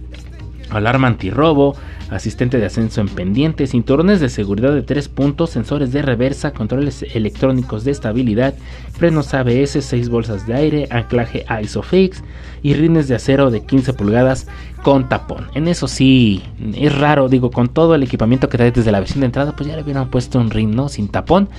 alarma 0.69 1.07
antirrobo, 1.07 1.75
asistente 2.09 2.59
de 2.59 2.65
ascenso 2.65 3.01
en 3.01 3.07
pendiente, 3.07 3.67
cinturones 3.67 4.19
de 4.19 4.29
seguridad 4.29 4.73
de 4.73 4.81
3 4.81 5.07
puntos, 5.09 5.51
sensores 5.51 5.91
de 5.91 6.01
reversa, 6.01 6.51
controles 6.51 7.03
electrónicos 7.13 7.83
de 7.83 7.91
estabilidad, 7.91 8.53
frenos 8.91 9.33
ABS, 9.33 9.83
6 9.83 10.09
bolsas 10.09 10.45
de 10.45 10.53
aire, 10.53 10.87
anclaje 10.91 11.45
ISOFIX 11.61 12.23
y 12.61 12.73
rines 12.73 13.07
de 13.07 13.15
acero 13.15 13.51
de 13.51 13.65
15 13.65 13.93
pulgadas 13.93 14.47
con 14.83 15.09
tapón. 15.09 15.47
En 15.55 15.67
eso 15.67 15.87
sí, 15.87 16.43
es 16.75 16.97
raro, 16.97 17.29
digo, 17.29 17.51
con 17.51 17.69
todo 17.69 17.95
el 17.95 18.03
equipamiento 18.03 18.49
que 18.49 18.57
trae 18.57 18.71
desde 18.71 18.91
la 18.91 18.99
versión 18.99 19.21
de 19.21 19.27
entrada, 19.27 19.55
pues 19.55 19.69
ya 19.69 19.75
le 19.75 19.83
hubieran 19.83 20.09
puesto 20.09 20.39
un 20.39 20.49
rin, 20.49 20.75
¿no? 20.75 20.89
Sin 20.89 21.07
tapón. 21.07 21.49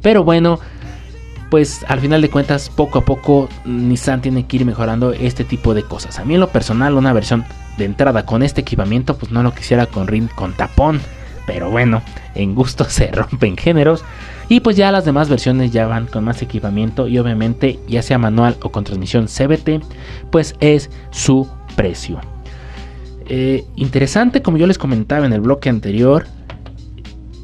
Pero 0.00 0.22
bueno, 0.22 0.60
pues 1.50 1.84
al 1.88 2.00
final 2.00 2.20
de 2.20 2.30
cuentas, 2.30 2.68
poco 2.68 2.98
a 2.98 3.04
poco 3.04 3.48
Nissan 3.64 4.20
tiene 4.20 4.46
que 4.46 4.58
ir 4.58 4.64
mejorando 4.64 5.12
este 5.12 5.44
tipo 5.44 5.74
de 5.74 5.82
cosas. 5.82 6.18
A 6.18 6.24
mí 6.24 6.34
en 6.34 6.40
lo 6.40 6.48
personal, 6.48 6.94
una 6.94 7.12
versión 7.12 7.44
de 7.76 7.84
entrada 7.84 8.26
con 8.26 8.42
este 8.42 8.60
equipamiento, 8.60 9.16
pues 9.16 9.32
no 9.32 9.42
lo 9.42 9.54
quisiera 9.54 9.86
con 9.86 10.06
rin 10.06 10.28
con 10.34 10.52
tapón. 10.52 11.00
Pero 11.46 11.70
bueno, 11.70 12.02
en 12.34 12.54
gusto 12.54 12.84
se 12.88 13.10
rompen 13.10 13.56
géneros. 13.56 14.04
Y 14.50 14.60
pues 14.60 14.76
ya 14.76 14.90
las 14.92 15.04
demás 15.04 15.28
versiones 15.28 15.72
ya 15.72 15.86
van 15.86 16.06
con 16.06 16.24
más 16.24 16.40
equipamiento 16.40 17.06
y 17.06 17.18
obviamente 17.18 17.78
ya 17.86 18.02
sea 18.02 18.18
manual 18.18 18.56
o 18.62 18.70
con 18.70 18.84
transmisión 18.84 19.26
CBT, 19.26 19.82
pues 20.30 20.54
es 20.60 20.90
su 21.10 21.46
precio. 21.76 22.20
Eh, 23.26 23.66
interesante, 23.76 24.40
como 24.40 24.56
yo 24.56 24.66
les 24.66 24.78
comentaba 24.78 25.26
en 25.26 25.34
el 25.34 25.42
bloque 25.42 25.68
anterior, 25.68 26.26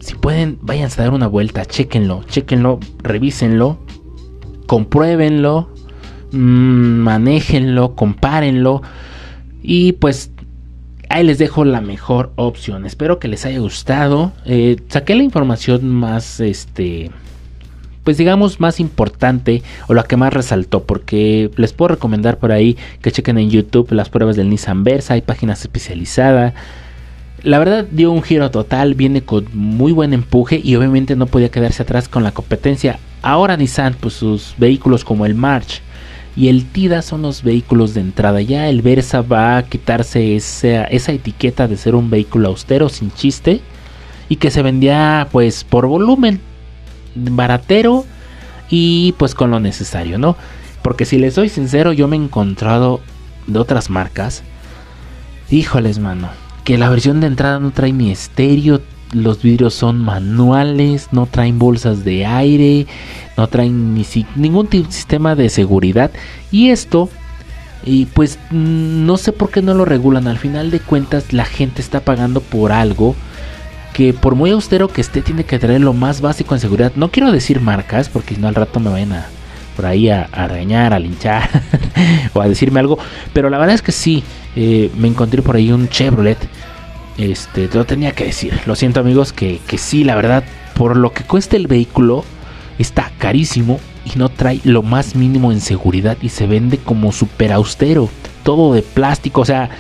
si 0.01 0.15
pueden, 0.15 0.59
váyanse 0.63 1.01
a 1.01 1.05
dar 1.05 1.15
una 1.15 1.27
vuelta, 1.27 1.67
chequenlo, 1.67 2.25
chequenlo, 2.25 2.81
revísenlo, 3.03 3.84
compruébenlo, 4.67 5.69
mm, 6.33 6.37
manéjenlo, 6.39 7.95
compárenlo 7.95 8.83
y 9.63 9.93
pues 9.93 10.31
ahí 11.09 11.25
les 11.25 11.39
dejo 11.39 11.65
la 11.65 11.81
mejor 11.81 12.33
opción. 12.37 12.87
Espero 12.87 13.19
que 13.19 13.29
les 13.29 13.47
haya 13.47 13.59
gustado. 13.59 14.33
Eh, 14.45 14.77
saqué 14.89 15.15
la 15.15 15.23
información 15.23 15.89
más, 15.89 16.41
este, 16.41 17.11
pues 18.05 18.19
digamos 18.19 18.61
más 18.61 18.81
importante 18.81 19.63
o 19.89 19.95
la 19.95 20.03
que 20.05 20.17
más 20.17 20.33
resaltó 20.33 20.85
porque 20.85 21.51
les 21.57 21.73
puedo 21.73 21.89
recomendar 21.89 22.39
por 22.39 22.53
ahí 22.53 22.77
que 23.01 23.11
chequen 23.11 23.39
en 23.39 23.51
YouTube 23.51 23.93
las 23.93 24.11
pruebas 24.11 24.37
del 24.37 24.51
Nissan 24.51 24.85
Versa, 24.85 25.15
hay 25.15 25.23
páginas 25.23 25.61
especializadas. 25.63 26.55
La 27.45 27.59
verdad 27.59 27.85
dio 27.91 28.11
un 28.11 28.23
giro 28.23 28.51
total, 28.51 28.95
viene 28.95 29.23
con 29.23 29.47
muy 29.53 29.93
buen 29.93 30.15
empuje 30.15 30.63
y 30.65 30.77
obviamente 30.77 31.15
no 31.15 31.27
podía 31.27 31.51
quedarse 31.51 31.83
atrás 31.83 32.09
con 32.09 32.23
la 32.23 32.33
competencia. 32.33 32.99
Ahora 33.21 33.59
Nissan, 33.59 33.95
pues 34.01 34.15
sus 34.15 34.55
vehículos 34.57 35.05
como 35.05 35.27
el 35.27 35.35
March 35.35 35.83
y 36.37 36.49
el 36.49 36.65
TIDA 36.65 37.03
son 37.03 37.21
los 37.21 37.43
vehículos 37.43 37.93
de 37.93 38.01
entrada. 38.01 38.41
Ya 38.41 38.71
el 38.71 38.81
Versa 38.81 39.21
va 39.21 39.59
a 39.59 39.63
quitarse 39.65 40.37
esa, 40.37 40.87
etiqueta 40.89 41.69
de 41.69 41.77
ser 41.77 41.95
un 41.95 42.09
vehículo 42.09 42.49
austero 42.49 42.89
sin 42.89 43.13
chiste 43.13 43.61
y 44.31 44.37
que 44.37 44.51
se 44.51 44.63
vendía 44.63 45.29
pues 45.31 45.65
por 45.65 45.87
volumen 45.87 46.41
baratero 47.15 48.07
y 48.71 49.13
pues 49.19 49.35
con 49.35 49.51
lo 49.51 49.61
necesario, 49.61 50.17
¿no? 50.17 50.35
Porque 50.81 51.05
si 51.05 51.19
les 51.19 51.35
soy 51.35 51.51
sincero, 51.51 51.93
yo 51.93 52.09
me 52.09 52.17
he 52.17 52.21
encontrado 52.21 53.01
de 53.47 53.59
otras 53.59 53.91
marcas. 53.91 54.43
Híjoles, 55.51 55.99
mano. 55.99 56.44
Que 56.65 56.79
la 56.79 56.89
versión 56.89 57.21
de 57.21 57.27
entrada 57.27 57.59
no 57.61 57.71
trae 57.71 57.93
ni 57.93 58.11
estéreo. 58.11 58.81
Los 59.13 59.43
vidrios 59.43 59.75
son 59.75 60.01
manuales. 60.01 61.09
No 61.13 61.27
traen 61.27 61.59
bolsas 61.59 62.05
de 62.05 62.27
aire. 62.27 62.87
No 63.37 63.47
traen 63.49 63.95
ni 63.95 64.07
ningún 64.37 64.69
sistema 64.91 65.35
de 65.35 65.51
seguridad. 65.51 66.11
Y 66.51 66.71
esto. 66.71 67.11
Y 67.85 68.07
pues 68.07 68.39
mm, 68.51 69.05
no 69.05 69.19
sé 69.19 69.33
por 69.33 69.51
qué 69.51 69.61
no 69.61 69.75
lo 69.75 69.85
regulan. 69.85 70.27
Al 70.27 70.39
final 70.39 70.71
de 70.71 70.81
cuentas 70.81 71.33
la 71.33 71.45
gente 71.45 71.83
está 71.83 72.01
pagando 72.01 72.41
por 72.41 72.73
algo 72.73 73.15
que 73.93 74.13
por 74.13 74.35
muy 74.35 74.51
austero 74.51 74.89
que 74.89 75.01
esté 75.01 75.23
tiene 75.23 75.45
que 75.45 75.59
traer 75.59 75.81
lo 75.81 75.93
más 75.93 76.21
básico 76.21 76.55
en 76.55 76.61
seguridad. 76.61 76.93
No 76.97 77.11
quiero 77.11 77.31
decir 77.31 77.61
marcas 77.61 78.09
porque 78.09 78.37
no 78.37 78.49
al 78.49 78.55
rato 78.55 78.81
me 78.81 78.91
vayan 78.91 79.13
a 79.13 79.27
por 79.77 79.87
ahí 79.87 80.09
a, 80.09 80.29
a 80.33 80.45
a 80.45 80.99
linchar 80.99 81.49
o 82.35 82.41
a 82.41 82.49
decirme 82.49 82.81
algo. 82.81 82.99
Pero 83.33 83.51
la 83.51 83.59
verdad 83.59 83.75
es 83.75 83.83
que 83.83 83.93
sí, 83.93 84.23
eh, 84.57 84.91
me 84.97 85.09
encontré 85.09 85.43
por 85.43 85.57
ahí 85.57 85.73
un 85.73 85.89
Chevrolet. 85.89 86.39
Este, 87.17 87.69
te 87.69 87.79
lo 87.79 87.85
tenía 87.85 88.13
que 88.13 88.25
decir. 88.25 88.59
Lo 88.67 88.75
siento 88.75 89.01
amigos, 89.01 89.33
que, 89.33 89.61
que 89.67 89.79
sí, 89.79 90.05
la 90.05 90.17
verdad, 90.17 90.45
por 90.75 90.97
lo 90.97 91.13
que 91.13 91.25
cuesta 91.25 91.57
el 91.57 91.67
vehículo, 91.67 92.25
está 92.79 93.13
carísimo 93.19 93.79
y 94.05 94.19
no 94.19 94.29
trae 94.29 94.61
lo 94.65 94.83
más 94.83 95.15
mínimo 95.15 95.53
en 95.53 95.61
seguridad 95.61 96.17
y 96.21 96.29
se 96.29 96.47
vende 96.47 96.79
como 96.79 97.13
súper 97.13 97.53
austero. 97.53 98.09
Todo 98.43 98.75
de 98.75 98.83
plástico, 98.83 99.41
o 99.41 99.45
sea, 99.45 99.71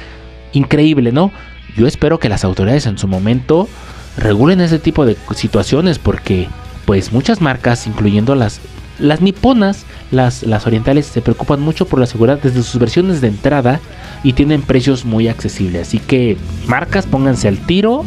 increíble, 0.53 1.13
¿no? 1.13 1.33
Yo 1.77 1.87
espero 1.87 2.19
que 2.19 2.29
las 2.29 2.45
autoridades 2.45 2.87
en 2.87 2.99
su 2.99 3.09
momento 3.09 3.69
regulen 4.17 4.61
ese 4.61 4.79
tipo 4.79 5.05
de 5.05 5.17
situaciones 5.35 5.99
porque 5.99 6.49
pues 6.85 7.13
muchas 7.13 7.41
marcas, 7.41 7.87
incluyendo 7.87 8.35
las 8.35 8.61
las 8.99 9.21
niponas, 9.21 9.85
las, 10.11 10.43
las 10.43 10.67
orientales, 10.67 11.07
se 11.07 11.21
preocupan 11.21 11.61
mucho 11.61 11.87
por 11.87 11.99
la 11.99 12.07
seguridad 12.07 12.39
desde 12.43 12.63
sus 12.63 12.81
versiones 12.81 13.21
de 13.21 13.29
entrada 13.29 13.81
y 14.23 14.33
tienen 14.35 14.63
precios 14.63 15.05
muy 15.05 15.29
accesibles. 15.29 15.89
Así 15.89 15.99
que 15.99 16.37
marcas, 16.67 17.07
pónganse 17.07 17.49
al 17.49 17.59
tiro 17.59 18.05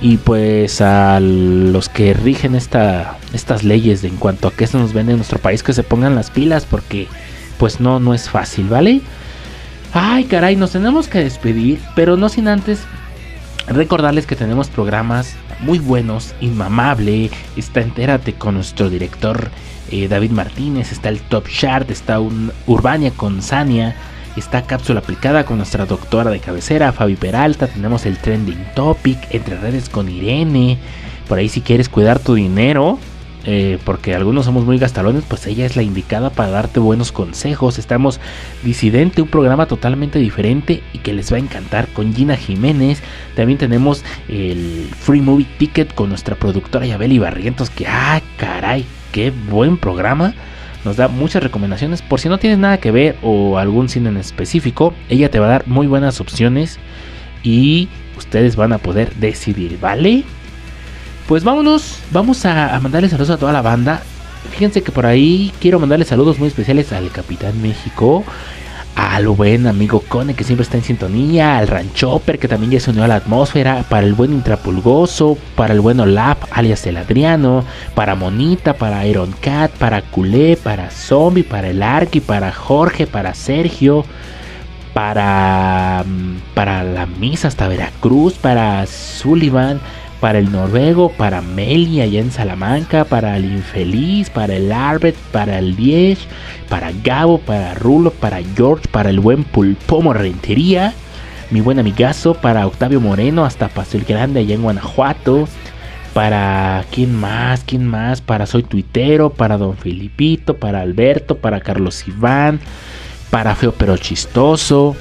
y 0.00 0.16
pues 0.18 0.80
a 0.80 1.20
los 1.20 1.88
que 1.88 2.14
rigen 2.14 2.54
esta, 2.54 3.18
estas 3.32 3.64
leyes 3.64 4.04
en 4.04 4.16
cuanto 4.16 4.48
a 4.48 4.52
qué 4.52 4.66
se 4.66 4.78
nos 4.78 4.92
vende 4.92 5.12
en 5.12 5.18
nuestro 5.18 5.38
país, 5.38 5.62
que 5.62 5.72
se 5.72 5.82
pongan 5.82 6.14
las 6.14 6.30
pilas 6.30 6.66
porque 6.66 7.08
pues 7.58 7.80
no, 7.80 8.00
no 8.00 8.14
es 8.14 8.28
fácil, 8.28 8.68
¿vale? 8.68 9.00
Ay, 9.92 10.24
caray, 10.24 10.56
nos 10.56 10.72
tenemos 10.72 11.06
que 11.06 11.20
despedir, 11.20 11.80
pero 11.94 12.16
no 12.16 12.28
sin 12.28 12.48
antes 12.48 12.80
recordarles 13.68 14.26
que 14.26 14.36
tenemos 14.36 14.68
programas 14.68 15.36
muy 15.64 15.78
buenos, 15.78 16.34
Inmamable, 16.40 17.30
está 17.56 17.80
Entérate 17.80 18.34
con 18.34 18.54
nuestro 18.54 18.90
director 18.90 19.50
eh, 19.90 20.08
David 20.08 20.30
Martínez, 20.30 20.92
está 20.92 21.08
el 21.08 21.20
Top 21.20 21.48
Chart, 21.48 21.90
está 21.90 22.20
un 22.20 22.52
Urbania 22.66 23.10
con 23.12 23.40
Sania, 23.40 23.96
está 24.36 24.66
Cápsula 24.66 25.00
Aplicada 25.00 25.46
con 25.46 25.56
nuestra 25.56 25.86
doctora 25.86 26.30
de 26.30 26.40
cabecera, 26.40 26.92
Fabi 26.92 27.16
Peralta, 27.16 27.66
tenemos 27.66 28.04
el 28.04 28.18
Trending 28.18 28.74
Topic, 28.74 29.18
Entre 29.30 29.56
Redes 29.56 29.88
con 29.88 30.08
Irene, 30.10 30.78
por 31.28 31.38
ahí 31.38 31.48
si 31.48 31.62
quieres 31.62 31.88
cuidar 31.88 32.18
tu 32.18 32.34
dinero, 32.34 32.98
eh, 33.46 33.78
porque 33.84 34.14
algunos 34.14 34.46
somos 34.46 34.64
muy 34.64 34.78
gastalones, 34.78 35.24
pues 35.28 35.46
ella 35.46 35.66
es 35.66 35.76
la 35.76 35.82
indicada 35.82 36.30
para 36.30 36.50
darte 36.50 36.80
buenos 36.80 37.12
consejos. 37.12 37.78
Estamos 37.78 38.20
Disidente, 38.62 39.20
un 39.20 39.28
programa 39.28 39.66
totalmente 39.66 40.18
diferente 40.18 40.82
y 40.92 40.98
que 40.98 41.12
les 41.12 41.30
va 41.32 41.36
a 41.36 41.40
encantar 41.40 41.88
con 41.88 42.14
Gina 42.14 42.36
Jiménez. 42.36 43.02
También 43.36 43.58
tenemos 43.58 44.04
el 44.28 44.88
Free 44.98 45.20
Movie 45.20 45.46
Ticket 45.58 45.94
con 45.94 46.08
nuestra 46.08 46.36
productora 46.36 46.86
Yabeli 46.86 47.18
Barrientos, 47.18 47.68
que, 47.68 47.86
ah, 47.86 48.22
caray, 48.38 48.86
qué 49.12 49.30
buen 49.30 49.76
programa. 49.76 50.34
Nos 50.84 50.96
da 50.96 51.08
muchas 51.08 51.42
recomendaciones. 51.42 52.02
Por 52.02 52.20
si 52.20 52.28
no 52.28 52.38
tienes 52.38 52.58
nada 52.58 52.78
que 52.78 52.90
ver 52.90 53.16
o 53.22 53.58
algún 53.58 53.88
cine 53.88 54.08
en 54.08 54.16
específico, 54.16 54.94
ella 55.08 55.30
te 55.30 55.38
va 55.38 55.46
a 55.46 55.50
dar 55.50 55.66
muy 55.66 55.86
buenas 55.86 56.20
opciones 56.20 56.78
y 57.42 57.88
ustedes 58.16 58.56
van 58.56 58.72
a 58.72 58.78
poder 58.78 59.14
decidir, 59.16 59.78
¿vale? 59.80 60.24
Pues 61.26 61.42
vámonos, 61.42 62.00
vamos 62.10 62.44
a, 62.44 62.78
mandarle 62.82 63.08
saludos 63.08 63.30
a 63.30 63.38
toda 63.38 63.52
la 63.52 63.62
banda. 63.62 64.02
Fíjense 64.50 64.82
que 64.82 64.92
por 64.92 65.06
ahí 65.06 65.52
quiero 65.58 65.80
mandarle 65.80 66.04
saludos 66.04 66.38
muy 66.38 66.48
especiales 66.48 66.92
al 66.92 67.10
Capitán 67.10 67.62
México, 67.62 68.24
al 68.94 69.28
buen 69.28 69.66
amigo 69.66 70.00
Cone 70.06 70.34
que 70.34 70.44
siempre 70.44 70.64
está 70.64 70.76
en 70.76 70.84
sintonía, 70.84 71.56
al 71.56 71.68
Ranchoper 71.68 72.38
que 72.38 72.46
también 72.46 72.72
ya 72.72 72.80
se 72.80 72.90
unió 72.90 73.04
a 73.04 73.08
la 73.08 73.16
atmósfera, 73.16 73.86
para 73.88 74.06
el 74.06 74.12
buen 74.12 74.34
Intrapulgoso, 74.34 75.38
para 75.56 75.72
el 75.72 75.80
buen 75.80 75.98
Olaf 75.98 76.44
alias 76.50 76.86
el 76.86 76.98
Adriano, 76.98 77.64
para 77.94 78.14
Monita, 78.14 78.74
para 78.74 79.06
Iron 79.06 79.34
Cat, 79.40 79.70
para 79.72 80.02
Culé, 80.02 80.58
para 80.58 80.90
Zombie, 80.90 81.42
para 81.42 81.70
el 81.70 81.82
Arqui, 81.82 82.20
para 82.20 82.52
Jorge, 82.52 83.06
para 83.06 83.32
Sergio, 83.32 84.04
para, 84.92 86.04
mm, 86.06 86.52
para 86.52 86.84
la 86.84 87.06
misa 87.06 87.48
hasta 87.48 87.66
Veracruz, 87.66 88.34
para 88.34 88.86
Sullivan, 88.86 89.80
para 90.20 90.38
el 90.38 90.50
noruego, 90.50 91.10
para 91.10 91.40
Meli 91.40 92.00
allá 92.00 92.20
en 92.20 92.30
Salamanca, 92.30 93.04
para 93.04 93.36
el 93.36 93.44
infeliz, 93.44 94.30
para 94.30 94.56
el 94.56 94.72
Arbet, 94.72 95.14
para 95.32 95.58
el 95.58 95.76
Diez, 95.76 96.18
para 96.68 96.92
Gabo, 97.02 97.38
para 97.38 97.74
Rulo, 97.74 98.10
para 98.10 98.40
George, 98.56 98.88
para 98.88 99.10
el 99.10 99.20
buen 99.20 99.44
Pulpomo 99.44 100.12
Rentería, 100.12 100.94
mi 101.50 101.60
buen 101.60 101.78
amigazo, 101.78 102.34
para 102.34 102.66
Octavio 102.66 103.00
Moreno, 103.00 103.44
hasta 103.44 103.68
Paseo 103.68 104.00
el 104.00 104.06
Grande 104.06 104.40
allá 104.40 104.54
en 104.54 104.62
Guanajuato, 104.62 105.46
para 106.14 106.84
quién 106.90 107.14
más, 107.14 107.64
quién 107.64 107.86
más, 107.86 108.20
para 108.20 108.46
Soy 108.46 108.62
Tuitero, 108.62 109.30
para 109.30 109.58
Don 109.58 109.76
Filipito, 109.76 110.56
para 110.56 110.80
Alberto, 110.80 111.36
para 111.36 111.60
Carlos 111.60 112.06
Iván, 112.08 112.60
para 113.30 113.54
Feo 113.54 113.74
pero 113.76 113.96
Chistoso, 113.96 114.96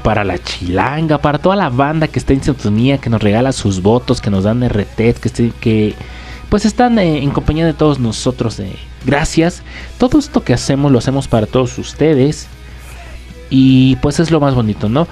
para 0.00 0.24
la 0.24 0.38
chilanga, 0.38 1.18
para 1.18 1.38
toda 1.38 1.56
la 1.56 1.68
banda 1.68 2.08
que 2.08 2.18
está 2.18 2.32
en 2.32 2.42
sintonía, 2.42 2.98
que 2.98 3.10
nos 3.10 3.22
regala 3.22 3.52
sus 3.52 3.82
votos, 3.82 4.20
que 4.20 4.30
nos 4.30 4.44
dan 4.44 4.66
RT, 4.66 4.96
que, 4.96 5.52
que 5.60 5.94
pues 6.48 6.64
están 6.64 6.98
eh, 6.98 7.22
en 7.22 7.30
compañía 7.30 7.66
de 7.66 7.74
todos 7.74 7.98
nosotros. 7.98 8.58
Eh. 8.60 8.76
Gracias. 9.04 9.62
Todo 9.98 10.18
esto 10.18 10.44
que 10.44 10.54
hacemos 10.54 10.92
lo 10.92 10.98
hacemos 10.98 11.28
para 11.28 11.46
todos 11.46 11.78
ustedes. 11.78 12.46
Y 13.50 13.96
pues 13.96 14.20
es 14.20 14.30
lo 14.30 14.40
más 14.40 14.54
bonito, 14.54 14.88
¿no? 14.88 15.06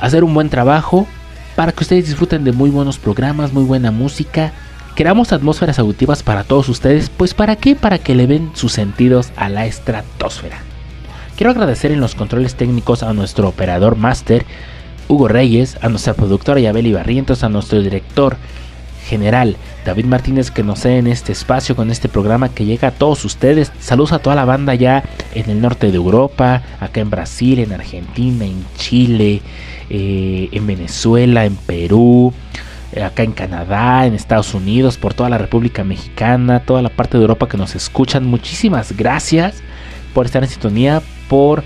Hacer 0.00 0.24
un 0.24 0.32
buen 0.32 0.48
trabajo 0.48 1.06
para 1.54 1.72
que 1.72 1.82
ustedes 1.82 2.06
disfruten 2.06 2.44
de 2.44 2.52
muy 2.52 2.70
buenos 2.70 2.98
programas, 2.98 3.52
muy 3.52 3.64
buena 3.64 3.90
música. 3.90 4.52
Creamos 4.94 5.32
atmósferas 5.32 5.78
auditivas 5.78 6.22
para 6.22 6.44
todos 6.44 6.68
ustedes. 6.68 7.10
Pues 7.10 7.34
para 7.34 7.56
qué? 7.56 7.74
Para 7.74 7.98
que 7.98 8.14
le 8.14 8.26
ven 8.26 8.50
sus 8.54 8.72
sentidos 8.72 9.32
a 9.36 9.48
la 9.48 9.66
estratosfera. 9.66 10.67
Quiero 11.38 11.52
agradecer 11.52 11.92
en 11.92 12.00
los 12.00 12.16
controles 12.16 12.56
técnicos 12.56 13.04
a 13.04 13.12
nuestro 13.12 13.48
operador 13.48 13.94
máster, 13.94 14.44
Hugo 15.06 15.28
Reyes, 15.28 15.78
a 15.82 15.88
nuestra 15.88 16.14
productora 16.14 16.58
Yabeli 16.58 16.92
Barrientos, 16.92 17.44
a 17.44 17.48
nuestro 17.48 17.80
director 17.80 18.36
general, 19.06 19.56
David 19.84 20.06
Martínez, 20.06 20.50
que 20.50 20.64
nos 20.64 20.80
sé 20.80 20.98
en 20.98 21.06
este 21.06 21.30
espacio 21.30 21.76
con 21.76 21.92
este 21.92 22.08
programa 22.08 22.48
que 22.48 22.64
llega 22.64 22.88
a 22.88 22.90
todos 22.90 23.24
ustedes. 23.24 23.70
Saludos 23.78 24.10
a 24.14 24.18
toda 24.18 24.34
la 24.34 24.46
banda 24.46 24.74
ya 24.74 25.04
en 25.32 25.48
el 25.48 25.60
norte 25.60 25.92
de 25.92 25.96
Europa, 25.96 26.62
acá 26.80 27.02
en 27.02 27.10
Brasil, 27.10 27.60
en 27.60 27.72
Argentina, 27.72 28.44
en 28.44 28.64
Chile, 28.76 29.40
eh, 29.90 30.48
en 30.50 30.66
Venezuela, 30.66 31.44
en 31.44 31.54
Perú 31.54 32.32
eh, 32.90 33.04
acá 33.04 33.22
en 33.22 33.30
Canadá, 33.30 34.06
en 34.06 34.14
Estados 34.14 34.54
Unidos, 34.54 34.98
por 34.98 35.14
toda 35.14 35.30
la 35.30 35.38
República 35.38 35.84
Mexicana, 35.84 36.64
toda 36.64 36.82
la 36.82 36.88
parte 36.88 37.16
de 37.16 37.22
Europa 37.22 37.46
que 37.48 37.56
nos 37.56 37.76
escuchan. 37.76 38.26
Muchísimas 38.26 38.96
gracias 38.96 39.62
por 40.14 40.26
estar 40.26 40.42
en 40.42 40.48
sintonía, 40.48 41.00
por 41.28 41.64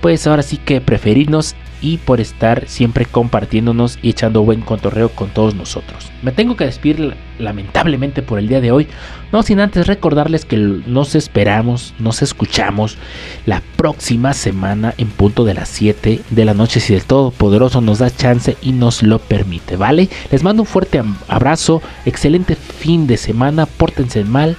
pues 0.00 0.26
ahora 0.26 0.42
sí 0.42 0.58
que 0.58 0.82
preferirnos 0.82 1.54
y 1.80 1.98
por 1.98 2.18
estar 2.18 2.66
siempre 2.66 3.04
compartiéndonos 3.04 3.98
y 4.00 4.08
echando 4.10 4.42
buen 4.42 4.62
contorreo 4.62 5.10
con 5.10 5.28
todos 5.28 5.54
nosotros. 5.54 6.10
Me 6.22 6.32
tengo 6.32 6.56
que 6.56 6.64
despedir 6.64 7.14
lamentablemente 7.38 8.22
por 8.22 8.38
el 8.38 8.48
día 8.48 8.62
de 8.62 8.72
hoy, 8.72 8.88
no 9.32 9.42
sin 9.42 9.60
antes 9.60 9.86
recordarles 9.86 10.46
que 10.46 10.56
nos 10.56 11.14
esperamos, 11.14 11.94
nos 11.98 12.22
escuchamos 12.22 12.96
la 13.44 13.62
próxima 13.76 14.32
semana 14.32 14.94
en 14.96 15.08
punto 15.08 15.44
de 15.44 15.54
las 15.54 15.68
7 15.68 16.22
de 16.30 16.44
la 16.46 16.54
noche 16.54 16.80
si 16.80 16.94
el 16.94 17.04
Todopoderoso 17.04 17.82
nos 17.82 17.98
da 17.98 18.10
chance 18.10 18.56
y 18.62 18.72
nos 18.72 19.02
lo 19.02 19.18
permite, 19.18 19.76
¿vale? 19.76 20.08
Les 20.30 20.42
mando 20.42 20.62
un 20.62 20.66
fuerte 20.66 21.02
abrazo, 21.28 21.82
excelente 22.06 22.56
fin 22.56 23.06
de 23.06 23.18
semana, 23.18 23.66
pórtense 23.66 24.24
mal, 24.24 24.56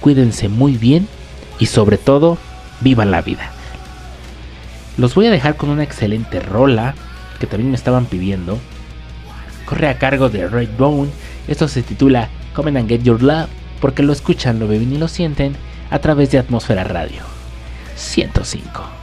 cuídense 0.00 0.50
muy 0.50 0.76
bien 0.76 1.08
y 1.58 1.66
sobre 1.66 1.96
todo, 1.96 2.36
vivan 2.82 3.10
la 3.10 3.22
vida. 3.22 3.55
Los 4.96 5.14
voy 5.14 5.26
a 5.26 5.30
dejar 5.30 5.56
con 5.56 5.70
una 5.70 5.82
excelente 5.82 6.40
rola 6.40 6.94
que 7.38 7.46
también 7.46 7.70
me 7.70 7.76
estaban 7.76 8.06
pidiendo. 8.06 8.58
Corre 9.66 9.88
a 9.88 9.98
cargo 9.98 10.28
de 10.28 10.48
Red 10.48 10.70
Bone. 10.78 11.10
Esto 11.48 11.68
se 11.68 11.82
titula 11.82 12.28
Come 12.54 12.78
and 12.78 12.88
Get 12.88 13.02
Your 13.02 13.22
Love 13.22 13.48
porque 13.80 14.02
lo 14.02 14.12
escuchan, 14.12 14.58
lo 14.58 14.68
beben 14.68 14.92
y 14.92 14.98
lo 14.98 15.08
sienten 15.08 15.54
a 15.90 15.98
través 15.98 16.30
de 16.30 16.38
Atmósfera 16.38 16.84
Radio 16.84 17.22
105. 17.94 18.95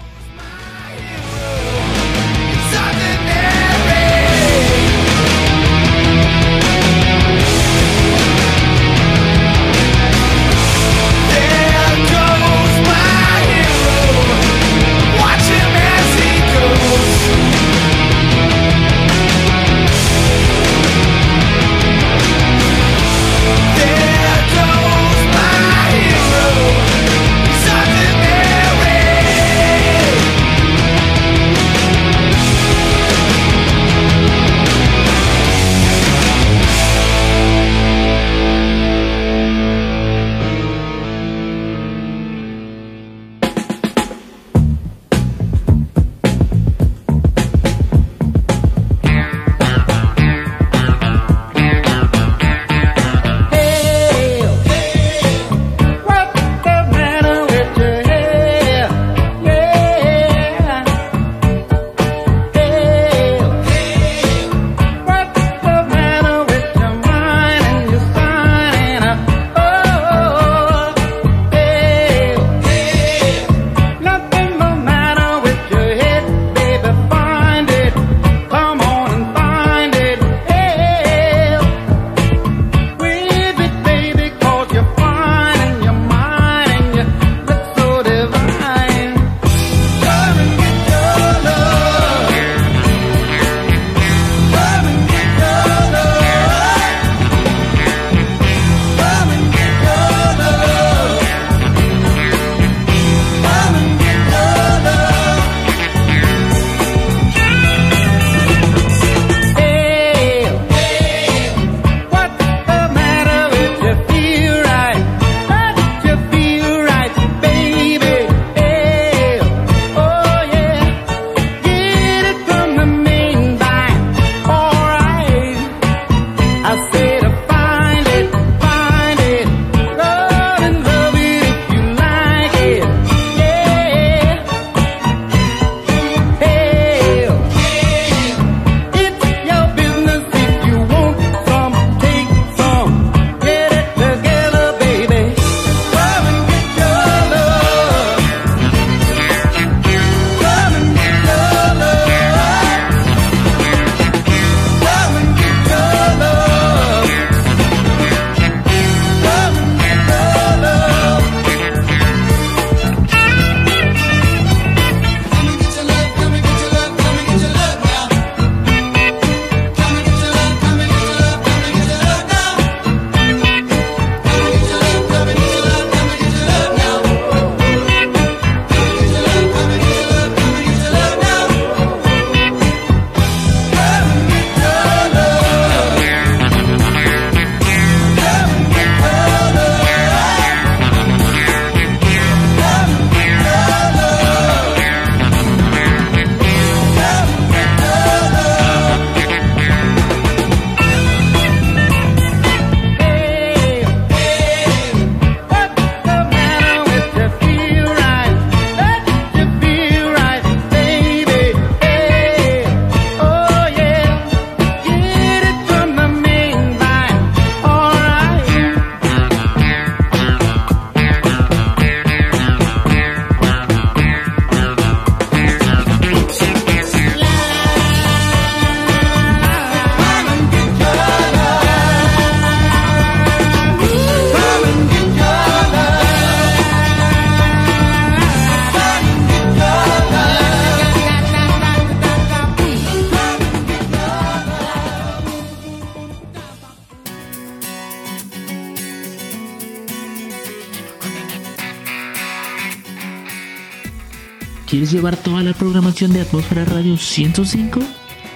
Programación 255.53 256.13
de 256.13 256.21
Atmósfera 256.21 256.65
Radio 256.65 256.97
105? 256.97 257.79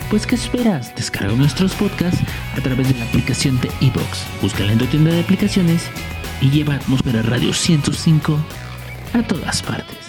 Pues 0.09 0.25
¿qué 0.25 0.35
esperas? 0.35 0.95
Descarga 0.95 1.33
nuestros 1.33 1.73
podcasts 1.73 2.21
a 2.55 2.61
través 2.61 2.87
de 2.87 2.97
la 2.97 3.05
aplicación 3.05 3.59
de 3.59 3.69
iBox. 3.81 4.25
Búscala 4.41 4.71
en 4.71 4.79
tu 4.79 4.85
tienda 4.85 5.11
de 5.11 5.21
aplicaciones 5.21 5.83
y 6.41 6.49
lleva 6.49 6.75
Atmósfera 6.75 7.21
Radio 7.23 7.53
105 7.53 8.37
a 9.13 9.23
todas 9.23 9.61
partes. 9.61 10.06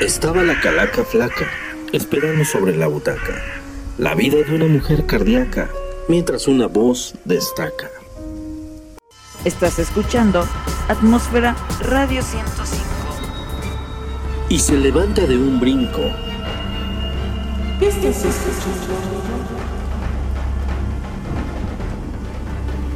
Estaba 0.00 0.42
la 0.42 0.60
calaca 0.60 1.04
flaca, 1.04 1.50
esperando 1.90 2.44
sobre 2.44 2.76
la 2.76 2.86
butaca, 2.86 3.42
la 3.96 4.14
vida 4.14 4.36
de 4.46 4.54
una 4.54 4.66
mujer 4.66 5.06
cardíaca, 5.06 5.70
mientras 6.06 6.48
una 6.48 6.66
voz 6.66 7.14
destaca. 7.24 7.88
Estás 9.46 9.78
escuchando 9.78 10.46
Atmósfera 10.88 11.56
Radio 11.80 12.20
105. 12.20 12.84
Y 14.50 14.58
se 14.58 14.76
levanta 14.76 15.26
de 15.26 15.38
un 15.38 15.58
brinco. 15.60 16.02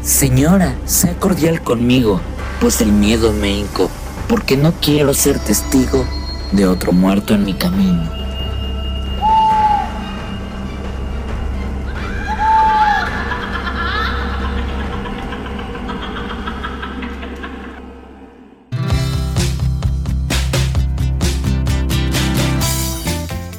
Señora, 0.02 0.76
sea 0.84 1.16
cordial 1.18 1.62
conmigo, 1.62 2.20
pues 2.60 2.82
el 2.82 2.92
miedo 2.92 3.32
me 3.32 3.52
hinco, 3.52 3.90
porque 4.28 4.58
no 4.58 4.74
quiero 4.82 5.14
ser 5.14 5.38
testigo 5.38 6.06
de 6.52 6.66
otro 6.66 6.92
muerto 6.92 7.34
en 7.34 7.44
mi 7.44 7.54
camino. 7.54 8.02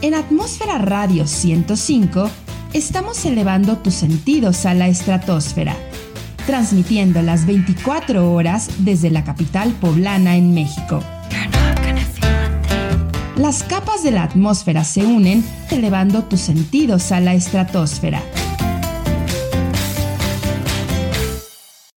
En 0.01 0.15
Atmósfera 0.15 0.79
Radio 0.79 1.27
105 1.27 2.29
estamos 2.73 3.23
elevando 3.25 3.77
tus 3.77 3.93
sentidos 3.93 4.65
a 4.65 4.73
la 4.73 4.87
estratosfera, 4.87 5.75
transmitiendo 6.45 7.21
las 7.21 7.45
24 7.45 8.33
horas 8.33 8.69
desde 8.79 9.11
la 9.11 9.23
capital 9.23 9.71
poblana 9.79 10.35
en 10.35 10.53
México. 10.53 11.01
Las 13.41 13.63
capas 13.63 14.03
de 14.03 14.11
la 14.11 14.21
atmósfera 14.21 14.83
se 14.83 15.03
unen 15.03 15.43
elevando 15.71 16.25
tus 16.25 16.41
sentidos 16.41 17.11
a 17.11 17.19
la 17.19 17.33
estratosfera. 17.33 18.21